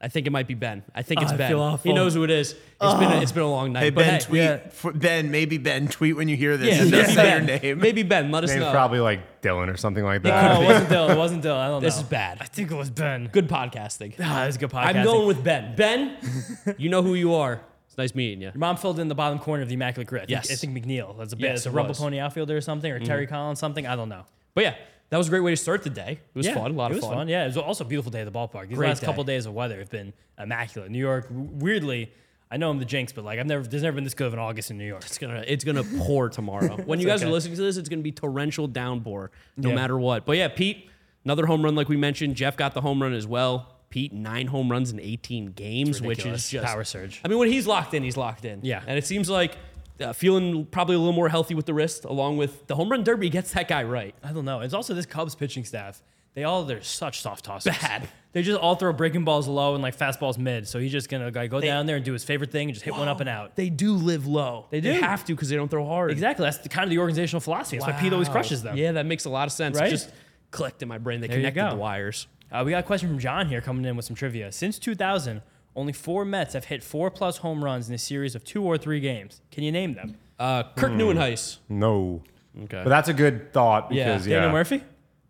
I 0.04 0.08
think 0.08 0.26
it 0.26 0.32
might 0.32 0.48
be 0.48 0.56
Ben. 0.56 0.82
I 0.96 1.04
think 1.04 1.20
Oh, 1.20 1.24
it's 1.24 1.32
I 1.32 1.38
Ben. 1.38 1.50
feel 1.52 1.78
He 1.78 1.94
knows 1.94 2.16
who 2.16 2.24
it 2.24 2.32
is. 2.32 2.54
It's 2.82 2.94
been 2.96 3.12
a, 3.12 3.22
it's 3.22 3.32
been 3.32 3.44
a 3.44 3.50
long 3.50 3.72
night. 3.74 3.84
Hey 3.84 3.90
but 3.92 4.02
Ben, 4.06 4.14
hey, 4.16 4.20
tweet. 4.26 4.42
yeah. 4.42 4.58
For 4.70 4.92
Ben, 4.92 5.30
maybe 5.30 5.58
Ben, 5.60 5.88
tweet 5.88 6.16
when 6.16 6.28
you 6.28 6.36
hear 6.36 6.58
this. 6.58 6.76
Yeah, 6.76 6.82
and 6.82 6.92
maybe 6.92 7.16
Ben. 7.16 7.48
your 7.48 7.60
name. 7.60 7.80
Maybe 7.80 8.04
Ben. 8.04 8.32
Let 8.32 8.44
us 8.44 8.50
Name's 8.50 8.62
know. 8.64 8.72
probably 8.72 9.00
like 9.00 9.42
Dylan 9.44 9.72
or 9.72 9.78
something 9.78 10.04
like 10.04 10.24
that. 10.24 10.54
No, 10.56 10.62
it 10.64 10.66
wasn't 10.66 10.90
Dylan. 10.90 11.10
It 11.12 11.18
wasn't 11.18 11.44
Dylan. 11.44 11.58
I 11.60 11.68
don't 11.68 11.82
know. 11.82 11.88
This 11.88 11.98
is 11.98 12.04
bad. 12.04 12.40
I 12.42 12.46
think 12.46 12.72
it 12.72 12.76
was 12.76 12.90
Ben. 12.90 13.30
Good 13.32 13.48
podcasting. 13.48 14.14
Ah, 14.16 14.24
that 14.42 14.48
was 14.48 14.58
good 14.58 14.72
podcast. 14.72 14.96
I'm 14.96 15.04
going 15.06 15.28
with 15.28 15.44
Ben. 15.44 15.76
Ben, 15.76 16.18
you 16.78 16.90
know 16.90 17.04
who 17.04 17.14
you 17.14 17.36
are. 17.36 17.62
It's 17.88 17.98
nice 17.98 18.16
meeting 18.16 18.40
you. 18.42 18.48
Your 18.48 18.58
mom 18.58 18.78
filled 18.78 19.00
in 19.00 19.08
the 19.10 19.16
bottom 19.16 19.38
corner 19.38 19.62
of 19.62 19.68
the 19.70 19.76
Immaculate 19.76 20.08
Grid. 20.08 20.24
I 20.24 20.26
think, 20.26 20.32
Yes. 20.46 20.52
I 20.52 20.56
think 20.56 20.74
McNeil. 20.78 21.18
That's 21.18 21.34
a 21.34 21.36
bit. 21.36 21.44
Yes, 21.44 21.58
it's 21.58 21.66
a 21.66 21.70
it 21.70 21.74
Rumble. 21.74 21.94
Mm-hmm. 21.94 22.04
Pony 22.04 22.20
outfielder 22.20 22.56
or 22.58 22.62
something, 22.62 22.92
or 22.92 23.00
Terry 23.00 23.28
Collins 23.28 23.60
something. 23.60 23.86
I 23.86 23.96
don't 23.96 24.10
know. 24.10 24.24
But 24.56 24.64
yeah, 24.64 24.76
that 25.12 25.18
was 25.18 25.28
a 25.28 25.30
great 25.30 25.42
way 25.42 25.52
to 25.52 25.58
start 25.58 25.84
the 25.84 25.90
day. 25.90 26.20
It 26.34 26.38
was 26.38 26.48
yeah, 26.48 26.54
fun. 26.56 26.72
A 26.72 26.74
lot 26.74 26.92
it 26.92 26.98
of 26.98 27.04
was 27.04 27.12
fun. 27.12 27.28
Yeah, 27.28 27.44
it 27.44 27.48
was 27.48 27.58
also 27.58 27.84
a 27.84 27.88
beautiful 27.88 28.12
day 28.12 28.22
at 28.22 28.26
the 28.26 28.32
ballpark. 28.32 28.70
These 28.70 28.78
Great 28.78 28.88
last 28.88 29.02
day. 29.02 29.06
couple 29.06 29.26
days 29.26 29.46
of 29.46 29.54
weather 29.54 29.78
have 29.80 29.90
been 29.90 30.14
immaculate. 30.40 30.90
New 30.90 31.00
York, 31.00 31.28
weirdly, 31.30 32.14
I 32.50 32.56
know 32.56 32.70
I'm 32.70 32.80
the 32.80 32.86
jinx, 32.86 33.12
but 33.12 33.26
like 33.26 33.38
I've 33.38 33.46
never, 33.46 33.68
there's 33.68 33.84
never 33.84 33.96
been 33.96 34.06
this 34.06 34.14
good 34.14 34.28
of 34.28 34.34
an 34.34 34.40
August 34.40 34.72
in 34.72 34.78
New 34.78 34.88
York. 34.88 35.04
It's 35.06 35.18
gonna 35.18 35.44
it's 35.46 35.66
gonna 35.66 35.84
pour 36.00 36.30
tomorrow. 36.30 36.78
When 36.86 37.02
you 37.02 37.06
guys 37.06 37.22
okay. 37.22 37.30
are 37.30 37.34
listening 37.34 37.58
to 37.58 37.62
this, 37.62 37.76
it's 37.76 37.90
gonna 37.90 38.02
be 38.02 38.14
torrential 38.14 38.68
downpour, 38.68 39.32
no 39.58 39.70
Yeah. 39.70 39.76
matter 39.76 40.00
what. 40.00 40.26
But 40.26 40.38
yeah, 40.38 40.48
Pete, 40.48 40.90
another 41.26 41.46
home 41.46 41.62
run 41.62 41.76
like 41.76 41.90
we 41.90 41.98
mentioned. 41.98 42.36
Jeff 42.36 42.56
got 42.56 42.74
the 42.74 42.82
home 42.82 43.02
run 43.02 43.14
as 43.14 43.28
well. 43.28 43.68
Pete 43.90 44.14
nine 44.14 44.48
home 44.48 44.72
runs 44.72 44.92
in 44.92 45.00
18 45.02 45.48
games, 45.48 46.02
which 46.02 46.26
is 46.26 46.50
just 46.50 46.66
Power 46.66 46.86
surge. 46.86 47.20
I 47.26 47.28
mean, 47.28 47.38
when 47.38 47.50
he's 47.50 47.68
locked 47.68 47.94
in, 47.94 48.04
he's 48.04 48.16
locked 48.16 48.46
in. 48.46 48.62
Yeah. 48.64 48.82
and 48.88 48.98
it 48.98 49.06
seems 49.06 49.30
like 49.30 49.58
uh, 50.02 50.14
feeling 50.14 50.66
probably 50.66 50.96
a 50.96 51.00
little 51.00 51.14
more 51.14 51.30
healthy 51.30 51.56
with 51.56 51.66
the 51.66 51.74
wrist, 51.74 52.06
along 52.06 52.38
with 52.38 52.68
the 52.68 52.76
home 52.76 52.90
run 52.90 53.04
derby 53.04 53.30
gets 53.30 53.52
that 53.54 53.68
guy 53.68 53.84
right. 53.84 54.16
I 54.24 54.32
don't 54.34 54.46
know. 54.46 54.62
It's 54.62 54.74
also 54.74 54.94
this 54.94 55.06
Cubs 55.06 55.36
pitching 55.36 55.66
staff. 55.66 56.02
They 56.34 56.46
all 56.46 56.64
they're 56.64 56.82
such 56.82 57.22
soft 57.22 57.46
tossers. 57.46 57.78
Bad. 57.78 58.08
They 58.34 58.42
just 58.42 58.60
all 58.60 58.76
throw 58.76 58.94
breaking 58.94 59.26
balls 59.26 59.50
low 59.50 59.74
and 59.74 59.84
like 59.84 59.98
fastballs 59.98 60.38
mid. 60.38 60.66
So 60.66 60.80
he's 60.80 60.92
just 60.92 61.10
gonna 61.10 61.30
like, 61.32 61.52
go 61.52 61.60
down 61.60 61.86
there 61.86 61.98
and 61.98 62.06
do 62.06 62.14
his 62.14 62.24
favorite 62.24 62.52
thing 62.52 62.70
and 62.70 62.74
just 62.74 62.86
hit 62.86 62.94
one 62.94 63.10
up 63.10 63.20
and 63.20 63.28
out. 63.28 63.58
They 63.58 63.70
do 63.70 63.94
live 63.94 64.26
low. 64.26 64.68
They 64.70 64.80
do. 64.80 64.94
have 64.94 65.26
to 65.26 65.36
because 65.36 65.50
they 65.50 65.58
don't 65.58 65.70
throw 65.70 65.86
hard. 65.86 66.12
Exactly. 66.12 66.46
That's 66.46 66.60
the, 66.60 66.70
kind 66.70 66.86
of 66.86 66.90
the 66.90 67.00
organizational 67.00 67.42
philosophy. 67.42 67.78
That's 67.78 67.92
why 67.92 68.00
Pete 68.00 68.14
always 68.14 68.30
crushes 68.30 68.64
them. 68.64 68.78
Yeah, 68.78 68.94
that 68.94 69.06
makes 69.06 69.26
a 69.26 69.30
lot 69.30 69.48
of 69.48 69.52
sense. 69.52 69.78
It 69.78 69.90
just 69.90 70.12
clicked 70.52 70.82
in 70.82 70.88
my 70.88 70.98
brain. 70.98 71.20
They 71.20 71.28
There 71.28 71.38
connected 71.38 71.72
the 71.72 71.76
wires. 71.76 72.28
Uh, 72.50 72.64
we 72.66 72.72
got 72.72 72.80
a 72.80 72.88
question 72.88 73.10
from 73.10 73.20
John 73.20 73.48
here 73.48 73.60
coming 73.60 73.84
in 73.84 73.96
with 73.98 74.06
some 74.06 74.16
trivia. 74.16 74.52
Since 74.52 74.80
2000, 74.80 75.42
only 75.76 75.94
four 75.94 76.26
Mets 76.26 76.54
have 76.54 76.66
hit 76.66 76.84
four 76.84 77.10
plus 77.10 77.38
home 77.38 77.64
runs 77.64 77.88
in 77.90 77.96
a 77.96 77.98
series 77.98 78.36
of 78.36 78.44
two 78.44 78.64
or 78.64 78.78
three 78.78 79.00
games. 79.00 79.42
Can 79.52 79.64
you 79.64 79.72
name 79.72 79.94
them? 79.94 80.18
Uh, 80.40 80.64
Kirk 80.76 80.92
Nieuwenhuis. 80.92 81.58
No. 81.70 82.24
Okay. 82.64 82.82
But 82.84 82.90
that's 82.90 83.08
a 83.10 83.14
good 83.14 83.54
thought 83.54 83.90
because, 83.90 84.28
yeah. 84.28 84.36
Daniel 84.38 84.52
Murphy? 84.52 84.84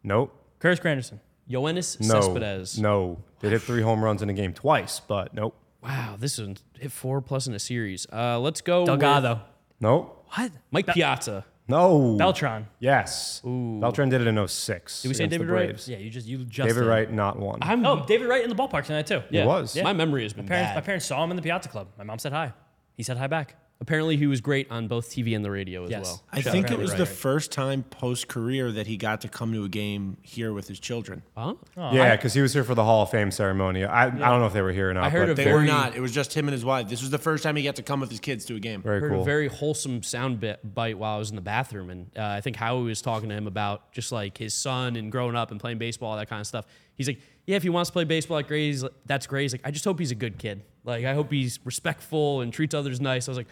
Nope. 0.04 0.34
Curtis 0.60 0.80
Granderson. 0.80 1.20
Yoenis 1.50 2.00
No. 2.00 2.22
Cespedes. 2.22 2.80
No. 2.80 3.18
They 3.42 3.50
hit 3.50 3.62
three 3.62 3.82
home 3.82 4.04
runs 4.04 4.22
in 4.22 4.30
a 4.30 4.34
game 4.34 4.54
twice, 4.54 5.00
but 5.00 5.34
nope. 5.34 5.56
Wow, 5.84 6.16
this 6.18 6.38
is 6.40 6.58
hit 6.80 6.92
four 6.92 7.22
plus 7.22 7.48
in 7.48 7.54
a 7.54 7.60
series. 7.60 8.08
Uh, 8.12 8.40
let's 8.40 8.62
go. 8.62 8.82
with 8.82 8.88
Delgado. 8.88 9.42
Nope. 9.80 10.26
What? 10.36 10.52
Mike 10.72 10.88
Piazza. 10.88 11.46
No. 11.72 12.16
Beltran. 12.18 12.68
Yes. 12.80 13.42
Beltran 13.44 14.10
did 14.10 14.22
it 14.22 14.28
in 14.28 14.48
06. 14.48 15.02
Did 15.02 15.08
we 15.08 15.14
say 15.16 15.26
David 15.28 15.50
Wright? 15.50 15.88
Yeah, 15.88 15.98
you 15.98 16.10
just 16.10 16.28
you 16.28 16.44
just 16.46 16.68
David 16.68 16.82
did. 16.82 16.88
Wright, 16.88 17.12
not 17.12 17.40
one. 17.40 17.60
I'm, 17.62 17.86
Oh, 17.86 18.06
David 18.06 18.28
Wright 18.28 18.44
in 18.44 18.50
the 18.50 18.56
ballpark 18.56 18.86
tonight 18.86 19.08
too. 19.08 19.22
yeah, 19.30 19.44
It 19.44 19.48
was. 19.48 19.76
My 19.82 19.94
memory 19.94 20.24
has 20.24 20.34
been 20.34 20.48
Parents, 20.48 20.70
bad. 20.70 20.76
my 20.76 20.82
parents 20.82 21.06
saw 21.06 21.24
him 21.24 21.32
in 21.32 21.36
the 21.38 21.42
Piazza 21.42 21.70
Club. 21.70 21.88
My 21.98 22.04
mom 22.04 22.20
said 22.20 22.34
hi. 22.34 22.54
He 22.96 23.04
said 23.04 23.18
hi 23.18 23.28
back. 23.28 23.56
Apparently, 23.82 24.16
he 24.16 24.28
was 24.28 24.42
great 24.42 24.70
on 24.70 24.88
both 24.88 25.10
TV 25.10 25.36
and 25.36 25.44
the 25.44 25.50
radio 25.50 25.84
as 25.86 25.90
Yes. 25.90 26.06
well. 26.06 26.24
I 26.32 26.42
Shout 26.42 26.54
think 26.54 26.70
it 26.70 26.78
was 26.78 26.92
right. 26.92 27.00
the 27.00 27.06
first 27.08 27.52
time 27.52 27.82
post 27.82 28.28
career 28.28 28.72
that 28.72 28.86
he 28.86 28.96
got 28.96 29.22
to 29.22 29.28
come 29.28 29.52
to 29.54 29.64
a 29.64 29.70
game 29.70 30.18
here 30.22 30.54
with 30.54 30.68
his 30.68 30.80
children. 30.80 31.24
Huh? 31.36 31.56
yeah, 31.76 32.16
because 32.16 32.36
he 32.36 32.42
was 32.42 32.54
here 32.54 32.64
for 32.64 32.76
the 32.76 32.84
Hall 32.84 33.02
of 33.02 33.10
Fame 33.10 33.32
ceremony. 33.32 33.84
I, 33.84 34.06
I 34.06 34.10
don't 34.12 34.40
know 34.40 34.46
if 34.46 34.54
they 34.54 34.62
were 34.62 34.72
here 34.72 34.92
or 34.92 34.94
not. 34.94 35.06
I 35.06 35.10
heard 35.10 35.30
but 35.30 35.36
They 35.36 35.46
they're 35.46 35.56
were 35.56 35.64
not. 35.64 35.96
It 35.96 36.00
was 36.00 36.12
just 36.14 36.32
him 36.36 36.48
and 36.48 36.54
his 36.54 36.64
wife. 36.64 36.90
This 36.90 37.02
was 37.02 37.10
the 37.10 37.18
first 37.18 37.44
time 37.44 37.56
he 37.56 37.64
got 37.64 37.76
to 37.78 37.84
come 37.84 38.00
with 38.02 38.12
his 38.12 38.20
kids 38.20 38.46
to 38.46 38.56
a 38.56 38.60
game. 38.60 38.84
very 38.84 39.00
heard 39.02 39.12
cool. 39.14 39.22
a 39.24 39.26
very 39.26 39.48
wholesome 39.48 40.04
sound 40.04 40.40
bit 40.40 40.60
bite 40.76 41.00
while 41.00 41.16
I 41.16 41.18
was 41.18 41.32
in 41.32 41.36
the 41.36 41.42
bathroom, 41.42 41.90
and 41.90 42.12
uh, 42.16 42.22
I 42.24 42.42
think 42.42 42.58
Howie 42.58 42.84
was 42.84 43.02
talking 43.02 43.30
to 43.30 43.36
him 43.36 43.48
about 43.48 43.92
just 43.94 44.12
like 44.12 44.38
his 44.38 44.54
son 44.54 44.96
and 44.96 45.12
growing 45.12 45.36
up 45.36 45.50
and 45.50 45.60
playing 45.60 45.80
baseball, 45.80 46.12
all 46.12 46.18
that 46.18 46.30
kind 46.30 46.40
of 46.40 46.46
stuff. 46.46 46.66
He's 46.96 47.08
like, 47.08 47.20
"Yeah, 47.48 47.56
if 47.56 47.64
he 47.64 47.70
wants 47.70 47.90
to 47.90 47.94
play 47.94 48.04
baseball 48.04 48.38
at 48.38 48.48
Grays, 48.48 48.86
that's 49.08 49.26
great." 49.26 49.42
He's 49.44 49.54
like, 49.54 49.62
"I 49.66 49.72
just 49.72 49.86
hope 49.86 49.98
he's 49.98 50.12
a 50.12 50.16
good 50.16 50.38
kid. 50.38 50.62
Like, 50.84 51.04
I 51.06 51.16
hope 51.16 51.32
he's 51.32 51.60
respectful 51.64 52.42
and 52.42 52.54
treats 52.54 52.76
others 52.76 53.02
nice." 53.02 53.28
I 53.28 53.32
was 53.32 53.38
like, 53.40 53.48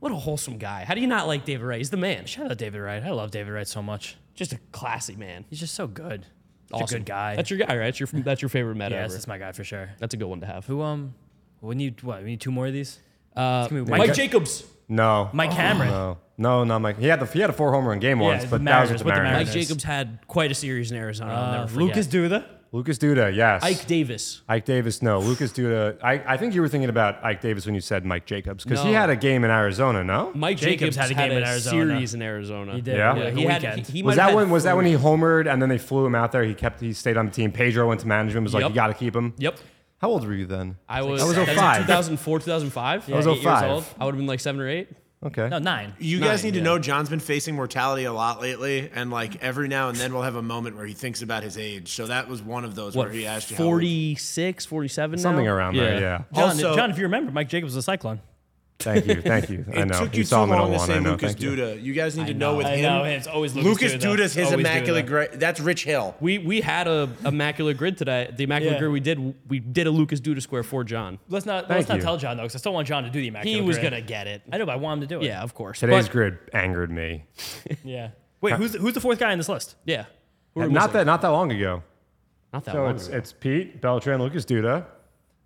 "What 0.00 0.12
a 0.12 0.16
wholesome 0.16 0.58
guy! 0.58 0.84
How 0.84 0.94
do 0.94 1.00
you 1.00 1.06
not 1.06 1.26
like 1.26 1.44
David 1.44 1.64
Wright? 1.64 1.78
He's 1.78 1.90
the 1.90 1.96
man. 1.96 2.26
Shout 2.26 2.50
out 2.50 2.58
David 2.58 2.80
Wright. 2.80 3.02
I 3.02 3.10
love 3.10 3.30
David 3.30 3.52
Wright 3.52 3.68
so 3.68 3.82
much. 3.82 4.16
Just 4.34 4.52
a 4.52 4.58
classy 4.72 5.14
man. 5.16 5.44
He's 5.48 5.60
just 5.60 5.74
so 5.74 5.86
good. 5.86 6.26
Such 6.70 6.82
Awesome. 6.82 6.96
a 6.96 6.98
good 7.00 7.06
guy. 7.06 7.36
That's 7.36 7.50
your 7.50 7.58
guy, 7.58 7.76
right? 7.76 7.84
That's 7.86 8.00
your 8.00 8.08
that's 8.22 8.42
your 8.42 8.48
favorite 8.48 8.76
Met 8.76 8.92
yes, 8.92 9.04
ever. 9.06 9.12
that's 9.12 9.26
my 9.26 9.38
guy 9.38 9.52
for 9.52 9.64
sure. 9.64 9.90
That's 9.98 10.14
a 10.14 10.16
good 10.16 10.26
one 10.28 10.40
to 10.40 10.46
have. 10.46 10.66
Who 10.66 10.82
um, 10.82 11.14
we 11.60 11.74
need 11.74 12.02
what? 12.02 12.22
We 12.22 12.30
need 12.30 12.40
two 12.40 12.50
more 12.52 12.66
of 12.66 12.72
these. 12.72 12.98
Uh, 13.36 13.68
Mike, 13.70 13.86
Mike- 13.88 14.14
Jacobs. 14.14 14.64
no, 14.88 15.30
Mike 15.32 15.50
Cameron. 15.52 15.88
no, 15.90 16.18
no, 16.38 16.64
not 16.64 16.80
Mike. 16.80 16.98
He 16.98 17.06
had 17.06 17.20
the 17.20 17.26
he 17.26 17.40
had 17.40 17.50
a 17.50 17.52
four 17.52 17.72
home 17.72 17.86
run 17.86 17.98
game 17.98 18.18
once, 18.18 18.44
the 18.44 18.48
but 18.50 18.64
that 18.64 18.80
was 18.80 18.90
Mariners, 18.90 18.90
with 18.90 18.98
the 18.98 19.04
with 19.04 19.14
Mariners. 19.14 19.46
Mike 19.48 19.54
Jacobs 19.54 19.84
had 19.84 20.18
quite 20.26 20.50
a 20.50 20.54
series 20.54 20.90
in 20.92 20.96
Arizona. 20.96 21.32
I'll 21.32 21.44
Uh, 21.54 21.60
never. 21.66 21.80
Lucas 21.80 22.06
Duda. 22.06 22.44
Lucas 22.72 22.98
Duda, 22.98 23.34
yes. 23.34 23.64
Ike 23.64 23.84
Davis. 23.88 24.42
Ike 24.48 24.64
Davis, 24.64 25.02
no. 25.02 25.18
Lucas 25.18 25.50
Duda. 25.52 25.98
I, 26.04 26.22
I 26.24 26.36
think 26.36 26.54
you 26.54 26.60
were 26.60 26.68
thinking 26.68 26.88
about 26.88 27.24
Ike 27.24 27.40
Davis 27.40 27.66
when 27.66 27.74
you 27.74 27.80
said 27.80 28.04
Mike 28.04 28.26
Jacobs 28.26 28.62
because 28.62 28.80
he 28.82 28.92
No. 28.92 28.98
had 28.98 29.10
a 29.10 29.16
game 29.16 29.42
in 29.42 29.50
Arizona. 29.50 30.04
No, 30.04 30.30
Mike 30.34 30.56
Jacobs 30.58 30.94
Jacobs, 30.94 30.96
had 30.96 31.10
a 31.10 31.14
game 31.14 31.32
in 31.32 31.42
Arizona. 31.42 31.86
series 31.86 32.14
in 32.14 32.22
Arizona. 32.22 32.74
He 32.76 32.80
did. 32.80 32.96
Yeah? 32.96 33.16
Yeah, 33.16 33.22
Yeah, 33.24 33.30
he 33.30 33.44
a 33.44 33.50
had. 33.50 33.62
weekend. 33.62 33.86
He, 33.88 33.92
he 33.94 34.02
was 34.04 34.12
might 34.12 34.22
that 34.22 34.26
have 34.28 34.34
when 34.36 34.46
had 34.46 34.52
was 34.52 34.62
that 34.64 34.76
when 34.76 34.86
he 34.86 34.94
homered 34.94 35.52
and 35.52 35.60
then 35.60 35.68
they 35.68 35.78
flew 35.78 36.06
him 36.06 36.14
out 36.14 36.30
there? 36.30 36.44
He 36.44 36.54
kept 36.54 36.80
he 36.80 36.92
stayed 36.92 37.16
on 37.16 37.26
the 37.26 37.32
team. 37.32 37.50
Pedro 37.50 37.88
went 37.88 38.00
to 38.02 38.06
management. 38.06 38.44
Was 38.44 38.54
like, 38.54 38.60
Yep. 38.62 38.70
you 38.70 38.74
got 38.76 38.86
to 38.86 38.94
keep 38.94 39.16
him. 39.16 39.34
Yep. 39.38 39.58
How 39.98 40.08
old 40.10 40.24
were 40.24 40.32
you 40.32 40.46
then? 40.46 40.76
I 40.88 41.02
was. 41.02 41.20
That 41.20 41.26
was 41.26 41.36
that's 41.36 41.50
05. 41.60 41.76
2004, 41.86 42.38
2005. 42.38 43.08
Yeah, 43.08 43.16
was 43.16 43.26
eight 43.26 43.30
years 43.32 43.42
05. 43.44 43.70
old. 43.70 43.84
I 43.98 44.04
would 44.04 44.14
have 44.14 44.18
been 44.18 44.26
like 44.28 44.40
seven 44.40 44.60
or 44.60 44.68
eight. 44.68 44.88
Okay. 45.22 45.48
No, 45.50 45.58
nine. 45.58 45.92
You 45.98 46.18
guys 46.18 46.42
Nine, 46.42 46.46
need 46.46 46.58
to 46.58 46.58
yeah. 46.60 46.64
know 46.64 46.78
John's 46.78 47.10
been 47.10 47.20
facing 47.20 47.54
mortality 47.54 48.04
a 48.04 48.12
lot 48.12 48.40
lately, 48.40 48.90
and 48.94 49.10
like 49.10 49.42
every 49.42 49.68
now 49.68 49.90
and 49.90 49.98
then 49.98 50.14
we'll 50.14 50.22
have 50.22 50.36
a 50.36 50.42
moment 50.42 50.76
where 50.76 50.86
he 50.86 50.94
thinks 50.94 51.20
about 51.20 51.42
his 51.42 51.58
age. 51.58 51.92
So 51.92 52.06
that 52.06 52.26
was 52.26 52.40
one 52.40 52.64
of 52.64 52.74
those 52.74 52.96
What? 52.96 53.08
where 53.08 53.12
he 53.12 53.26
asked 53.26 53.50
you 53.50 53.56
46, 53.58 54.64
47 54.64 55.16
now? 55.18 55.22
Something 55.22 55.46
around 55.46 55.76
there. 55.76 56.00
Yeah. 56.00 56.22
John, 56.32 56.44
Also- 56.44 56.74
John, 56.74 56.90
if 56.90 56.96
you 56.96 57.04
remember, 57.04 57.32
Mike 57.32 57.50
Jacobs 57.50 57.74
was 57.74 57.84
a 57.84 57.86
Cyclone. 57.90 58.20
Thank 58.80 59.06
you. 59.06 59.20
Thank 59.22 59.50
you. 59.50 59.64
I 59.74 59.80
It 59.80 59.88
know. 59.88 59.98
took 60.00 60.14
you 60.14 60.18
you 60.20 60.24
saw 60.24 60.44
too 60.46 60.52
him 60.52 60.56
in 60.56 60.58
long 60.62 60.70
to 60.72 60.76
01, 60.78 60.86
say 60.86 60.94
I 60.94 60.98
know. 61.00 61.10
Lucas 61.10 61.32
Thank 61.32 61.42
you. 61.42 61.50
Duda. 61.52 61.82
You 61.82 61.92
guys 61.92 62.16
need 62.16 62.26
to 62.28 62.34
know, 62.34 62.52
know. 62.52 62.56
with 62.58 62.66
I 62.66 62.76
him. 62.76 62.82
know, 62.82 63.04
it's 63.04 63.26
always 63.26 63.54
Lucas 63.54 63.92
Duda. 63.94 64.00
Duda's 64.16 64.34
his 64.34 64.46
Always 64.46 64.60
immaculate 64.60 65.04
Duda. 65.04 65.08
grid. 65.08 65.32
That's 65.40 65.60
Rich 65.60 65.84
Hill. 65.84 66.14
We 66.20 66.38
we 66.38 66.60
had 66.60 66.88
a 66.88 67.08
immaculate 67.24 67.76
grid 67.76 67.96
today. 67.98 68.30
The 68.34 68.44
immaculate 68.44 68.74
Yeah. 68.74 68.78
grid 68.80 68.92
we 68.92 69.00
did 69.00 69.34
we 69.48 69.58
did 69.60 69.86
a 69.86 69.90
Lucas 69.90 70.20
Duda 70.20 70.40
square 70.42 70.62
for 70.62 70.82
John. 70.84 71.18
Let's 71.28 71.46
not 71.46 71.68
Thank 71.68 71.78
let's 71.78 71.88
not 71.88 71.96
you. 71.96 72.02
tell 72.02 72.16
John 72.16 72.36
though, 72.36 72.44
because 72.44 72.56
I 72.56 72.58
still 72.58 72.72
want 72.72 72.88
John 72.88 73.04
to 73.04 73.10
do 73.10 73.20
the 73.20 73.28
Immaculate. 73.28 73.54
He 73.54 73.66
was 73.66 73.78
grid. 73.78 73.90
gonna 73.92 74.02
get 74.02 74.26
it. 74.26 74.42
I 74.52 74.58
know, 74.58 74.66
but 74.66 74.72
I 74.72 74.76
want 74.76 75.02
him 75.02 75.08
to 75.08 75.14
do 75.14 75.20
it. 75.20 75.26
Yeah, 75.26 75.42
of 75.42 75.54
course. 75.54 75.80
Today's 75.80 76.06
But- 76.06 76.12
grid 76.12 76.38
angered 76.52 76.90
me. 76.90 77.24
Yeah. 77.84 78.10
Wait, 78.40 78.54
who's 78.54 78.72
the, 78.72 78.78
who's 78.78 78.94
the 78.94 79.00
fourth 79.00 79.18
guy 79.18 79.32
on 79.32 79.36
this 79.38 79.48
list? 79.50 79.74
Yeah. 79.84 80.06
Who 80.54 80.62
are 80.62 80.66
we 80.68 80.72
Not 80.72 80.84
missing? 80.84 80.92
that 80.94 81.06
not 81.06 81.20
that 81.22 81.28
long 81.28 81.52
ago. 81.52 81.82
Not 82.54 82.64
that 82.64 82.72
So 82.72 82.82
long 82.82 82.94
it's 82.94 83.08
ago. 83.08 83.16
it's 83.18 83.32
Pete, 83.34 83.80
Beltran, 83.82 84.18
Lucas 84.20 84.44
Duda, 84.46 84.86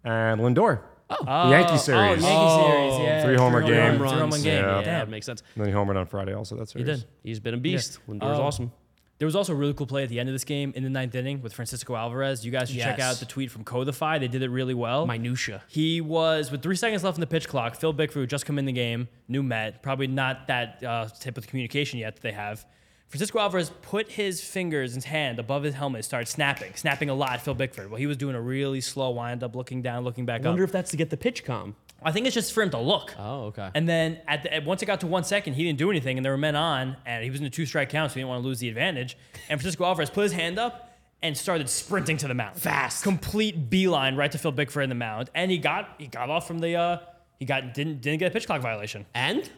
and 0.05 0.41
Lindor. 0.41 0.81
Oh, 1.27 1.51
Yankee 1.51 1.73
Oh, 1.73 1.77
series. 1.77 2.23
Yankee 2.23 2.27
Oh, 2.27 2.71
series. 2.99 3.07
Yeah. 3.09 3.23
three 3.25 3.37
homer 3.37 3.61
game. 3.61 3.99
Three 3.99 4.09
home 4.09 4.21
runs. 4.31 4.43
game. 4.43 4.63
Yeah. 4.65 4.79
Yeah, 4.81 4.85
that 4.85 5.09
makes 5.09 5.27
sense. 5.27 5.43
And 5.55 5.65
then 5.65 5.73
he 5.73 5.79
homered 5.79 5.97
on 5.97 6.07
Friday 6.07 6.35
also. 6.35 6.57
That's 6.57 6.73
He 6.73 6.83
did. 6.85 7.05
He's 7.23 7.41
been 7.41 7.55
a 7.55 7.59
beast. 7.59 7.99
Lindor's 8.07 8.39
Oh. 8.39 8.43
awesome. 8.43 8.73
There 9.19 9.27
was 9.27 9.37
also 9.37 9.53
a 9.53 9.57
really 9.57 9.73
cool 9.75 9.87
play 9.87 10.03
at 10.03 10.09
the 10.09 10.19
end 10.19 10.29
of 10.29 10.35
this 10.35 10.43
game 10.43 10.73
in 10.75 10.83
the 10.83 10.91
ninth 10.91 11.15
inning 11.15 11.41
with 11.41 11.55
Francisco 11.55 11.95
Alvarez. 11.95 12.45
You 12.45 12.51
guys 12.51 12.69
should 12.69 12.81
check 12.81 12.99
out 12.99 13.17
the 13.17 13.25
tweet 13.25 13.49
from 13.51 13.63
Codify. 13.63 14.19
They 14.19 14.27
did 14.27 14.43
it 14.43 14.49
really 14.51 14.75
well. 14.75 15.07
Minutia. 15.07 15.63
He 15.69 16.01
was 16.01 16.51
with 16.51 16.63
three 16.63 16.75
seconds 16.75 17.05
left 17.05 17.17
in 17.17 17.21
the 17.21 17.27
pitch 17.29 17.47
clock. 17.49 17.77
Phil 17.77 17.93
Bickford 17.93 18.29
just 18.29 18.45
come 18.45 18.59
in 18.59 18.65
the 18.65 18.73
game, 18.73 19.07
new 19.29 19.43
Met, 19.45 19.85
probably 19.85 20.09
not 20.09 20.49
that 20.49 20.83
uh, 20.85 21.07
type 21.21 21.39
of 21.39 21.47
communication 21.47 22.01
yet 22.01 22.17
that 22.17 22.23
they 22.23 22.33
have. 22.33 22.67
Francisco 23.09 23.39
Alvarez 23.39 23.71
put 23.83 24.11
his 24.11 24.41
fingers, 24.43 24.95
and 24.95 24.97
his 25.03 25.05
hand 25.05 25.39
above 25.39 25.63
his 25.63 25.75
helmet, 25.75 26.05
started 26.05 26.27
snapping, 26.27 26.73
snapping 26.75 27.11
a 27.11 27.15
lot. 27.15 27.41
Phil 27.43 27.55
Bickford. 27.55 27.89
Well, 27.91 27.99
he 27.99 28.07
was 28.07 28.17
doing 28.17 28.35
a 28.35 28.41
really 28.41 28.81
slow 28.81 29.11
wind 29.11 29.45
up, 29.45 29.55
looking 29.55 29.83
down, 29.83 30.03
looking 30.03 30.27
back 30.27 30.41
up. 30.41 30.47
I 30.47 30.49
wonder 30.51 30.65
up. 30.65 30.69
if 30.69 30.73
that's 30.73 30.91
to 30.91 30.97
get 30.97 31.11
the 31.11 31.17
pitch 31.17 31.45
calm. 31.45 31.77
I 32.03 32.11
think 32.13 32.27
it's 32.27 32.35
just 32.35 32.53
for 32.53 32.63
him 32.63 32.71
to 32.71 32.79
look. 32.79 33.15
Oh, 33.19 33.45
okay. 33.47 33.71
And 33.75 33.89
then 33.89 34.21
at 34.27 34.43
the, 34.43 34.53
at- 34.53 34.65
once 34.65 34.83
it 34.83 34.87
got 34.87 35.01
to 35.01 35.07
one 35.07 35.25
second, 35.25 35.55
he 35.55 35.63
didn't 35.65 35.79
do 35.79 35.91
anything, 35.91 36.19
and 36.19 36.25
there 36.25 36.33
were 36.33 36.39
men 36.39 36.57
on, 36.57 36.97
and 37.07 37.23
he 37.25 37.31
was 37.31 37.41
in 37.41 37.47
a 37.47 37.51
two 37.51 37.67
strike 37.67 37.89
count, 37.89 38.11
so 38.11 38.15
he 38.17 38.21
didn't 38.21 38.31
want 38.31 38.43
to 38.43 38.47
lose 38.49 38.59
the 38.59 38.69
advantage. 38.69 39.17
And 39.49 39.61
Francisco 39.61 39.85
Alvarez 39.85 40.11
put 40.11 40.25
his 40.25 40.33
hand 40.33 40.59
up 40.59 40.91
and 41.23 41.35
started 41.37 41.69
sprinting 41.71 42.17
to 42.19 42.29
the 42.29 42.35
mound, 42.35 42.57
Fast. 42.59 43.03
complete 43.05 43.71
beeline 43.71 44.17
right 44.17 44.31
to 44.33 44.37
Phil 44.39 44.53
Bickford 44.53 44.83
in 44.83 44.89
the 44.91 44.95
mound, 44.95 45.31
and 45.35 45.51
he 45.51 45.57
got 45.57 45.95
he 45.99 46.07
got 46.09 46.29
off 46.29 46.47
from 46.47 46.59
the 46.59 46.75
uh, 46.77 46.99
he 47.39 47.47
got 47.47 47.73
didn't 47.73 48.03
didn't 48.03 48.19
get 48.19 48.27
a 48.27 48.31
pitch 48.33 48.47
clock 48.47 48.61
violation. 48.61 49.07
and 49.15 49.49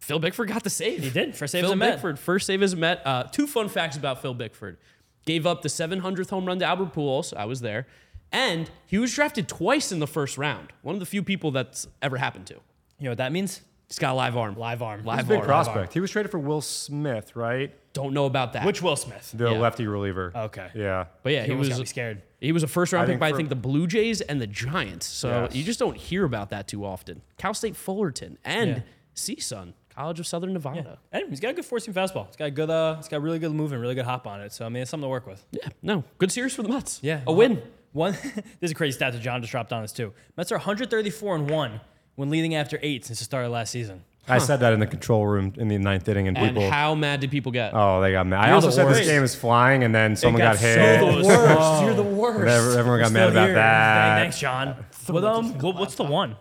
Phil 0.00 0.18
Bickford 0.18 0.48
got 0.48 0.64
the 0.64 0.70
save. 0.70 1.02
He 1.04 1.10
did, 1.10 1.36
first 1.36 1.52
save 1.52 1.60
Phil 1.62 1.70
as 1.70 1.74
a 1.74 1.76
Met. 1.76 1.92
Bickford, 1.94 2.18
first 2.18 2.46
save 2.46 2.62
as 2.62 2.72
a 2.72 2.76
Met. 2.76 3.02
Uh, 3.06 3.24
two 3.24 3.46
fun 3.46 3.68
facts 3.68 3.96
about 3.96 4.20
Phil 4.22 4.34
Bickford. 4.34 4.78
Gave 5.26 5.46
up 5.46 5.62
the 5.62 5.68
700th 5.68 6.30
home 6.30 6.46
run 6.46 6.58
to 6.58 6.64
Albert 6.64 6.94
Pujols. 6.94 7.34
I 7.36 7.44
was 7.44 7.60
there. 7.60 7.86
And 8.32 8.70
he 8.86 8.98
was 8.98 9.14
drafted 9.14 9.48
twice 9.48 9.92
in 9.92 9.98
the 9.98 10.06
first 10.06 10.38
round. 10.38 10.72
One 10.82 10.94
of 10.94 11.00
the 11.00 11.06
few 11.06 11.22
people 11.22 11.50
that's 11.50 11.86
ever 12.00 12.16
happened 12.16 12.46
to. 12.46 12.54
You 12.54 13.04
know 13.04 13.10
what 13.10 13.18
that 13.18 13.32
means? 13.32 13.60
He's 13.88 13.98
got 13.98 14.12
a 14.12 14.14
live 14.14 14.36
arm. 14.36 14.56
Live 14.56 14.82
arm. 14.82 15.04
Live 15.04 15.26
Big 15.28 15.38
arm. 15.38 15.46
prospect. 15.46 15.92
He 15.92 16.00
was 16.00 16.12
traded 16.12 16.30
for 16.30 16.38
Will 16.38 16.60
Smith, 16.60 17.34
right? 17.34 17.74
Don't 17.92 18.14
know 18.14 18.26
about 18.26 18.52
that. 18.52 18.64
Which 18.64 18.80
Will 18.80 18.94
Smith? 18.94 19.32
The 19.34 19.50
Yeah. 19.50 19.58
lefty 19.58 19.86
reliever. 19.88 20.30
Okay. 20.34 20.68
Yeah. 20.76 21.06
But 21.24 21.32
yeah, 21.32 21.40
He 21.40 21.46
he 21.46 21.52
almost 21.52 21.70
was 21.70 21.76
got 21.78 21.80
me 21.82 21.86
scared. 21.86 22.22
He 22.40 22.52
was 22.52 22.62
a 22.62 22.68
first 22.68 22.92
round 22.92 23.02
I 23.02 23.06
pick 23.06 23.12
think 23.14 23.20
by 23.20 23.28
I 23.30 23.32
think 23.32 23.48
the 23.48 23.56
Blue 23.56 23.88
Jays 23.88 24.20
and 24.20 24.40
the 24.40 24.46
Giants. 24.46 25.06
So 25.06 25.42
Yes. 25.42 25.54
you 25.56 25.64
just 25.64 25.80
don't 25.80 25.96
hear 25.96 26.24
about 26.24 26.50
that 26.50 26.68
too 26.68 26.84
often. 26.86 27.22
Cal 27.36 27.52
State 27.52 27.74
Fullerton 27.76 28.38
and 28.44 28.68
Yeah. 28.76 28.82
CSUN, 29.14 29.72
College 30.00 30.18
of 30.20 30.26
Southern 30.26 30.52
Nevada. 30.54 30.98
Yeah. 31.12 31.18
And 31.20 31.28
he's 31.28 31.40
got 31.40 31.50
a 31.50 31.52
good 31.52 31.64
four 31.66 31.78
seam 31.78 31.92
fastball. 31.92 32.26
It's 32.28 32.36
got 32.36 32.46
a 32.46 32.50
good 32.50 32.70
uh, 32.70 32.96
it's 32.98 33.08
got 33.08 33.20
really 33.20 33.38
good 33.38 33.52
movement, 33.52 33.82
really 33.82 33.94
good 33.94 34.06
hop 34.06 34.26
on 34.26 34.40
it. 34.40 34.50
So 34.52 34.64
I 34.64 34.68
mean, 34.70 34.82
it's 34.82 34.90
something 34.90 35.04
to 35.04 35.08
work 35.10 35.26
with. 35.26 35.44
Yeah. 35.52 35.68
no, 35.82 36.04
good 36.18 36.32
series 36.32 36.54
for 36.54 36.62
the 36.62 36.70
Mets. 36.70 37.00
Yeah, 37.02 37.20
a 37.26 37.32
win. 37.32 37.62
One, 37.92 38.12
this 38.22 38.42
is 38.62 38.70
a 38.70 38.74
crazy 38.74 38.94
stat 38.96 39.12
that 39.12 39.20
John 39.20 39.40
just 39.42 39.50
dropped 39.50 39.72
on 39.72 39.82
us 39.82 39.92
too. 39.92 40.12
Mets 40.36 40.50
are 40.52 40.56
134 40.56 41.34
and 41.36 41.50
one 41.50 41.80
when 42.14 42.30
leading 42.30 42.54
after 42.54 42.78
eight 42.82 43.04
since 43.04 43.18
the 43.18 43.24
start 43.26 43.44
of 43.44 43.52
last 43.52 43.70
season. 43.72 44.04
I 44.28 44.38
said 44.38 44.60
that 44.60 44.72
in 44.72 44.78
the 44.80 44.86
control 44.86 45.26
room 45.26 45.52
in 45.56 45.66
the 45.68 45.76
ninth 45.76 46.08
inning, 46.08 46.28
and 46.28 46.38
And 46.38 46.54
people. 46.56 46.70
how 46.70 46.94
mad 46.94 47.18
did 47.20 47.30
people 47.32 47.50
get? 47.52 47.72
oh, 47.74 48.00
they 48.00 48.12
got 48.12 48.26
mad. 48.28 48.40
I 48.44 48.46
You're 48.46 48.54
also 48.54 48.68
the 48.68 48.72
said 48.74 48.88
this 48.88 49.06
game 49.06 49.24
is 49.24 49.34
flying, 49.34 49.82
and 49.82 49.92
then 49.94 50.14
someone 50.14 50.38
got 50.40 50.54
got, 50.54 50.60
so 50.60 50.66
hit. 50.68 51.00
the 51.00 51.26
worst. 51.28 51.82
You're 51.82 51.94
the 51.94 52.02
worst. 52.04 52.46
Everyone 52.46 52.78
everyone 52.78 53.00
got 53.00 53.12
mad 53.12 53.20
Still 53.20 53.30
about 53.30 53.46
here. 53.46 53.54
that. 53.56 54.18
Thanks, 54.20 54.38
John. 54.38 54.76
What, 55.08 55.24
um, 55.24 55.52
what's 55.58 55.96
the 55.96 56.04
one? 56.04 56.36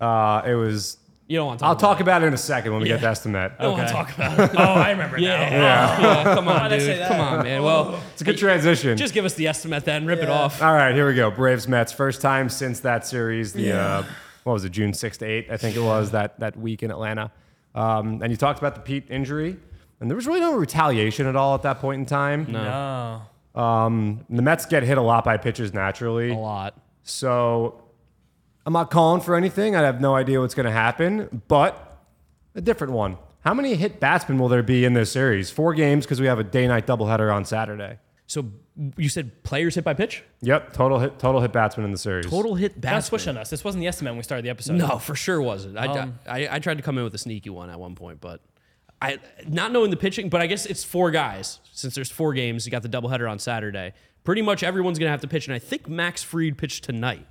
Uh, 0.00 0.42
it 0.44 0.54
was. 0.54 0.96
You 1.30 1.36
don't 1.36 1.46
want 1.46 1.60
to 1.60 1.62
talk 1.62 1.68
I'll 1.68 1.72
about 1.74 1.80
talk 1.80 2.00
about 2.00 2.22
it 2.24 2.26
in 2.26 2.34
a 2.34 2.36
second 2.36 2.72
when 2.72 2.82
we 2.82 2.88
get 2.88 2.98
to 3.02 3.06
estimate. 3.06 3.52
I 3.56 3.62
don't 3.62 3.74
want 3.78 3.86
to 3.86 3.94
talk 3.94 4.12
about 4.12 4.38
it. 4.50 4.50
Oh, 4.58 4.62
I 4.64 4.90
remember 4.90 5.16
Yeah. 5.16 5.48
now. 5.48 5.56
yeah. 6.24 6.34
Come 6.34 6.48
on, 6.48 6.54
Why'd 6.70 6.80
say 6.80 6.86
dude. 6.94 6.98
that? 7.02 7.08
Come 7.08 7.20
on, 7.20 7.44
man. 7.44 7.62
Well, 7.62 8.02
It's 8.14 8.20
a 8.20 8.24
good 8.24 8.36
transition. 8.36 8.96
just 8.96 9.14
give 9.14 9.24
us 9.24 9.34
the 9.34 9.46
estimate 9.46 9.84
then. 9.84 10.06
Rip 10.06 10.18
it 10.24 10.28
off. 10.28 10.60
All 10.60 10.72
right, 10.72 10.92
here 10.92 11.06
we 11.06 11.14
go. 11.14 11.30
Braves 11.30 11.68
Mets. 11.68 11.92
First 11.92 12.20
time 12.20 12.48
since 12.48 12.80
that 12.80 13.06
series. 13.06 13.52
The 13.52 13.70
uh, 13.70 14.02
what 14.42 14.54
was 14.54 14.64
it? 14.64 14.70
June 14.72 14.92
six 14.92 15.18
to 15.18 15.24
eight, 15.24 15.46
I 15.52 15.56
think 15.56 15.76
it 15.76 15.82
was 15.82 16.10
that 16.10 16.40
that 16.40 16.56
week 16.56 16.82
in 16.82 16.90
Atlanta. 16.90 17.30
Um, 17.76 18.20
and 18.22 18.32
you 18.32 18.36
talked 18.36 18.58
about 18.58 18.74
the 18.74 18.80
Pete 18.80 19.04
injury, 19.08 19.56
and 20.00 20.10
there 20.10 20.16
was 20.16 20.26
really 20.26 20.40
no 20.40 20.54
retaliation 20.56 21.26
at 21.28 21.36
all 21.36 21.54
at 21.54 21.62
that 21.62 21.78
point 21.78 22.00
in 22.00 22.06
time. 22.06 22.46
No. 22.50 23.22
Um, 23.54 24.24
the 24.28 24.42
Mets 24.42 24.66
get 24.66 24.82
hit 24.82 24.98
a 24.98 25.02
lot 25.02 25.22
by 25.24 25.36
pitchers 25.36 25.72
naturally. 25.72 26.30
A 26.32 26.34
lot. 26.36 26.74
So 27.04 27.84
I'm 28.66 28.72
not 28.72 28.90
calling 28.90 29.20
for 29.22 29.34
anything. 29.36 29.74
I 29.74 29.82
have 29.82 30.00
no 30.00 30.14
idea 30.14 30.40
what's 30.40 30.54
going 30.54 30.66
to 30.66 30.72
happen, 30.72 31.42
but 31.48 31.98
a 32.54 32.60
different 32.60 32.92
one. 32.92 33.16
How 33.44 33.54
many 33.54 33.74
hit 33.74 34.00
batsmen 34.00 34.38
will 34.38 34.48
there 34.48 34.62
be 34.62 34.84
in 34.84 34.92
this 34.92 35.10
series? 35.12 35.50
Four 35.50 35.72
games 35.74 36.04
because 36.04 36.20
we 36.20 36.26
have 36.26 36.38
a 36.38 36.44
day-night 36.44 36.86
doubleheader 36.86 37.34
on 37.34 37.44
Saturday. 37.46 37.98
So 38.26 38.46
you 38.96 39.08
said 39.08 39.42
players 39.42 39.74
hit 39.74 39.82
by 39.82 39.94
pitch? 39.94 40.22
Yep, 40.42 40.72
total 40.74 40.98
hit, 40.98 41.18
total 41.18 41.40
hit 41.40 41.52
batsman 41.52 41.84
in 41.86 41.90
the 41.90 41.98
series. 41.98 42.26
Total 42.26 42.54
hit 42.54 42.72
Don't 42.74 42.80
batsman. 42.82 43.02
switch 43.02 43.28
on 43.28 43.36
us. 43.38 43.50
This 43.50 43.64
wasn't 43.64 43.80
the 43.80 43.88
estimate 43.88 44.12
when 44.12 44.18
we 44.18 44.22
started 44.22 44.44
the 44.44 44.50
episode. 44.50 44.74
No, 44.76 44.98
for 44.98 45.14
sure 45.16 45.40
wasn't. 45.40 45.78
I, 45.78 45.86
Um, 45.86 46.18
I, 46.28 46.48
I 46.56 46.58
tried 46.58 46.76
to 46.76 46.82
come 46.82 46.96
in 46.98 47.04
with 47.04 47.14
a 47.14 47.18
sneaky 47.18 47.50
one 47.50 47.70
at 47.70 47.80
one 47.80 47.94
point, 47.94 48.20
but 48.20 48.40
I 49.02 49.18
not 49.48 49.72
knowing 49.72 49.90
the 49.90 49.96
pitching. 49.96 50.28
But 50.28 50.42
I 50.42 50.46
guess 50.46 50.66
it's 50.66 50.84
four 50.84 51.10
guys 51.10 51.60
since 51.72 51.94
there's 51.94 52.10
four 52.10 52.34
games. 52.34 52.66
You 52.66 52.70
got 52.70 52.82
the 52.82 52.88
doubleheader 52.88 53.28
on 53.28 53.38
Saturday. 53.38 53.94
Pretty 54.22 54.42
much 54.42 54.62
everyone's 54.62 54.98
gonna 54.98 55.10
have 55.10 55.22
to 55.22 55.28
pitch, 55.28 55.48
and 55.48 55.54
I 55.54 55.58
think 55.58 55.88
Max 55.88 56.22
Fried 56.22 56.56
pitched 56.58 56.84
tonight, 56.84 57.26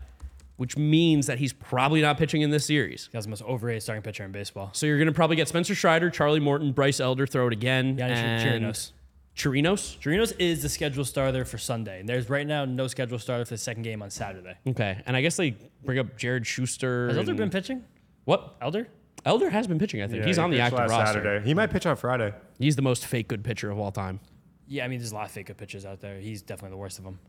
which 0.60 0.76
means 0.76 1.26
that 1.28 1.39
he's 1.39 1.54
probably 1.54 2.02
not 2.02 2.17
pitching 2.17 2.41
in 2.41 2.50
this 2.50 2.65
series. 2.65 3.08
He 3.12 3.17
has 3.17 3.24
the 3.24 3.30
most 3.30 3.41
overrated 3.43 3.82
starting 3.82 4.04
pitcher 4.04 4.26
in 4.26 4.34
baseball. 4.34 4.72
So 4.74 4.86
you're 4.86 5.00
gonna 5.00 5.13
probably 5.13 5.38
get 5.38 5.48
Spencer 5.48 5.74
Strider, 5.74 6.10
Charlie 6.10 6.41
Morton, 6.41 6.74
Bryce 6.74 7.00
Elder 7.00 7.26
throw 7.26 7.48
it 7.48 7.54
again, 7.54 7.98
Yeah, 7.98 8.08
and 8.08 8.63
Chirinos. 8.65 8.91
Chirinos. 9.38 9.98
Chirinos 10.00 10.34
is 10.38 10.62
the 10.62 10.67
scheduled 10.67 11.08
starter 11.08 11.45
for 11.45 11.58
Sunday. 11.58 12.02
And 12.02 12.10
there's 12.10 12.30
right 12.30 12.45
now 12.45 12.65
no 12.65 12.88
scheduled 12.88 13.22
starter 13.22 13.45
for 13.45 13.54
the 13.54 13.58
second 13.58 13.84
game 13.84 14.02
on 14.02 14.10
Saturday. 14.10 14.56
Okay, 14.67 15.02
and 15.06 15.15
I 15.15 15.22
guess 15.22 15.38
they 15.38 15.56
bring 15.86 15.98
up 15.98 16.17
Jared 16.17 16.45
Schuster. 16.45 17.08
Has 17.08 17.15
Elder 17.17 17.32
and- 17.32 17.38
been 17.39 17.50
pitching? 17.50 17.86
What? 18.26 18.58
Elder? 18.62 18.89
Elder 19.24 19.50
has 19.50 19.65
been 19.65 19.80
pitching. 19.80 20.02
I 20.02 20.08
think 20.08 20.19
Yeah, 20.19 20.26
he's 20.28 20.36
he 20.36 20.41
on 20.41 20.50
the 20.50 20.58
pitched 20.58 20.65
active 20.74 20.80
last 20.80 20.89
roster. 20.91 21.19
Saturday. 21.24 21.45
He 21.45 21.54
might 21.54 21.67
pitch 21.72 21.86
on 21.86 21.95
Friday. 21.95 22.34
He's 22.58 22.76
the 22.76 22.82
most 22.82 23.06
fake 23.06 23.30
good 23.30 23.45
pitcher 23.45 23.72
of 23.72 23.80
all 23.80 23.91
time. 23.93 24.19
Yeah, 24.67 24.84
I 24.84 24.89
mean, 24.89 25.00
there's 25.00 25.13
a 25.13 25.15
lot 25.15 25.26
of 25.26 25.32
fake 25.32 25.48
good 25.48 25.58
pitchers 25.58 25.86
out 25.86 26.02
there. 26.02 26.19
He's 26.19 26.41
definitely 26.41 26.72
the 26.72 26.78
worst 26.78 26.98
of 27.00 27.06
them. 27.06 27.19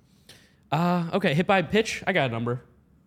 Uh, 0.72 1.08
okay, 1.14 1.32
hit 1.34 1.46
by 1.46 1.62
pitch. 1.62 2.02
I 2.08 2.12
got 2.12 2.28
a 2.28 2.32
number. 2.32 2.62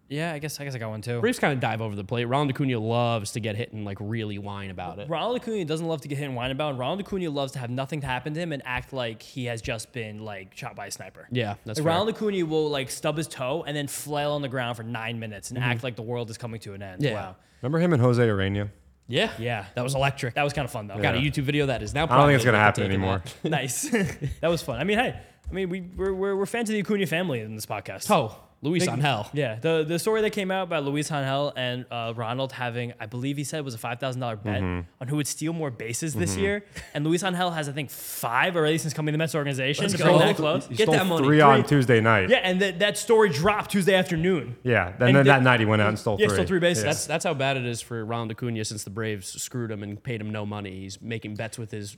Yeah, 0.09 0.33
I 0.33 0.39
guess 0.39 0.59
I 0.59 0.63
guess 0.63 0.75
I 0.75 0.79
got 0.79 0.89
one 0.89 1.01
too. 1.01 1.21
Braves 1.21 1.39
kind 1.39 1.53
of 1.53 1.59
dive 1.59 1.81
over 1.81 1.95
the 1.95 2.03
plate. 2.03 2.25
Ronald 2.25 2.51
Acuna 2.51 2.79
loves 2.79 3.31
to 3.31 3.39
get 3.39 3.55
hit 3.55 3.73
and 3.73 3.85
like 3.85 3.97
really 3.99 4.37
whine 4.37 4.69
about 4.69 4.99
it. 4.99 5.09
Ronald 5.09 5.37
Acuna 5.37 5.65
doesn't 5.65 5.87
love 5.87 6.01
to 6.01 6.07
get 6.07 6.17
hit 6.17 6.25
and 6.25 6.35
whine 6.35 6.51
about. 6.51 6.75
It. 6.75 6.77
Ronald 6.77 6.99
Acuna 6.99 7.29
loves 7.29 7.53
to 7.53 7.59
have 7.59 7.69
nothing 7.69 8.01
to 8.01 8.07
happen 8.07 8.33
to 8.33 8.39
him 8.39 8.51
and 8.51 8.61
act 8.65 8.93
like 8.93 9.21
he 9.21 9.45
has 9.45 9.61
just 9.61 9.91
been 9.91 10.19
like 10.23 10.55
shot 10.55 10.75
by 10.75 10.87
a 10.87 10.91
sniper. 10.91 11.27
Yeah, 11.31 11.55
that's 11.65 11.79
Like, 11.79 11.85
fair. 11.85 11.93
Ronald 11.93 12.09
Acuna 12.09 12.45
will 12.45 12.69
like 12.69 12.91
stub 12.91 13.17
his 13.17 13.27
toe 13.27 13.63
and 13.65 13.75
then 13.75 13.87
flail 13.87 14.33
on 14.33 14.41
the 14.41 14.49
ground 14.49 14.77
for 14.77 14.83
nine 14.83 15.19
minutes 15.19 15.49
and 15.49 15.59
mm-hmm. 15.59 15.69
act 15.69 15.83
like 15.83 15.95
the 15.95 16.01
world 16.01 16.29
is 16.29 16.37
coming 16.37 16.59
to 16.61 16.73
an 16.73 16.83
end. 16.83 17.01
Yeah. 17.01 17.13
Wow. 17.13 17.35
Remember 17.61 17.79
him 17.79 17.93
and 17.93 18.01
Jose 18.01 18.21
Urena? 18.21 18.69
Yeah, 19.07 19.31
Yeah. 19.37 19.65
that 19.75 19.83
was 19.83 19.95
electric. 19.95 20.35
That 20.35 20.43
was 20.43 20.53
kind 20.53 20.65
of 20.65 20.71
fun 20.71 20.87
though. 20.87 20.97
got 21.01 21.15
a 21.15 21.19
YouTube 21.19 21.43
video 21.43 21.65
that 21.67 21.83
is 21.83 21.93
now. 21.93 22.05
I 22.05 22.17
don't 22.17 22.27
think 22.27 22.35
it's 22.35 22.45
gonna 22.45 22.57
happen 22.57 22.83
anymore. 22.83 23.23
nice. 23.43 23.83
that 24.41 24.47
was 24.47 24.61
fun. 24.61 24.79
I 24.79 24.83
mean, 24.83 24.97
hey, 24.97 25.19
I 25.49 25.53
mean, 25.53 25.69
we 25.69 25.81
we're, 25.81 26.13
we're, 26.13 26.35
we're 26.35 26.45
fans 26.45 26.69
of 26.69 26.73
the 26.73 26.79
Acuna 26.79 27.05
family 27.05 27.39
in 27.41 27.55
this 27.55 27.65
podcast. 27.65 28.09
Oh, 28.11 28.37
Luis 28.63 28.87
on 28.87 28.99
hell. 29.01 29.29
Yeah, 29.33 29.59
the 29.59 29.83
the 29.87 29.99
story 29.99 30.21
that 30.21 30.29
came 30.31 30.49
out 30.51 30.63
about 30.63 30.83
Luis 30.85 31.11
Angel 31.11 31.51
and 31.55 31.85
uh, 31.91 32.13
Ronald 32.15 32.51
having, 32.53 32.93
I 32.99 33.05
believe 33.05 33.37
he 33.37 33.43
said 33.43 33.63
was 33.65 33.73
a 33.73 33.77
five 33.77 33.99
thousand 33.99 34.21
dollar 34.21 34.35
bet 34.37 34.61
Mm-hmm. 34.61 34.87
on 35.01 35.07
who 35.07 35.17
would 35.17 35.27
steal 35.27 35.53
more 35.53 35.69
bases 35.69 36.13
this 36.13 36.37
year, 36.37 36.63
and 36.93 37.05
Luis 37.05 37.23
Angel 37.23 37.51
has 37.51 37.67
I 37.69 37.73
think 37.73 37.89
five 37.89 38.55
already 38.55 38.77
since 38.77 38.93
coming 38.93 39.11
to 39.11 39.11
the 39.13 39.17
Mets 39.17 39.35
organization. 39.35 39.83
Let's 39.83 39.93
to 39.97 40.03
go. 40.03 40.17
that 40.17 40.35
close. 40.35 40.65
He 40.67 40.75
Get 40.75 40.85
stole 40.85 40.95
that 40.95 41.05
money. 41.05 41.25
three 41.25 41.41
on 41.41 41.59
Three. 41.63 41.69
Tuesday 41.69 41.99
night. 42.01 42.29
Yeah, 42.29 42.37
and 42.37 42.61
that 42.61 42.79
that 42.79 42.97
story 42.97 43.29
dropped 43.29 43.71
Tuesday 43.71 43.95
afternoon. 43.95 44.55
Yeah. 44.63 44.93
Then, 44.97 45.09
And 45.09 45.17
then 45.17 45.25
the- 45.25 45.31
that 45.31 45.43
night 45.43 45.59
he 45.59 45.65
went 45.65 45.81
out 45.81 45.89
and 45.89 45.99
stole 45.99 46.17
Yeah, 46.19 46.27
three. 46.27 46.35
stole 46.35 46.45
three 46.47 46.59
bases. 46.59 46.83
That's 46.83 47.05
that's 47.05 47.25
how 47.25 47.33
bad 47.33 47.57
it 47.57 47.65
is 47.65 47.81
for 47.81 48.03
Ronald 48.05 48.31
Acuna 48.31 48.63
since 48.65 48.83
the 48.83 48.89
Braves 48.89 49.27
screwed 49.41 49.71
him 49.71 49.83
and 49.83 50.01
paid 50.01 50.21
him 50.21 50.29
no 50.31 50.45
money. 50.45 50.71
He's 50.81 51.01
making 51.01 51.35
bets 51.35 51.57
with 51.57 51.71
his 51.71 51.97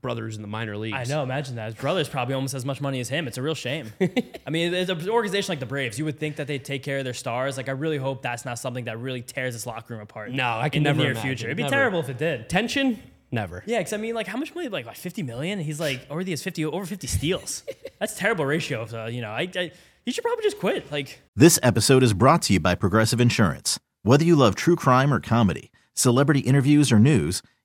brothers 0.00 0.36
in 0.36 0.42
the 0.42 0.48
minor 0.48 0.76
leagues. 0.76 0.96
I 0.96 1.04
know. 1.04 1.22
Imagine 1.22 1.56
that. 1.56 1.66
His 1.66 1.74
brother's 1.74 2.08
probably 2.08 2.34
almost 2.34 2.54
as 2.54 2.64
much 2.64 2.80
money 2.80 3.00
as 3.00 3.08
him. 3.08 3.26
It's 3.28 3.38
a 3.38 3.42
real 3.42 3.54
shame. 3.54 3.92
I 4.46 4.50
mean, 4.50 4.72
it's 4.74 4.90
an 4.90 5.08
organization 5.08 5.52
like 5.52 5.60
the 5.60 5.66
Braves. 5.66 5.98
You 5.98 6.04
would 6.04 6.18
think 6.18 6.36
that 6.36 6.46
they'd 6.46 6.64
take 6.64 6.82
care 6.82 6.98
of 6.98 7.04
their 7.04 7.14
stars. 7.14 7.56
Like, 7.56 7.68
I 7.68 7.72
really 7.72 7.98
hope 7.98 8.22
that's 8.22 8.44
not 8.44 8.58
something 8.58 8.84
that 8.84 8.98
really 8.98 9.22
tears 9.22 9.54
this 9.54 9.66
locker 9.66 9.94
room 9.94 10.02
apart. 10.02 10.30
No, 10.32 10.58
I 10.58 10.68
can 10.68 10.78
in 10.78 10.82
never 10.84 10.98
the 10.98 11.02
near 11.04 11.12
imagine. 11.12 11.28
future. 11.28 11.46
It'd 11.46 11.56
be 11.56 11.62
Never. 11.64 11.74
terrible 11.74 12.00
if 12.00 12.08
it 12.08 12.18
did. 12.18 12.48
Tension, 12.48 13.02
never. 13.30 13.62
Yeah, 13.66 13.78
because 13.78 13.92
I 13.92 13.96
mean, 13.96 14.14
like, 14.14 14.26
how 14.26 14.36
much 14.38 14.54
money? 14.54 14.68
Like, 14.68 14.86
like 14.86 14.96
fifty 14.96 15.22
million? 15.22 15.58
He's 15.60 15.80
like 15.80 16.06
already 16.10 16.30
has 16.30 16.42
fifty 16.42 16.64
over 16.64 16.86
fifty 16.86 17.06
steals. 17.06 17.64
That's 17.98 18.14
terrible 18.16 18.46
ratio. 18.46 18.82
Of, 18.82 18.94
uh, 18.94 19.04
you 19.06 19.20
know, 19.20 19.30
I, 19.30 19.48
I 19.56 19.72
he 20.04 20.12
should 20.12 20.24
probably 20.24 20.42
just 20.44 20.58
quit. 20.58 20.90
Like, 20.90 21.20
This 21.36 21.58
episode 21.62 22.02
is 22.02 22.14
brought 22.14 22.42
to 22.42 22.52
you 22.54 22.60
by 22.60 22.74
Progressive 22.74 23.20
Insurance. 23.20 23.78
Whether 24.04 24.24
you 24.24 24.36
love 24.36 24.54
true 24.54 24.76
crime 24.76 25.12
or 25.12 25.20
comedy, 25.20 25.70
celebrity 25.92 26.40
interviews 26.40 26.90
or 26.92 26.98
news, 26.98 27.42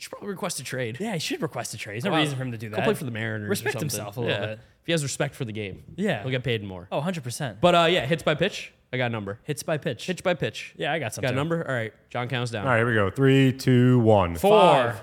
Should 0.00 0.10
probably 0.10 0.28
request 0.30 0.58
a 0.60 0.64
trade. 0.64 0.96
yeah, 0.98 1.12
he 1.12 1.18
should 1.18 1.42
request 1.42 1.74
a 1.74 1.78
trade. 1.78 1.94
There's 1.96 2.04
no 2.04 2.10
Go 2.10 2.16
reason 2.16 2.36
for 2.36 2.42
him 2.42 2.52
to 2.52 2.58
do 2.58 2.68
that. 2.70 2.76
Go 2.78 2.82
play 2.82 2.94
for 2.94 3.04
the 3.04 3.10
Mariners. 3.10 3.46
or 3.46 3.50
Respect 3.50 3.74
something. 3.74 3.88
himself 3.90 4.16
a 4.16 4.20
little 4.20 4.34
Yeah. 4.34 4.46
bit. 4.46 4.58
If 4.80 4.86
he 4.86 4.92
has 4.92 5.02
respect 5.02 5.34
for 5.34 5.44
the 5.44 5.52
game, 5.52 5.82
Yeah. 5.96 6.22
he'll 6.22 6.30
get 6.30 6.42
paid 6.42 6.64
more. 6.64 6.88
Oh, 6.90 6.96
100 6.98 7.22
percent. 7.22 7.60
But 7.60 7.74
uh, 7.74 7.86
yeah, 7.90 8.06
hits 8.06 8.22
by 8.22 8.34
pitch. 8.34 8.72
I 8.92 8.96
got 8.96 9.06
a 9.06 9.10
number. 9.10 9.38
Hits 9.44 9.62
by 9.62 9.76
pitch. 9.78 10.06
Pitch 10.06 10.24
by 10.24 10.34
pitch. 10.34 10.74
Yeah, 10.76 10.92
I 10.92 10.98
got 10.98 11.14
something. 11.14 11.28
Got 11.28 11.34
a 11.34 11.36
number. 11.36 11.64
All 11.68 11.74
right, 11.74 11.92
John 12.08 12.28
counts 12.28 12.50
down. 12.50 12.64
All 12.66 12.72
right, 12.72 12.78
here 12.78 12.86
we 12.88 12.94
go. 12.94 13.08
Three, 13.10 13.52
two, 13.52 14.00
one. 14.00 14.34
Four. 14.36 14.50
Five. 14.58 14.94
Wow, 14.96 15.02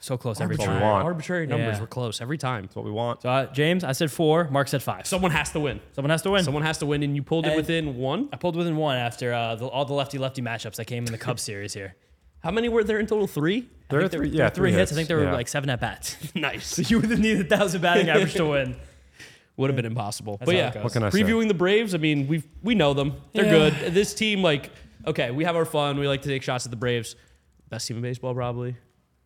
so 0.00 0.18
close 0.18 0.40
every 0.40 0.56
what 0.56 0.66
we 0.66 0.74
time. 0.74 0.82
want. 0.82 1.04
Arbitrary 1.04 1.46
numbers 1.46 1.76
Yeah. 1.76 1.80
were 1.80 1.86
close 1.86 2.20
every 2.20 2.36
time. 2.36 2.64
That's 2.64 2.76
what 2.76 2.84
we 2.84 2.90
want. 2.90 3.22
So, 3.22 3.28
uh, 3.30 3.46
James, 3.52 3.84
I 3.84 3.92
said 3.92 4.10
four. 4.10 4.48
Mark 4.50 4.68
said 4.68 4.82
five. 4.82 5.06
Someone 5.06 5.30
has 5.30 5.50
to 5.52 5.60
win. 5.60 5.80
Someone 5.92 6.10
has 6.10 6.22
to 6.22 6.30
win. 6.30 6.42
Someone 6.44 6.62
has 6.64 6.78
to 6.78 6.86
win, 6.86 7.02
and 7.04 7.14
you 7.16 7.22
pulled 7.22 7.46
it 7.46 7.50
And- 7.50 7.56
within 7.56 7.96
one. 7.96 8.28
I 8.32 8.36
pulled 8.36 8.56
within 8.56 8.76
one 8.76 8.96
after 8.98 9.32
uh, 9.32 9.54
the, 9.54 9.66
all 9.66 9.84
the 9.84 9.94
lefty 9.94 10.18
lefty 10.18 10.42
matchups 10.42 10.74
that 10.76 10.86
came 10.86 11.06
in 11.06 11.12
the 11.12 11.18
Cubs 11.18 11.42
series 11.50 11.72
here. 11.74 11.94
How 12.42 12.50
many 12.50 12.68
were 12.68 12.84
there 12.84 12.98
in 12.98 13.06
total? 13.06 13.26
Three. 13.26 13.68
There 13.88 14.00
are 14.00 14.08
three, 14.08 14.28
yeah, 14.28 14.50
three 14.50 14.72
hits. 14.72 14.92
I 14.92 14.94
think 14.94 15.08
there 15.08 15.16
were 15.16 15.24
yeah. 15.24 15.32
like 15.32 15.48
seven 15.48 15.70
at 15.70 15.80
bats. 15.80 16.16
nice. 16.34 16.66
so 16.66 16.82
you 16.82 17.00
would 17.00 17.10
have 17.10 17.20
needed 17.20 17.52
a 17.52 17.56
thousand 17.56 17.80
batting 17.82 18.08
average 18.08 18.34
to 18.34 18.46
win. 18.46 18.76
Would 19.58 19.70
have 19.70 19.76
been 19.76 19.86
impossible. 19.86 20.38
but 20.44 20.54
yeah. 20.54 20.82
What 20.82 20.92
can 20.92 21.02
I 21.02 21.08
say? 21.08 21.22
previewing 21.22 21.48
the 21.48 21.54
Braves. 21.54 21.94
I 21.94 21.98
mean, 21.98 22.28
we 22.28 22.42
we 22.62 22.74
know 22.74 22.92
them. 22.92 23.14
They're 23.32 23.46
Yeah. 23.46 23.70
good. 23.70 23.94
This 23.94 24.12
team, 24.12 24.42
like, 24.42 24.70
okay, 25.06 25.30
we 25.30 25.44
have 25.44 25.56
our 25.56 25.64
fun. 25.64 25.98
We 25.98 26.06
like 26.06 26.20
to 26.22 26.28
take 26.28 26.42
shots 26.42 26.66
at 26.66 26.70
the 26.70 26.76
Braves. 26.76 27.16
Best 27.70 27.88
team 27.88 27.96
in 27.96 28.02
baseball, 28.02 28.34
probably. 28.34 28.76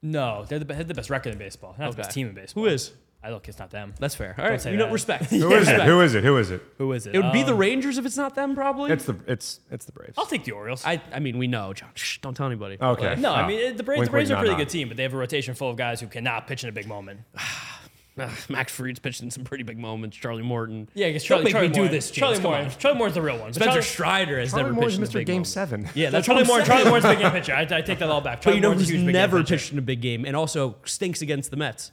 No, 0.02 0.44
they're 0.48 0.60
the, 0.60 0.64
they're 0.64 0.84
the 0.84 0.94
best 0.94 1.10
record 1.10 1.32
in 1.32 1.38
baseball. 1.38 1.74
Not 1.78 1.90
the 1.90 1.96
best 1.96 2.12
team 2.12 2.28
in 2.28 2.34
baseball. 2.34 2.62
Who 2.62 2.70
is? 2.70 2.92
I 3.22 3.28
look, 3.30 3.48
it's 3.48 3.58
not 3.58 3.70
them. 3.70 3.92
That's 3.98 4.14
fair. 4.14 4.34
All 4.38 4.48
right, 4.48 4.58
say 4.60 4.70
you 4.70 4.78
know, 4.78 4.86
that. 4.86 4.92
respect. 4.92 5.24
Who 5.30 5.52
is 5.52 5.68
it? 5.68 5.82
Who 5.82 6.00
is 6.00 6.14
it? 6.14 6.24
Who 6.24 6.36
is 6.38 6.50
it? 6.50 6.62
Who 6.78 6.92
is 6.92 7.06
it? 7.06 7.14
It 7.14 7.18
would 7.22 7.32
be 7.32 7.42
the 7.42 7.52
Um, 7.52 7.58
Rangers 7.58 7.98
if 7.98 8.06
it's 8.06 8.16
not 8.16 8.34
them, 8.34 8.54
probably. 8.54 8.90
It's 8.92 9.04
the 9.04 9.16
it's 9.26 9.60
it's 9.70 9.84
the 9.84 9.92
Braves. 9.92 10.14
I'll 10.16 10.24
take 10.26 10.44
the 10.44 10.52
Orioles. 10.52 10.82
I 10.86 11.02
I 11.12 11.18
mean, 11.20 11.36
we 11.36 11.46
know, 11.46 11.74
John. 11.74 11.90
Shh, 11.94 12.18
don't 12.18 12.34
tell 12.34 12.46
anybody. 12.46 12.78
Okay. 12.80 13.16
no, 13.16 13.32
I 13.32 13.44
Oh. 13.44 13.46
mean 13.46 13.58
it- 13.60 13.76
the 13.76 13.82
Braves. 13.82 13.98
Wink, 13.98 14.08
the 14.08 14.12
Braves 14.12 14.30
wink, 14.30 14.36
are 14.38 14.38
a 14.38 14.40
pretty 14.40 14.52
nod, 14.52 14.58
good 14.58 14.64
nod. 14.68 14.72
team, 14.72 14.88
but 14.88 14.96
they 14.96 15.02
have 15.02 15.12
a 15.12 15.18
rotation 15.18 15.54
full 15.54 15.68
of 15.70 15.76
guys 15.76 16.00
who 16.00 16.06
cannot 16.06 16.46
pitch 16.46 16.62
in 16.62 16.70
a 16.70 16.72
big 16.72 16.86
moment. 16.88 17.20
Ugh, 18.18 18.30
Max 18.48 18.72
Fried's 18.74 18.98
pitched 18.98 19.22
in 19.22 19.30
some 19.30 19.44
pretty 19.44 19.64
big 19.64 19.78
moments. 19.78 20.16
Charlie 20.16 20.42
Morton. 20.42 20.88
Yeah, 20.94 21.06
because 21.08 21.22
Don't 21.22 21.28
Charlie, 21.28 21.44
make 21.44 21.52
Charlie 21.52 21.68
me 21.68 21.74
do 21.74 21.80
Morton- 21.80 21.96
this, 21.96 22.10
James. 22.10 22.18
Charlie 22.18 22.34
Come 22.36 22.42
Morton. 22.44 22.64
on. 22.66 22.72
Charlie 22.78 22.98
Moore's 22.98 23.14
the 23.14 23.22
real 23.22 23.36
one. 23.38 23.46
But 23.48 23.54
Spencer 23.54 23.70
Charlie- 23.70 23.82
Strider 23.82 24.40
has 24.40 24.50
Charlie 24.50 24.62
never 24.64 24.74
Moore's 24.74 24.98
pitched 24.98 24.98
in 24.98 25.04
a 25.04 25.06
Mr. 25.06 25.12
big 25.12 25.26
Game 25.26 25.34
moment. 25.36 25.46
Seven. 25.46 25.88
Yeah, 25.94 26.10
that's 26.10 26.26
Charlie 26.26 26.44
Moore. 26.44 26.60
Charlie 26.62 26.90
Moore's 26.90 27.04
a 27.04 27.08
big 27.08 27.18
game 27.20 27.30
pitcher. 27.30 27.54
I, 27.54 27.60
I 27.62 27.80
take 27.82 27.98
that 28.00 28.10
all 28.10 28.20
back. 28.20 28.38
But 28.38 28.44
Charlie 28.44 28.56
you 28.56 28.62
know 28.62 28.70
Moore's 28.70 28.80
a 28.82 28.84
who's 28.84 28.88
huge 28.90 29.00
big 29.00 29.06
game 29.06 29.12
never 29.12 29.38
pitcher. 29.38 29.54
pitched 29.56 29.72
in 29.72 29.78
a 29.78 29.82
big 29.82 30.00
game 30.02 30.24
and 30.26 30.36
also 30.36 30.76
stinks 30.84 31.22
against 31.22 31.50
the 31.50 31.56
Mets? 31.56 31.92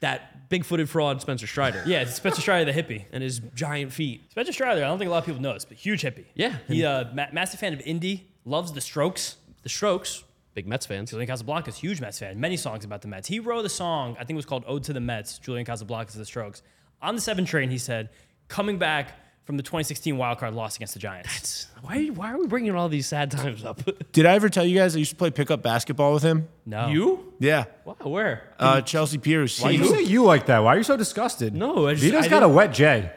That 0.00 0.37
big-footed 0.48 0.88
fraud, 0.88 1.20
Spencer 1.20 1.46
Strider. 1.46 1.82
Yeah, 1.86 2.02
it's 2.02 2.14
Spencer 2.14 2.40
Strider, 2.40 2.70
the 2.72 2.82
hippie. 2.82 3.04
and 3.12 3.22
his 3.22 3.40
giant 3.54 3.92
feet. 3.92 4.22
Spencer 4.30 4.52
Strider, 4.52 4.82
I 4.84 4.88
don't 4.88 4.98
think 4.98 5.08
a 5.08 5.12
lot 5.12 5.18
of 5.18 5.26
people 5.26 5.40
know 5.42 5.52
this, 5.54 5.64
but 5.64 5.76
huge 5.76 6.02
hippie. 6.02 6.24
Yeah. 6.34 6.56
He 6.66 6.84
uh, 6.84 7.04
ma- 7.14 7.26
massive 7.32 7.60
fan 7.60 7.72
of 7.72 7.80
indie, 7.80 8.22
loves 8.44 8.72
the 8.72 8.80
Strokes. 8.80 9.36
The 9.62 9.68
Strokes, 9.68 10.24
big 10.54 10.66
Mets 10.66 10.86
fans. 10.86 11.10
Julian 11.10 11.28
Casablancas, 11.28 11.74
huge 11.74 12.00
Mets 12.00 12.18
fan. 12.18 12.38
Many 12.40 12.56
songs 12.56 12.84
about 12.84 13.02
the 13.02 13.08
Mets. 13.08 13.28
He 13.28 13.40
wrote 13.40 13.64
a 13.64 13.68
song, 13.68 14.12
I 14.18 14.24
think 14.24 14.30
it 14.30 14.36
was 14.36 14.46
called 14.46 14.64
"Ode 14.66 14.84
to 14.84 14.92
the 14.92 15.00
Mets." 15.00 15.38
Julian 15.38 15.66
Casablancas 15.66 16.10
of 16.14 16.18
the 16.18 16.24
Strokes. 16.24 16.62
On 17.02 17.14
the 17.14 17.20
seven 17.20 17.44
train, 17.44 17.70
he 17.70 17.78
said, 17.78 18.08
"Coming 18.48 18.78
back 18.78 19.12
from 19.48 19.56
the 19.56 19.62
2016 19.62 20.18
wild 20.18 20.36
card 20.38 20.52
loss 20.52 20.76
against 20.76 20.92
the 20.92 21.00
Giants." 21.00 21.68
Why, 21.80 22.06
why 22.08 22.32
are 22.32 22.38
we 22.38 22.46
bringing 22.46 22.74
all 22.74 22.90
these 22.90 23.06
sad 23.06 23.30
times 23.30 23.64
up? 23.64 23.80
Did 24.12 24.26
I 24.26 24.34
ever 24.34 24.50
tell 24.50 24.64
you 24.66 24.76
guys 24.76 24.94
I 24.94 24.98
used 24.98 25.12
to 25.12 25.16
play 25.16 25.30
pickup 25.30 25.62
basketball 25.62 26.12
with 26.12 26.22
him? 26.22 26.48
No, 26.66 26.88
you? 26.88 27.32
Yeah. 27.38 27.64
Wow, 27.86 27.96
where? 28.02 28.52
Uh, 28.58 28.82
Chelsea 28.82 29.16
Piers. 29.16 29.58
Why 29.58 29.72
He- 29.72 29.78
you 29.78 29.86
say 29.86 30.02
you 30.02 30.22
like 30.24 30.44
that? 30.46 30.58
Why 30.58 30.74
are 30.74 30.76
you 30.76 30.82
so 30.82 30.98
disgusted? 30.98 31.54
No, 31.54 31.88
I 31.88 31.92
just- 31.94 32.04
Vito's 32.04 32.26
I 32.26 32.28
got 32.28 32.42
a 32.42 32.46
didn't- 32.46 32.54
wet 32.56 32.74
J. 32.74 33.10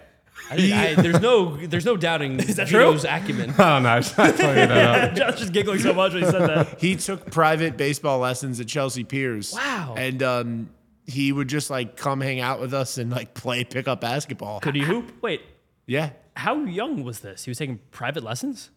I 0.49 0.55
didn't- 0.55 0.77
I- 0.77 1.01
there's 1.01 1.19
no, 1.21 1.57
there's 1.67 1.85
no 1.85 1.97
doubting 1.97 2.39
Is 2.39 2.55
that 2.55 2.67
true? 2.69 2.79
Vito's 2.79 3.03
acumen. 3.03 3.49
Oh 3.59 3.79
no, 3.79 3.89
I'm 3.89 4.03
not 4.03 4.05
telling 4.37 4.57
you 4.59 4.67
that. 4.67 5.15
John's 5.15 5.39
just 5.39 5.51
giggling 5.51 5.79
so 5.79 5.93
much 5.93 6.13
when 6.13 6.23
he 6.23 6.29
said 6.29 6.47
that. 6.47 6.79
he 6.79 6.95
took 6.95 7.29
private 7.29 7.75
baseball 7.75 8.19
lessons 8.19 8.59
at 8.61 8.67
Chelsea 8.67 9.03
Piers. 9.03 9.51
Wow. 9.53 9.95
And 9.97 10.23
um, 10.23 10.69
he 11.05 11.31
would 11.31 11.47
just 11.49 11.69
like 11.69 11.97
come 11.97 12.21
hang 12.21 12.39
out 12.39 12.61
with 12.61 12.73
us 12.73 12.97
and 12.97 13.11
like 13.11 13.33
play 13.33 13.63
pickup 13.63 13.99
basketball. 14.01 14.59
Could 14.61 14.75
he 14.75 14.81
hoop? 14.83 15.11
Wait, 15.21 15.41
Yeah. 15.85 16.11
how 16.35 16.63
young 16.65 17.03
was 17.03 17.19
this? 17.19 17.43
He 17.45 17.51
was 17.51 17.57
taking 17.57 17.79
private 17.91 18.23
lessons. 18.23 18.69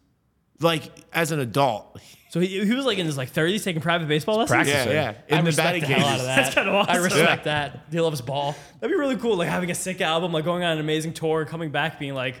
Like 0.61 0.89
as 1.11 1.31
an 1.31 1.39
adult. 1.41 1.99
So 2.29 2.39
he, 2.39 2.65
he 2.65 2.73
was 2.73 2.85
like 2.85 2.97
in 2.97 3.05
his 3.05 3.17
like 3.17 3.31
30s 3.33 3.63
taking 3.63 3.81
private 3.81 4.07
baseball 4.07 4.37
lessons. 4.37 4.67
Yeah, 4.69 4.89
yeah. 4.89 5.13
I 5.29 5.37
In 5.37 5.43
the 5.43 5.49
respect 5.49 5.67
batting 5.67 5.81
the 5.81 5.87
hell 5.87 6.05
out 6.07 6.11
of 6.11 6.11
cages. 6.19 6.25
that. 6.27 6.35
That's 6.37 6.55
kind 6.55 6.69
of 6.69 6.75
awesome. 6.75 6.95
I 6.95 6.97
respect 6.97 7.43
that. 7.43 7.79
He 7.91 7.99
loves 7.99 8.21
ball. 8.21 8.55
That'd 8.79 8.93
be 8.93 8.97
really 8.99 9.17
cool, 9.17 9.35
like 9.35 9.49
having 9.49 9.69
a 9.71 9.75
sick 9.75 9.99
album, 10.01 10.31
like 10.31 10.45
going 10.45 10.63
on 10.63 10.73
an 10.73 10.79
amazing 10.79 11.13
tour, 11.13 11.43
coming 11.45 11.71
back 11.71 11.99
being 11.99 12.13
like, 12.13 12.35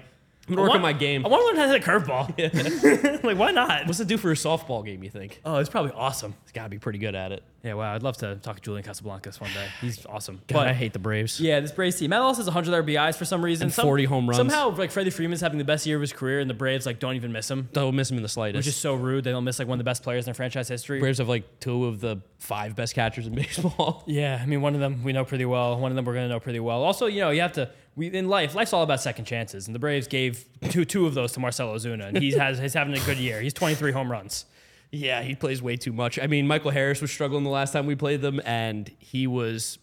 I'm 0.47 0.53
gonna 0.55 0.61
work 0.61 0.69
want- 0.69 0.77
on 0.77 0.81
my 0.83 0.93
game. 0.93 1.25
I 1.25 1.29
want 1.29 1.41
to 1.41 1.45
learn 1.47 1.55
how 1.55 1.73
to 1.73 1.79
hit 1.79 1.87
a 1.87 1.91
curveball. 1.91 3.23
like, 3.23 3.37
why 3.37 3.51
not? 3.51 3.87
What's 3.87 3.99
it 3.99 4.07
do 4.07 4.17
for 4.17 4.31
a 4.31 4.35
softball 4.35 4.85
game? 4.85 5.03
You 5.03 5.09
think? 5.09 5.41
Oh, 5.43 5.57
it's 5.57 5.69
probably 5.69 5.91
awesome. 5.91 6.35
He's 6.43 6.51
got 6.51 6.63
to 6.63 6.69
be 6.69 6.77
pretty 6.77 6.99
good 6.99 7.15
at 7.15 7.31
it. 7.31 7.43
Yeah, 7.63 7.73
wow. 7.73 7.95
I'd 7.95 8.03
love 8.03 8.15
to 8.17 8.35
talk 8.35 8.57
to 8.57 8.61
Julian 8.61 8.83
Casablancas 8.85 9.41
one 9.41 9.49
day. 9.51 9.65
He's 9.81 10.05
awesome. 10.05 10.39
God, 10.47 10.67
I 10.67 10.73
hate 10.73 10.93
the 10.93 10.99
Braves. 10.99 11.39
Yeah, 11.41 11.59
this 11.61 11.71
Braves 11.71 11.95
team. 11.95 12.11
Matt 12.11 12.21
Olson 12.21 12.41
has 12.45 12.53
100 12.53 12.85
RBIs 12.85 13.15
for 13.17 13.25
some 13.25 13.43
reason. 13.43 13.65
And 13.65 13.73
40 13.73 14.05
home 14.05 14.27
runs. 14.29 14.37
Somehow, 14.37 14.69
like 14.75 14.91
Freddie 14.91 15.09
Freeman's 15.09 15.41
having 15.41 15.57
the 15.57 15.63
best 15.63 15.87
year 15.87 15.95
of 15.95 16.01
his 16.01 16.13
career, 16.13 16.39
and 16.41 16.47
the 16.47 16.53
Braves 16.53 16.85
like 16.85 16.99
don't 16.99 17.15
even 17.15 17.31
miss 17.31 17.49
him, 17.49 17.67
Don't 17.73 17.95
miss 17.95 18.11
him 18.11 18.17
in 18.17 18.23
the 18.23 18.29
slightest. 18.29 18.57
which 18.57 18.67
is 18.67 18.75
so 18.75 18.93
rude. 18.93 19.23
They 19.23 19.31
don't 19.31 19.43
miss 19.43 19.57
like 19.57 19.67
one 19.67 19.77
of 19.77 19.79
the 19.79 19.89
best 19.89 20.03
players 20.03 20.25
in 20.25 20.25
their 20.25 20.35
franchise 20.35 20.67
history. 20.67 20.99
Braves 20.99 21.17
have 21.17 21.27
like 21.27 21.59
two 21.59 21.85
of 21.85 22.01
the 22.01 22.21
five 22.37 22.75
best 22.75 22.93
catchers 22.93 23.25
in 23.25 23.33
baseball. 23.35 24.03
Yeah, 24.05 24.39
I 24.39 24.45
mean, 24.45 24.61
one 24.61 24.75
of 24.75 24.79
them 24.79 25.03
we 25.03 25.11
know 25.11 25.25
pretty 25.25 25.45
well. 25.45 25.79
One 25.79 25.91
of 25.91 25.95
them 25.95 26.05
we're 26.05 26.13
going 26.13 26.25
to 26.25 26.33
know 26.33 26.39
pretty 26.39 26.59
well. 26.59 26.83
Also, 26.83 27.07
you 27.07 27.21
know, 27.21 27.31
you 27.31 27.41
have 27.41 27.53
to. 27.53 27.71
We 27.95 28.07
in 28.07 28.27
life, 28.27 28.55
life's 28.55 28.73
all 28.73 28.83
about 28.83 28.99
second 28.99 29.25
chances, 29.25 29.67
and 29.67 29.75
the 29.75 29.79
Braves 29.79 30.07
gave 30.07 30.45
two 30.69 30.85
two 30.85 31.05
of 31.05 31.13
those 31.13 31.31
to 31.33 31.39
Marcell 31.39 31.73
Ozuna, 31.73 32.07
and 32.07 32.17
he 32.17 32.31
has 32.31 32.59
he's 32.59 32.73
having 32.73 32.93
a 32.93 33.05
good 33.05 33.17
year. 33.17 33.39
He's 33.41 33.53
23 33.53 33.91
home 33.91 34.11
runs. 34.11 34.45
Yeah, 34.91 35.21
he 35.21 35.35
plays 35.35 35.61
way 35.61 35.77
too 35.77 35.93
much. 35.93 36.19
I 36.19 36.27
mean, 36.27 36.47
Michael 36.47 36.71
Harris 36.71 37.01
was 37.01 37.11
struggling 37.11 37.43
the 37.43 37.49
last 37.49 37.73
time 37.73 37.85
we 37.85 37.95
played 37.95 38.21
them, 38.21 38.41
and 38.45 38.89
he 38.99 39.27
was 39.27 39.77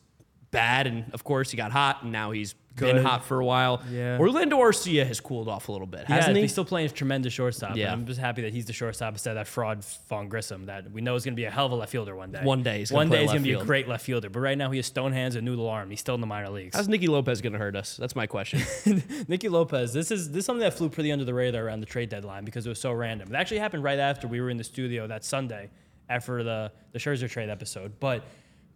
bad. 0.50 0.86
And 0.86 1.12
of 1.12 1.24
course, 1.24 1.50
he 1.50 1.56
got 1.56 1.72
hot, 1.72 2.02
and 2.02 2.12
now 2.12 2.30
he's 2.30 2.54
been 2.76 2.98
hot 3.04 3.24
for 3.24 3.40
a 3.40 3.44
while. 3.44 3.82
Yeah. 3.90 4.18
Orlando 4.18 4.58
Arcia 4.58 5.06
has 5.06 5.20
cooled 5.20 5.48
off 5.48 5.68
a 5.68 5.72
little 5.72 5.86
bit, 5.86 6.06
Yeah, 6.08 6.16
hasn't 6.16 6.36
he? 6.36 6.42
he's 6.42 6.52
still 6.52 6.64
playing 6.64 6.86
a 6.86 6.90
tremendous 6.90 7.32
shortstop. 7.32 7.76
Yeah. 7.76 7.92
I'm 7.92 8.06
just 8.06 8.20
happy 8.20 8.42
that 8.42 8.52
he's 8.52 8.66
the 8.66 8.72
shortstop 8.72 9.14
instead 9.14 9.30
of 9.30 9.36
that 9.36 9.46
fraud 9.46 9.84
Vaughn 10.08 10.28
Grissom 10.28 10.66
that 10.66 10.90
we 10.90 11.00
know 11.00 11.14
is 11.14 11.24
going 11.24 11.34
to 11.34 11.40
be 11.40 11.44
a 11.44 11.50
hell 11.50 11.66
of 11.66 11.72
a 11.72 11.74
left 11.76 11.92
fielder 11.92 12.14
one 12.16 12.32
day. 12.32 12.40
One 12.42 12.62
day 12.62 12.78
he's 12.78 12.90
gonna 12.90 12.98
one 12.98 13.10
day 13.10 13.22
he's 13.22 13.30
going 13.30 13.42
to 13.42 13.48
be 13.48 13.54
a 13.54 13.64
great 13.64 13.88
left 13.88 14.04
fielder. 14.04 14.30
But 14.30 14.40
right 14.40 14.56
now 14.58 14.70
he 14.70 14.78
has 14.78 14.86
stone 14.86 15.12
hands 15.12 15.36
and 15.36 15.44
noodle 15.44 15.68
arm. 15.68 15.90
He's 15.90 16.00
still 16.00 16.14
in 16.14 16.20
the 16.20 16.26
minor 16.26 16.50
leagues. 16.50 16.76
How's 16.76 16.88
Nicky 16.88 17.06
Lopez 17.08 17.40
going 17.40 17.52
to 17.52 17.58
hurt 17.58 17.76
us? 17.76 17.96
That's 17.96 18.16
my 18.16 18.26
question. 18.26 18.62
Nicky 19.28 19.48
Lopez, 19.48 19.92
this 19.92 20.10
is 20.10 20.30
this 20.30 20.40
is 20.40 20.46
something 20.46 20.60
that 20.62 20.74
flew 20.74 20.88
pretty 20.88 21.12
under 21.12 21.24
the 21.24 21.34
radar 21.34 21.64
around 21.66 21.80
the 21.80 21.86
trade 21.86 22.08
deadline 22.08 22.44
because 22.44 22.66
it 22.66 22.68
was 22.68 22.80
so 22.80 22.92
random. 22.92 23.28
It 23.34 23.36
actually 23.36 23.58
happened 23.58 23.84
right 23.84 23.98
after 23.98 24.26
we 24.28 24.40
were 24.40 24.50
in 24.50 24.56
the 24.56 24.64
studio 24.64 25.06
that 25.06 25.24
Sunday 25.24 25.70
after 26.08 26.42
the 26.42 26.72
the 26.92 26.98
Scherzer 26.98 27.28
trade 27.30 27.48
episode. 27.48 27.98
But 28.00 28.24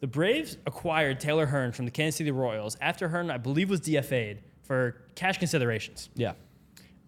the 0.07 0.12
Braves 0.12 0.57
acquired 0.66 1.18
Taylor 1.18 1.46
Hearn 1.46 1.72
from 1.72 1.84
the 1.84 1.90
Kansas 1.90 2.18
City 2.18 2.30
Royals 2.30 2.76
after 2.80 3.09
Hearn, 3.09 3.28
I 3.28 3.38
believe, 3.38 3.68
was 3.68 3.80
DFA'd 3.80 4.40
for 4.62 5.02
cash 5.16 5.38
considerations. 5.38 6.11
yeah. 6.14 6.34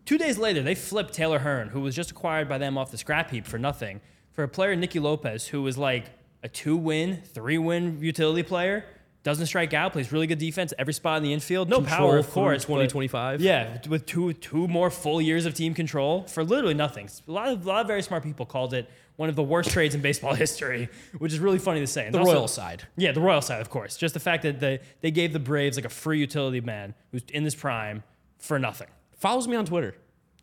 Two 0.05 0.18
days 0.18 0.36
later, 0.38 0.62
they 0.62 0.74
flipped 0.74 1.12
Taylor 1.12 1.38
Hearn, 1.38 1.68
who 1.68 1.80
was 1.82 1.94
just 1.94 2.11
acquired 2.11 2.49
by 2.49 2.57
them 2.59 2.76
off 2.76 2.90
the 2.90 2.96
scrap 2.99 3.30
heap 3.30 3.46
for 3.46 3.59
nothing, 3.59 4.01
for 4.32 4.42
a 4.42 4.49
player 4.49 4.74
Nicky 4.74 4.99
Lopez, 4.99 5.46
who 5.46 5.62
was 5.62 5.76
like 5.78 6.07
a 6.42 6.49
two-win, 6.49 7.22
three-win 7.22 8.01
utility 8.01 8.42
player. 8.42 8.84
Doesn't 9.22 9.46
strike 9.46 9.74
out, 9.74 9.92
plays 9.92 10.11
really 10.11 10.26
good 10.26 10.38
defense, 10.38 10.72
every 10.78 10.94
spot 10.94 11.18
in 11.18 11.22
the 11.22 11.32
infield. 11.32 11.68
No 11.68 11.76
Control 11.82 11.99
power, 11.99 12.18
of 12.18 12.30
course. 12.30 12.62
2025. 12.64 13.40
Yeah, 13.42 13.78
with 13.88 14.07
two 14.07 14.32
two 14.32 14.66
more 14.66 14.90
full 14.90 15.20
years 15.20 15.44
of 15.44 15.55
team 15.55 15.74
control 15.74 16.22
for 16.22 16.42
literally 16.42 16.74
nothing. 16.74 17.09
A 17.28 17.30
lot 17.30 17.49
of 17.49 17.64
a 17.64 17.68
lot 17.68 17.82
of 17.82 17.86
very 17.86 18.03
smart 18.03 18.22
people 18.24 18.46
called 18.46 18.72
it 18.74 18.88
one 19.19 19.29
of 19.29 19.35
the 19.37 19.43
worst 19.43 19.71
trades 19.71 19.95
in 19.95 20.01
baseball 20.01 20.33
history, 20.45 20.89
which 21.19 21.33
is 21.33 21.41
really 21.41 21.59
funny 21.59 21.81
to 21.81 21.87
say. 21.87 22.07
And 22.07 22.14
The 22.14 22.21
also- 22.21 22.33
Royal 22.33 22.49
side. 22.49 22.85
yeah, 22.97 23.12
the 23.12 23.21
Royal 23.21 23.43
side, 23.43 23.61
of 23.61 23.69
course. 23.69 23.97
Just 23.97 24.14
the 24.14 24.21
fact 24.21 24.45
that 24.45 24.61
they, 24.61 24.79
they 25.01 25.11
gave 25.11 25.33
the 25.33 25.41
Braves 25.41 25.77
like 25.77 25.85
a 25.85 25.89
free 25.91 26.19
utility 26.21 26.61
man 26.61 26.95
who's 27.11 27.23
in 27.35 27.43
this 27.45 27.55
prime 27.57 28.05
for 28.39 28.59
nothing. 28.59 28.87
Follows 29.19 29.47
me 29.49 29.57
on 29.57 29.66
Twitter. 29.66 29.97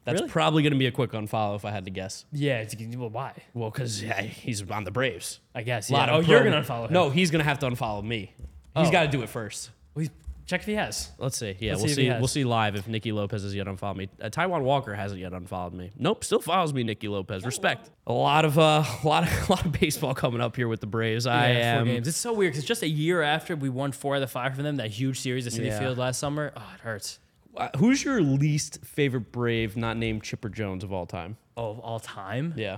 That's 0.03 0.19
Really? 0.21 0.29
probably 0.31 0.61
going 0.61 0.73
to 0.73 0.77
be 0.77 0.85
a 0.87 0.91
quick 0.91 1.13
unfollow 1.13 1.55
if 1.55 1.63
I 1.65 1.71
had 1.71 1.85
to 1.85 1.89
guess. 1.91 2.25
Yeah, 2.31 2.59
it's, 2.59 2.75
well, 2.97 3.09
why? 3.09 3.31
Well, 3.53 3.71
because 3.71 4.03
yeah, 4.03 4.21
he's 4.21 4.61
on 4.69 4.83
the 4.83 4.91
Braves. 4.91 5.39
I 5.55 5.63
guess. 5.63 5.89
Lot 5.89 6.09
Yeah. 6.09 6.15
of 6.17 6.27
Oh, 6.27 6.31
you're 6.31 6.43
gonna 6.43 6.61
unfollow 6.61 6.87
him. 6.87 6.93
No, 6.93 7.09
he's 7.09 7.31
going 7.31 7.39
to 7.43 7.49
have 7.49 7.57
to 7.59 7.65
unfollow 7.67 8.03
me. 8.03 8.33
He's 8.77 8.89
Oh. 8.89 8.91
got 8.91 9.03
to 9.03 9.07
do 9.07 9.23
it 9.23 9.29
first. 9.29 9.71
Well, 9.95 10.01
he's- 10.01 10.13
check 10.45 10.61
if 10.61 10.65
he 10.67 10.73
has. 10.73 11.11
Let's 11.17 11.37
see. 11.37 11.55
Yeah, 11.59 11.71
Let's 11.71 11.81
we'll 11.83 11.89
see 11.89 11.95
see. 11.95 12.09
we'll 12.09 12.27
see 12.27 12.43
live 12.43 12.75
if 12.75 12.87
Nicky 12.87 13.11
Lopez 13.11 13.43
has 13.43 13.55
yet 13.55 13.67
unfollowed 13.67 13.97
me. 13.97 14.09
Uh, 14.21 14.29
Taijuan 14.29 14.61
Walker 14.63 14.93
hasn't 14.93 15.19
yet 15.21 15.33
unfollowed 15.33 15.73
me. 15.73 15.91
Nope, 15.97 16.23
still 16.23 16.39
follows 16.41 16.73
me. 16.73 16.83
Nicky 16.83 17.07
Lopez. 17.07 17.45
Respect. 17.45 17.89
A 18.07 18.13
lot 18.13 18.45
of 18.45 18.57
uh, 18.59 18.83
a 19.03 19.07
lot 19.07 19.23
of 19.23 19.49
a 19.49 19.51
lot 19.51 19.65
of 19.65 19.71
baseball 19.71 20.13
coming 20.13 20.41
up 20.41 20.55
here 20.55 20.67
with 20.67 20.81
the 20.81 20.87
Braves. 20.87 21.25
I 21.27 21.51
Yeah, 21.51 21.73
four 21.73 21.81
am. 21.81 21.85
games. 21.87 22.07
It's 22.07 22.17
so 22.17 22.33
weird 22.33 22.53
because 22.53 22.65
just 22.65 22.83
a 22.83 22.87
year 22.89 23.21
after 23.21 23.55
we 23.55 23.69
won 23.69 23.91
four 23.91 24.15
out 24.15 24.21
of 24.23 24.31
five 24.31 24.55
from 24.55 24.63
them, 24.63 24.75
that 24.77 24.91
huge 24.91 25.19
series 25.19 25.47
at 25.47 25.53
Citi 25.53 25.65
Yeah. 25.67 25.79
Field 25.79 25.97
last 25.97 26.19
summer. 26.19 26.53
Oh, 26.55 26.71
it 26.75 26.81
hurts. 26.81 27.19
Uh, 27.57 27.69
who's 27.77 28.03
your 28.03 28.21
least 28.21 28.83
favorite 28.83 29.31
Brave 29.31 29.77
not 29.77 29.95
named 29.97 30.23
Chipper 30.23 30.49
Jones 30.49 30.83
of 30.83 30.91
all 30.91 31.05
time? 31.05 31.37
Oh, 31.55 31.69
of 31.71 31.79
all 31.79 31.99
time. 32.01 32.53
Yeah. 32.57 32.77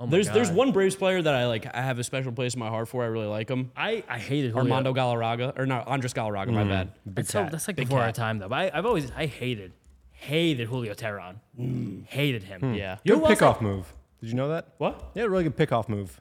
Oh 0.00 0.06
my 0.06 0.10
There's 0.10 0.28
there's 0.30 0.50
one 0.50 0.72
Braves 0.72 0.96
player 0.96 1.22
that 1.22 1.34
I 1.34 1.46
like. 1.46 1.66
I 1.72 1.80
have 1.80 1.98
a 1.98 2.04
special 2.04 2.32
place 2.32 2.54
in 2.54 2.60
my 2.60 2.68
heart 2.68 2.88
for. 2.88 3.04
I 3.04 3.06
really 3.06 3.26
like 3.26 3.48
him. 3.48 3.70
I, 3.76 4.02
I 4.08 4.18
hated 4.18 4.50
Julio. 4.50 4.64
Armando 4.64 4.92
Galarraga 4.92 5.56
or 5.58 5.66
not 5.66 5.86
Andres 5.86 6.12
Galarraga. 6.12 6.48
My 6.48 6.64
mm, 6.64 6.68
bad. 6.68 6.92
That's, 7.06 7.30
so, 7.30 7.46
that's 7.50 7.68
like 7.68 7.76
before 7.76 8.00
our 8.00 8.10
time 8.12 8.38
though. 8.38 8.48
But 8.48 8.56
I, 8.74 8.78
I've 8.78 8.86
always 8.86 9.10
I 9.12 9.26
hated 9.26 9.72
hated 10.10 10.68
Julio 10.68 10.94
Teheran. 10.94 11.36
Mm. 11.58 12.06
Hated 12.06 12.42
him. 12.42 12.60
Hmm. 12.60 12.74
Yeah. 12.74 12.98
You 13.04 13.14
know 13.14 13.20
Good 13.20 13.38
who 13.38 13.44
pickoff 13.44 13.60
move. 13.60 13.92
Did 14.20 14.30
you 14.30 14.34
know 14.34 14.48
that? 14.48 14.68
What? 14.78 15.10
Yeah, 15.14 15.24
really 15.24 15.44
good 15.44 15.56
pickoff 15.56 15.88
move. 15.88 16.20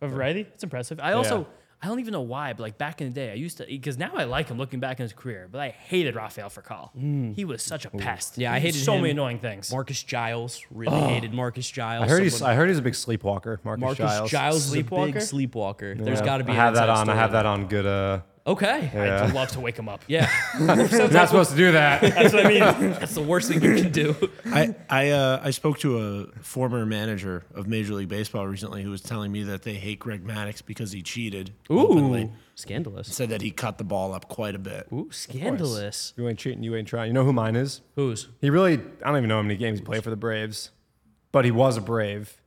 A 0.00 0.08
variety. 0.08 0.40
It's 0.40 0.64
impressive. 0.64 0.98
I 1.00 1.12
also 1.12 1.40
Yeah. 1.40 1.44
I 1.86 1.88
don't 1.88 2.00
even 2.00 2.10
know 2.10 2.22
why, 2.22 2.52
but 2.52 2.62
like 2.64 2.78
back 2.78 3.00
in 3.00 3.06
the 3.06 3.12
day, 3.14 3.30
I 3.30 3.34
used 3.34 3.58
to 3.58 3.64
because 3.66 3.96
now 3.96 4.10
I 4.16 4.24
like 4.24 4.48
him 4.48 4.58
looking 4.58 4.80
back 4.80 4.98
in 4.98 5.04
his 5.04 5.12
career, 5.12 5.46
but 5.48 5.60
I 5.60 5.68
hated 5.68 6.16
Rafael 6.16 6.50
Furcal. 6.50 6.90
He 7.36 7.44
was 7.44 7.62
such 7.62 7.84
a 7.84 7.90
pest. 7.90 8.38
Yeah, 8.38 8.52
I 8.52 8.58
He 8.58 8.66
did 8.66 8.74
hated 8.74 8.84
so 8.84 8.94
him. 8.94 9.02
many 9.02 9.12
annoying 9.12 9.38
things. 9.38 9.70
Marcus 9.70 10.02
Giles 10.02 10.60
really 10.72 10.98
hated 10.98 11.32
Marcus 11.32 11.70
Giles. 11.70 12.02
I 12.04 12.08
heard 12.08 12.24
he's. 12.24 12.42
I 12.42 12.54
heard 12.54 12.68
he's 12.70 12.78
a 12.78 12.82
big 12.82 12.94
sleepwalker. 12.96 13.60
Marcus, 13.62 13.80
Marcus 13.80 13.98
Giles. 13.98 14.30
Giles, 14.32 14.56
is 14.66 14.72
a 14.72 14.82
Sleepwalker? 14.82 15.12
big 15.12 15.22
sleepwalker. 15.22 15.94
There's 15.94 16.18
Yeah. 16.18 16.24
got 16.24 16.38
to 16.38 16.44
be. 16.44 16.50
I 16.50 16.56
have 16.56 16.74
that 16.74 16.88
inside 16.88 17.02
on. 17.02 17.08
I 17.08 17.14
have 17.14 17.30
that 17.32 17.46
on 17.46 17.68
good. 17.68 17.86
Uh, 17.86 18.20
Okay. 18.46 18.90
Yeah. 18.94 19.24
I'd 19.24 19.34
love 19.34 19.48
to 19.50 19.60
wake 19.60 19.76
him 19.76 19.88
up. 19.88 20.04
Yeah. 20.06 20.30
you're 20.58 21.08
not 21.10 21.28
supposed 21.28 21.50
to 21.50 21.56
do 21.56 21.72
that. 21.72 22.00
That's 22.00 22.32
what 22.32 22.46
I 22.46 22.48
mean. 22.48 22.60
That's 22.92 23.14
the 23.14 23.22
worst 23.22 23.50
thing 23.50 23.60
you 23.62 23.74
can 23.82 23.90
do. 23.90 24.14
I 24.46 24.74
I 24.88 25.10
uh, 25.10 25.40
I 25.42 25.50
spoke 25.50 25.78
to 25.80 25.98
a 25.98 26.42
former 26.42 26.86
manager 26.86 27.44
of 27.54 27.66
Major 27.66 27.94
League 27.94 28.08
Baseball 28.08 28.46
recently 28.46 28.82
who 28.82 28.90
was 28.90 29.02
telling 29.02 29.32
me 29.32 29.42
that 29.44 29.62
they 29.62 29.74
hate 29.74 29.98
Greg 29.98 30.24
Maddux 30.24 30.64
because 30.64 30.92
he 30.92 31.02
cheated. 31.02 31.52
openly. 31.68 32.24
Ooh, 32.24 32.32
scandalous. 32.54 33.08
Said 33.08 33.30
that 33.30 33.42
he 33.42 33.50
cut 33.50 33.78
the 33.78 33.84
ball 33.84 34.14
up 34.14 34.28
quite 34.28 34.54
a 34.54 34.60
bit. 34.60 34.86
Ooh, 34.92 35.08
scandalous. 35.10 36.14
you 36.16 36.28
ain't 36.28 36.38
cheating. 36.38 36.62
You 36.62 36.76
ain't 36.76 36.86
trying. 36.86 37.08
You 37.08 37.14
know 37.14 37.24
who 37.24 37.32
mine 37.32 37.56
is? 37.56 37.80
Who's? 37.96 38.28
He 38.40 38.50
really. 38.50 38.74
I 38.74 39.08
don't 39.08 39.16
even 39.16 39.28
know 39.28 39.36
how 39.36 39.42
many 39.42 39.56
games 39.56 39.80
he 39.80 39.84
played 39.84 40.04
for 40.04 40.10
the 40.10 40.16
Braves, 40.16 40.70
but 41.32 41.44
he 41.44 41.50
was 41.50 41.76
a 41.76 41.80
Brave. 41.80 42.40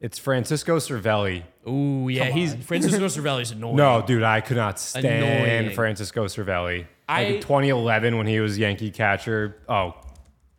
It's 0.00 0.18
Francisco 0.18 0.76
Cervelli. 0.76 1.42
Ooh, 1.68 2.08
yeah. 2.08 2.26
He's 2.26 2.54
Francisco 2.54 3.06
Cervelli's 3.06 3.50
annoying. 3.50 3.76
No, 3.76 4.02
dude, 4.06 4.22
I 4.22 4.40
could 4.40 4.56
not 4.56 4.78
stand 4.78 5.06
Annoying. 5.24 5.74
Francisco 5.74 6.26
Cervelli. 6.26 6.86
I- 7.08 7.24
like 7.24 7.34
in 7.36 7.40
2011 7.40 8.16
when 8.16 8.26
he 8.26 8.38
was 8.40 8.58
Yankee 8.58 8.90
catcher. 8.90 9.56
Oh, 9.68 9.94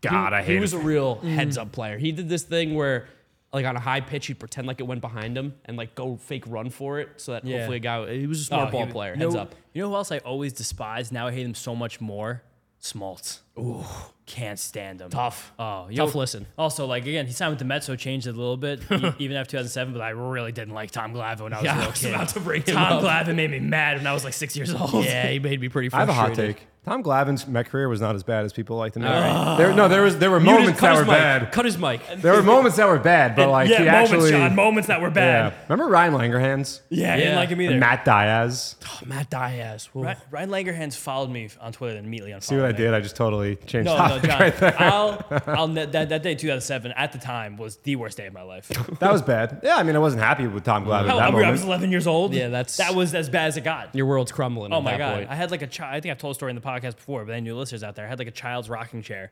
God, 0.02 0.34
I 0.34 0.42
hate 0.42 0.52
him. 0.52 0.56
he 0.56 0.60
was 0.62 0.74
it. 0.74 0.78
a 0.78 0.80
real 0.80 1.18
mm. 1.18 1.34
heads 1.36 1.58
up 1.58 1.72
player. 1.72 1.98
He 1.98 2.12
did 2.12 2.28
this 2.28 2.44
thing 2.44 2.74
where, 2.76 3.08
like 3.54 3.66
on 3.66 3.76
a 3.76 3.80
high 3.80 4.02
pitch, 4.02 4.28
he'd 4.28 4.40
pretend 4.40 4.68
like 4.68 4.80
it 4.80 4.84
went 4.88 5.02
behind 5.02 5.38
him 5.38 5.54
and 5.66 5.78
like 5.78 5.96
go 5.96 6.18
fake 6.18 6.44
run 6.48 6.70
for 6.70 7.00
it, 7.00 7.10
so 7.18 7.34
that 7.34 7.46
Yeah. 7.46 7.58
hopefully 7.60 7.78
a 7.78 7.82
guy. 7.82 8.14
He 8.14 8.28
was 8.28 8.40
a 8.40 8.42
oh, 8.42 8.58
smart 8.58 8.70
Oh, 8.70 8.72
ball 8.72 8.86
he- 8.88 8.92
player. 8.92 9.14
You 9.14 9.20
Heads 9.22 9.36
know, 9.36 9.42
up. 9.42 9.56
You 9.74 9.82
know 9.84 9.90
who 9.90 9.96
else 9.96 10.12
I 10.12 10.18
always 10.20 10.52
despised? 10.54 11.12
Now 11.14 11.28
I 11.28 11.32
hate 11.32 11.46
him 11.46 11.56
so 11.56 11.76
much 11.76 12.02
more. 12.02 12.44
Smoltz. 12.82 13.40
Ooh, 13.58 13.84
can't 14.26 14.58
stand 14.58 15.02
him. 15.02 15.10
Tough. 15.10 15.52
Oh, 15.60 15.88
you 15.90 15.98
Tough 15.98 16.16
listen. 16.16 16.46
Also, 16.58 16.86
like 16.86 17.06
again, 17.06 17.26
he 17.28 17.34
signed 17.34 17.52
with 17.52 17.60
the 17.60 17.66
Mets, 17.66 17.86
so 17.88 17.94
it 17.94 17.98
changed 18.00 18.26
it 18.26 18.36
a 18.36 18.38
little 18.38 18.56
bit, 18.58 18.80
e- 18.92 19.14
even 19.20 19.36
after 19.36 19.52
2007. 19.52 19.92
But 19.94 20.02
I 20.02 20.10
really 20.12 20.52
didn't 20.54 20.74
like 20.74 20.92
Tom 20.92 21.14
Glavine 21.14 21.42
when 21.42 21.54
I 21.54 21.58
was 21.58 21.66
Yeah, 21.66 21.72
a 21.72 21.74
I 21.74 21.78
little 21.80 21.92
was 21.92 22.02
kid. 22.02 22.14
about 22.16 22.30
to 22.30 22.40
bring 22.40 22.62
him 22.64 22.76
Tom 22.76 22.94
up. 22.94 23.04
Glavine 23.04 23.36
made 23.36 23.52
me 23.52 23.60
mad 23.60 23.98
when 23.98 24.08
I 24.08 24.14
was 24.14 24.24
like 24.24 24.34
six 24.34 24.56
years 24.56 24.74
old. 24.74 25.04
Yeah, 25.04 25.28
he 25.28 25.40
made 25.40 25.60
me 25.60 25.68
pretty. 25.68 25.92
I 25.92 26.00
have 26.00 26.10
a 26.10 26.14
hot 26.14 26.34
take. 26.36 26.66
Tom 26.90 27.04
Glavine's 27.04 27.48
my 27.48 27.62
career 27.62 27.88
was 27.88 28.02
not 28.02 28.16
as 28.16 28.24
bad 28.24 28.46
as 28.46 28.52
people 28.54 28.76
like 28.78 28.94
to 28.94 29.00
know. 29.00 29.56
There, 29.58 29.72
no, 29.74 29.88
there 29.88 30.02
was 30.02 30.18
there 30.18 30.32
were 30.32 30.40
You 30.40 30.46
moments 30.46 30.80
cut 30.80 30.96
that 30.96 30.96
were 30.96 31.06
mic. 31.06 31.20
bad. 31.20 31.52
Cut 31.52 31.66
his 31.66 31.78
mic. 31.78 32.02
There 32.18 32.34
were 32.34 32.42
moments 32.42 32.78
that 32.78 32.88
were 32.90 32.98
bad, 32.98 33.36
but 33.36 33.48
like 33.50 33.70
yeah, 33.70 33.78
he 33.78 33.84
moments, 33.86 34.12
actually. 34.12 34.32
John, 34.32 34.56
moments 34.56 34.88
that 34.88 35.00
were 35.02 35.12
bad. 35.12 35.54
yeah. 35.54 35.60
Remember 35.70 35.92
Ryan 35.92 36.14
Langerhans? 36.14 36.82
Yeah, 36.90 37.14
I 37.14 37.18
didn't 37.18 37.36
like 37.36 37.50
him 37.50 37.62
either. 37.62 37.72
And 37.74 37.80
Matt 37.80 38.06
Diaz. 38.06 38.76
Oh, 38.88 39.00
Matt 39.06 39.30
Diaz. 39.30 39.90
Ooh. 39.96 40.02
Ryan, 40.04 40.18
Ryan 40.32 40.50
Langerhans 40.50 40.96
followed 40.96 41.30
me 41.30 41.50
on 41.62 41.72
Twitter 41.74 41.96
and 41.98 42.08
immediately 42.08 42.32
unfollowed 42.32 42.44
See 42.50 42.56
what 42.56 42.66
I 42.66 42.72
me. 42.72 42.78
did? 42.78 42.94
I 42.96 43.00
just 43.02 43.16
totally 43.16 43.56
changed 43.58 43.86
No, 43.86 43.94
no, 43.94 44.08
topic 44.08 44.30
John. 44.30 44.40
right 44.42 44.58
there. 44.58 44.76
I'll, 44.82 45.26
I'll, 45.48 45.68
that, 45.68 45.92
that 45.92 46.24
day, 46.24 46.34
2007, 46.34 46.92
at 46.94 47.12
the 47.12 47.20
time, 47.20 47.58
was 47.58 47.76
the 47.78 47.96
worst 47.98 48.18
day 48.18 48.26
of 48.26 48.34
my 48.34 48.42
life. 48.42 48.68
That 49.00 49.12
was 49.12 49.22
bad. 49.22 49.60
Yeah, 49.64 49.76
I 49.76 49.84
mean, 49.84 49.96
I 49.96 50.00
wasn't 50.00 50.24
happy 50.24 50.48
with 50.48 50.64
Tom 50.64 50.86
Glavine 50.86 51.06
Hell, 51.08 51.20
at 51.20 51.28
I, 51.28 51.32
that 51.32 51.38
mean, 51.38 51.46
I 51.46 51.52
was 51.52 51.64
11 51.64 51.92
years 51.92 52.08
old. 52.08 52.34
Yeah, 52.34 52.48
that's- 52.48 52.78
that 52.78 52.96
was 52.96 53.14
as 53.14 53.30
bad 53.30 53.50
as 53.50 53.58
it 53.58 53.64
got. 53.64 53.94
Your 53.94 54.08
world's 54.08 54.32
crumbling. 54.32 54.74
Oh 54.74 54.78
at 54.78 54.84
my 54.84 54.92
that 54.92 54.98
god! 54.98 55.14
point. 55.18 55.30
I 55.30 55.36
had 55.36 55.52
like 55.52 55.62
a 55.62 55.68
child. 55.68 55.94
I 55.94 56.00
think 56.00 56.12
I've 56.12 56.18
told 56.18 56.32
a 56.32 56.36
story 56.36 56.50
in 56.50 56.56
the 56.56 56.62
podcast 56.62 56.79
before, 56.84 57.26
but 57.26 57.32
any 57.32 57.42
new 57.42 57.56
listeners 57.56 57.84
out 57.84 57.96
there, 57.96 58.06
I 58.06 58.10
had 58.10 58.20
like 58.20 58.28
a 58.28 58.32
child's 58.32 58.70
rocking 58.70 59.02
chair, 59.02 59.32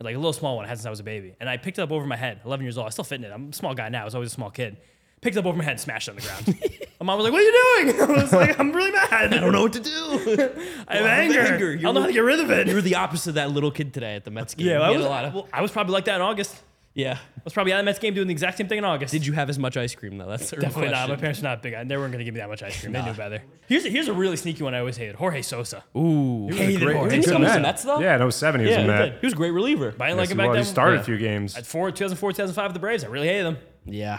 like 0.00 0.14
a 0.14 0.18
little 0.18 0.32
small 0.32 0.56
one 0.56 0.64
I 0.64 0.68
had 0.68 0.78
since 0.78 0.86
I 0.86 0.90
was 0.90 1.00
a 1.00 1.04
baby, 1.04 1.34
and 1.40 1.48
I 1.48 1.56
picked 1.56 1.78
it 1.78 1.82
up 1.82 1.90
over 1.90 2.06
my 2.06 2.16
head. 2.16 2.40
11 2.44 2.64
years 2.64 2.78
old. 2.78 2.86
I 2.86 2.90
still 2.90 3.04
fit 3.04 3.20
in 3.20 3.24
it. 3.24 3.32
I'm 3.32 3.50
a 3.50 3.52
small 3.52 3.74
guy 3.74 3.88
now. 3.88 4.02
I 4.02 4.04
was 4.04 4.14
always 4.14 4.30
a 4.30 4.34
small 4.34 4.50
kid. 4.50 4.76
Picked 5.22 5.36
it 5.36 5.40
up 5.40 5.46
over 5.46 5.56
my 5.56 5.64
head, 5.64 5.80
smashed 5.80 6.08
it 6.08 6.10
on 6.10 6.16
the 6.16 6.22
ground. 6.22 6.46
my 7.00 7.06
mom 7.06 7.18
was 7.18 7.24
like, 7.24 7.32
"What 7.32 7.40
are 7.40 7.80
you 7.82 7.92
doing?" 7.92 8.00
I 8.18 8.22
was 8.22 8.32
like, 8.32 8.60
"I'm 8.60 8.70
really 8.70 8.92
mad. 8.92 9.32
I 9.34 9.38
don't 9.38 9.50
know 9.52 9.62
what 9.62 9.72
to 9.72 9.80
do. 9.80 9.90
I 10.88 10.96
have 10.96 11.06
anger. 11.06 11.40
anger. 11.40 11.76
I 11.78 11.82
don't 11.82 11.94
know 11.94 12.02
how 12.02 12.06
to 12.06 12.12
get 12.12 12.20
rid 12.20 12.38
of 12.38 12.50
it." 12.50 12.68
You 12.68 12.74
were 12.74 12.82
the 12.82 12.96
opposite 12.96 13.30
of 13.30 13.34
that 13.36 13.50
little 13.50 13.70
kid 13.70 13.94
today 13.94 14.14
at 14.14 14.24
the 14.24 14.30
Mets 14.30 14.54
game. 14.54 14.66
yeah, 14.66 14.80
I 14.80 14.90
was, 14.90 15.04
a 15.04 15.08
lot 15.08 15.24
of. 15.24 15.34
well, 15.34 15.48
I 15.52 15.62
was 15.62 15.70
probably 15.70 15.94
like 15.94 16.04
that 16.04 16.16
in 16.16 16.20
August. 16.20 16.62
Yeah. 16.96 17.18
I 17.36 17.40
was 17.44 17.52
probably 17.52 17.72
at 17.72 17.76
the 17.76 17.84
Mets 17.84 18.00
game 18.00 18.12
doing 18.14 18.26
the 18.26 18.32
exact 18.32 18.58
same 18.58 18.66
thing 18.66 18.78
in 18.78 18.84
August. 18.84 19.12
Did 19.12 19.24
you 19.24 19.32
have 19.34 19.48
as 19.48 19.56
much 19.56 19.76
ice 19.76 19.94
cream 19.94 20.18
though? 20.18 20.26
That's 20.26 20.50
the 20.50 20.56
real 20.56 20.62
Definitely 20.62 20.90
not. 20.90 21.02
My 21.02 21.06
question. 21.06 21.20
parents 21.20 21.40
are 21.40 21.42
not 21.44 21.62
big. 21.62 21.74
On 21.74 21.86
they 21.86 21.96
weren't 21.96 22.10
going 22.10 22.18
to 22.18 22.24
give 22.24 22.34
me 22.34 22.40
that 22.40 22.48
much 22.48 22.64
ice 22.64 22.80
cream. 22.80 22.92
They 22.92 23.02
knew 23.02 23.12
better. 23.12 23.40
Here's 23.68 23.84
a, 23.84 23.88
here's 23.88 24.08
a 24.08 24.12
really 24.12 24.36
sneaky 24.36 24.64
one 24.64 24.74
I 24.74 24.80
always 24.80 24.96
hated. 24.96 25.14
Jorge 25.14 25.42
Sosa. 25.42 25.84
Ooh. 25.96 26.48
Hated 26.48 26.80
Great- 26.80 26.96
Jorge 26.96 27.10
good 27.10 27.22
Didn't 27.22 27.24
he 27.26 27.30
come 27.30 27.42
to 27.42 27.46
the 27.48 27.52
Met. 27.54 27.62
Mets, 27.62 27.84
though? 27.84 28.00
Yeah, 28.00 28.24
in 28.24 28.30
07 28.32 28.60
he 28.60 28.66
was 28.66 28.70
Yeah, 28.74 28.80
in 28.80 28.86
he 28.86 28.88
Met. 28.90 29.04
did. 29.04 29.20
He 29.20 29.26
was 29.26 29.32
a 29.34 29.36
great 29.36 29.50
reliever. 29.52 29.92
But 29.96 30.04
I 30.04 30.08
didn't 30.08 30.18
Yes, 30.18 30.28
like 30.28 30.30
him 30.32 30.38
he 30.38 30.42
back 30.42 30.48
was. 30.48 30.56
then. 30.56 30.64
He 30.64 30.70
started 30.70 30.94
Yeah. 30.96 31.00
a 31.00 31.04
few 31.04 31.18
games. 31.18 31.56
At 31.56 31.66
four, 31.66 31.90
2004, 31.92 32.32
2005, 32.32 32.72
the 32.74 32.80
Braves. 32.80 33.04
I 33.04 33.08
really 33.08 33.28
hated 33.28 33.44
them. 33.46 33.58
Yeah. 33.84 34.18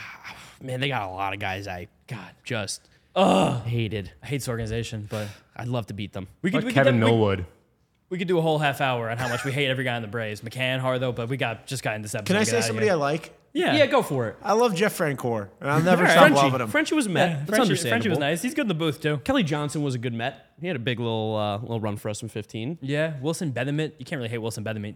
Man, 0.62 0.80
they 0.80 0.88
got 0.88 1.10
a 1.10 1.12
lot 1.12 1.34
of 1.34 1.40
guys 1.40 1.68
I 1.68 1.88
God, 2.08 2.32
just 2.46 2.88
hated. 3.16 4.12
I 4.24 4.28
hate 4.28 4.38
this 4.38 4.50
organization, 4.50 5.08
but 5.10 5.28
I'd 5.56 5.68
love 5.68 5.88
to 5.88 5.94
beat 5.94 6.14
them. 6.14 6.28
we 6.42 6.52
could, 6.52 6.58
Like 6.58 6.66
we, 6.66 6.74
Kevin 6.74 6.96
could, 7.00 7.04
we, 7.04 7.12
Millwood. 7.12 7.46
We 8.10 8.18
could 8.18 8.28
do 8.28 8.38
a 8.38 8.42
whole 8.42 8.58
half 8.58 8.80
hour 8.80 9.10
on 9.10 9.18
how 9.18 9.28
much 9.28 9.44
we 9.44 9.52
hate 9.52 9.68
every 9.68 9.84
guy 9.84 9.96
in 9.98 10.02
the 10.02 10.08
Braves. 10.08 10.42
McCann, 10.42 10.80
Harlow, 10.80 11.12
but 11.12 11.28
we 11.28 11.36
got 11.38 11.68
just 11.68 11.84
got 11.84 11.96
in 11.96 12.02
this 12.02 12.16
episode. 12.16 12.28
Can 12.28 12.36
I 12.38 12.40
get 12.40 12.48
say 12.48 12.56
out 12.56 12.60
of 12.60 12.66
somebody 12.66 12.88
I 12.90 12.94
here. 12.94 12.98
like? 13.00 13.34
Yeah, 13.54 13.76
Yeah, 13.76 13.86
go 13.88 14.04
for 14.04 14.28
it. 14.30 14.36
I 14.44 14.54
love 14.54 14.76
Jeff 14.76 14.96
Francoeur, 14.98 15.50
and 15.60 15.70
I'll 15.72 15.82
never 15.84 16.04
All 16.04 16.08
right. 16.08 16.12
stop 16.12 16.22
Frenchie. 16.28 16.36
loving 16.42 16.62
him. 16.62 16.68
Frenchie 16.70 16.96
was 16.96 17.10
Met. 17.10 17.30
Yeah, 17.30 17.36
That's 17.38 17.50
Frenchie, 17.50 17.62
understandable. 17.64 17.90
Frenchie 17.94 18.10
was 18.10 18.20
nice. 18.20 18.42
He's 18.44 18.54
good 18.54 18.62
in 18.62 18.68
the 18.68 18.74
booth 18.76 19.02
too. 19.02 19.18
Kelly 19.24 19.44
Johnson 19.44 19.82
was 19.84 19.96
a 19.96 19.98
good 19.98 20.14
Met. 20.14 20.46
He 20.62 20.68
had 20.68 20.76
a 20.76 20.80
big 20.80 21.00
little 21.00 21.36
uh, 21.36 21.58
little 21.60 21.80
run 21.80 21.98
for 21.98 22.10
us 22.10 22.22
in 22.22 22.30
15. 22.30 22.78
Yeah, 22.82 23.20
Wilson 23.20 23.52
Betemit. 23.52 23.94
You 23.98 24.06
can't 24.06 24.20
really 24.20 24.30
hate 24.30 24.38
Wilson 24.38 24.64
Betemit. 24.64 24.96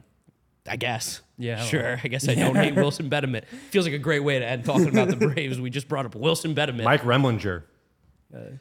I 0.68 0.76
guess. 0.76 1.22
Yeah, 1.40 1.56
I 1.56 1.58
don't 1.58 1.68
Sure. 1.68 2.00
I 2.04 2.08
guess 2.08 2.30
I 2.30 2.36
don't 2.36 2.56
hate 2.56 2.76
Wilson 2.76 3.10
Betterman. 3.10 3.46
Feels 3.72 3.86
like 3.86 3.96
a 3.96 4.00
great 4.00 4.20
way 4.24 4.38
to 4.38 4.46
end 4.46 4.64
talking 4.64 4.90
about 4.90 5.08
the 5.10 5.16
Braves. 5.28 5.60
We 5.60 5.72
just 5.72 5.88
brought 5.88 6.06
up 6.06 6.14
Wilson 6.14 6.54
Betterman. 6.54 6.84
Mike 6.84 7.02
Remlinger. 7.02 7.64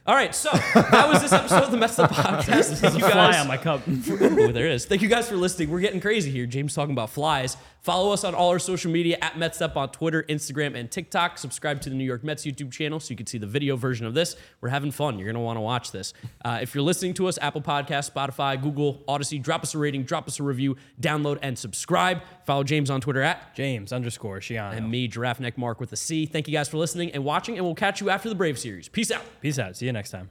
All 0.07 0.15
right, 0.17 0.35
so 0.35 0.51
that 0.75 1.09
was 1.09 1.23
this 1.23 1.33
episode 1.33 1.63
of 1.63 1.71
the 1.71 1.77
Mets 1.77 1.99
Up 1.99 2.11
Podcast. 2.13 2.79
Thank 2.79 2.95
you 2.95 3.01
Fly 3.01 3.11
guys. 3.31 3.41
on 3.41 3.47
my 3.47 3.57
cup. 3.57 3.87
Ooh, 3.89 4.53
there 4.53 4.67
is. 4.67 4.85
Thank 4.85 5.01
you 5.01 5.09
guys 5.09 5.29
for 5.29 5.37
listening. 5.37 5.71
We're 5.71 5.79
getting 5.81 6.01
crazy 6.01 6.31
here. 6.31 6.47
James 6.47 6.75
talking 6.75 6.93
about 6.93 7.11
flies. 7.11 7.57
Follow 7.83 8.13
us 8.13 8.25
on 8.25 8.35
all 8.35 8.51
our 8.51 8.59
social 8.59 8.91
media 8.91 9.17
at 9.23 9.39
Mets 9.39 9.63
Up 9.63 9.77
on 9.77 9.91
Twitter, 9.91 10.25
Instagram, 10.25 10.75
and 10.77 10.91
TikTok. 10.91 11.39
Subscribe 11.39 11.81
to 11.83 11.89
the 11.89 11.95
New 11.95 12.05
York 12.05 12.25
Mets 12.25 12.45
YouTube 12.45 12.73
channel 12.73 12.99
so 13.01 13.11
you 13.13 13.17
can 13.17 13.27
see 13.27 13.39
the 13.39 13.47
video 13.47 13.77
version 13.77 14.07
of 14.07 14.13
this. 14.13 14.35
We're 14.61 14.69
having 14.71 14.91
fun. 14.91 15.19
You're 15.19 15.27
going 15.27 15.35
to 15.37 15.41
want 15.41 15.57
to 15.57 15.63
watch 15.63 15.93
this. 15.93 16.13
Uh, 16.45 16.59
if 16.61 16.75
you're 16.75 16.83
listening 16.83 17.15
to 17.15 17.29
us, 17.29 17.39
Apple 17.41 17.63
Podcast, 17.63 18.11
Spotify, 18.13 18.61
Google, 18.61 19.03
Audacy, 19.09 19.41
drop 19.41 19.63
us 19.63 19.75
a 19.75 19.79
rating, 19.79 20.03
drop 20.03 20.27
us 20.27 20.41
a 20.41 20.43
review, 20.43 20.77
download, 21.01 21.39
and 21.43 21.57
subscribe. 21.57 22.21
Follow 22.45 22.65
James 22.65 22.91
on 22.91 23.01
Twitter 23.01 23.23
at 23.23 23.55
James 23.55 23.93
underscore 23.93 24.41
Shiano. 24.41 24.77
and 24.77 24.91
me, 24.91 25.07
Giraffe 25.09 25.41
Neck 25.41 25.57
Mark 25.57 25.79
with 25.81 25.93
a 25.93 25.97
C. 25.97 26.27
Thank 26.27 26.49
you 26.49 26.53
guys 26.53 26.69
for 26.69 26.77
listening 26.77 27.13
and 27.13 27.25
watching, 27.25 27.57
and 27.57 27.65
we'll 27.65 27.75
catch 27.77 28.01
you 28.01 28.11
after 28.11 28.29
the 28.29 28.35
Brave 28.35 28.59
series. 28.59 28.89
Peace 28.89 29.11
out. 29.13 29.23
Peace 29.41 29.59
out. 29.61 29.77
See 29.77 29.87
you 29.87 29.93
next 29.93 30.11
time. 30.11 30.29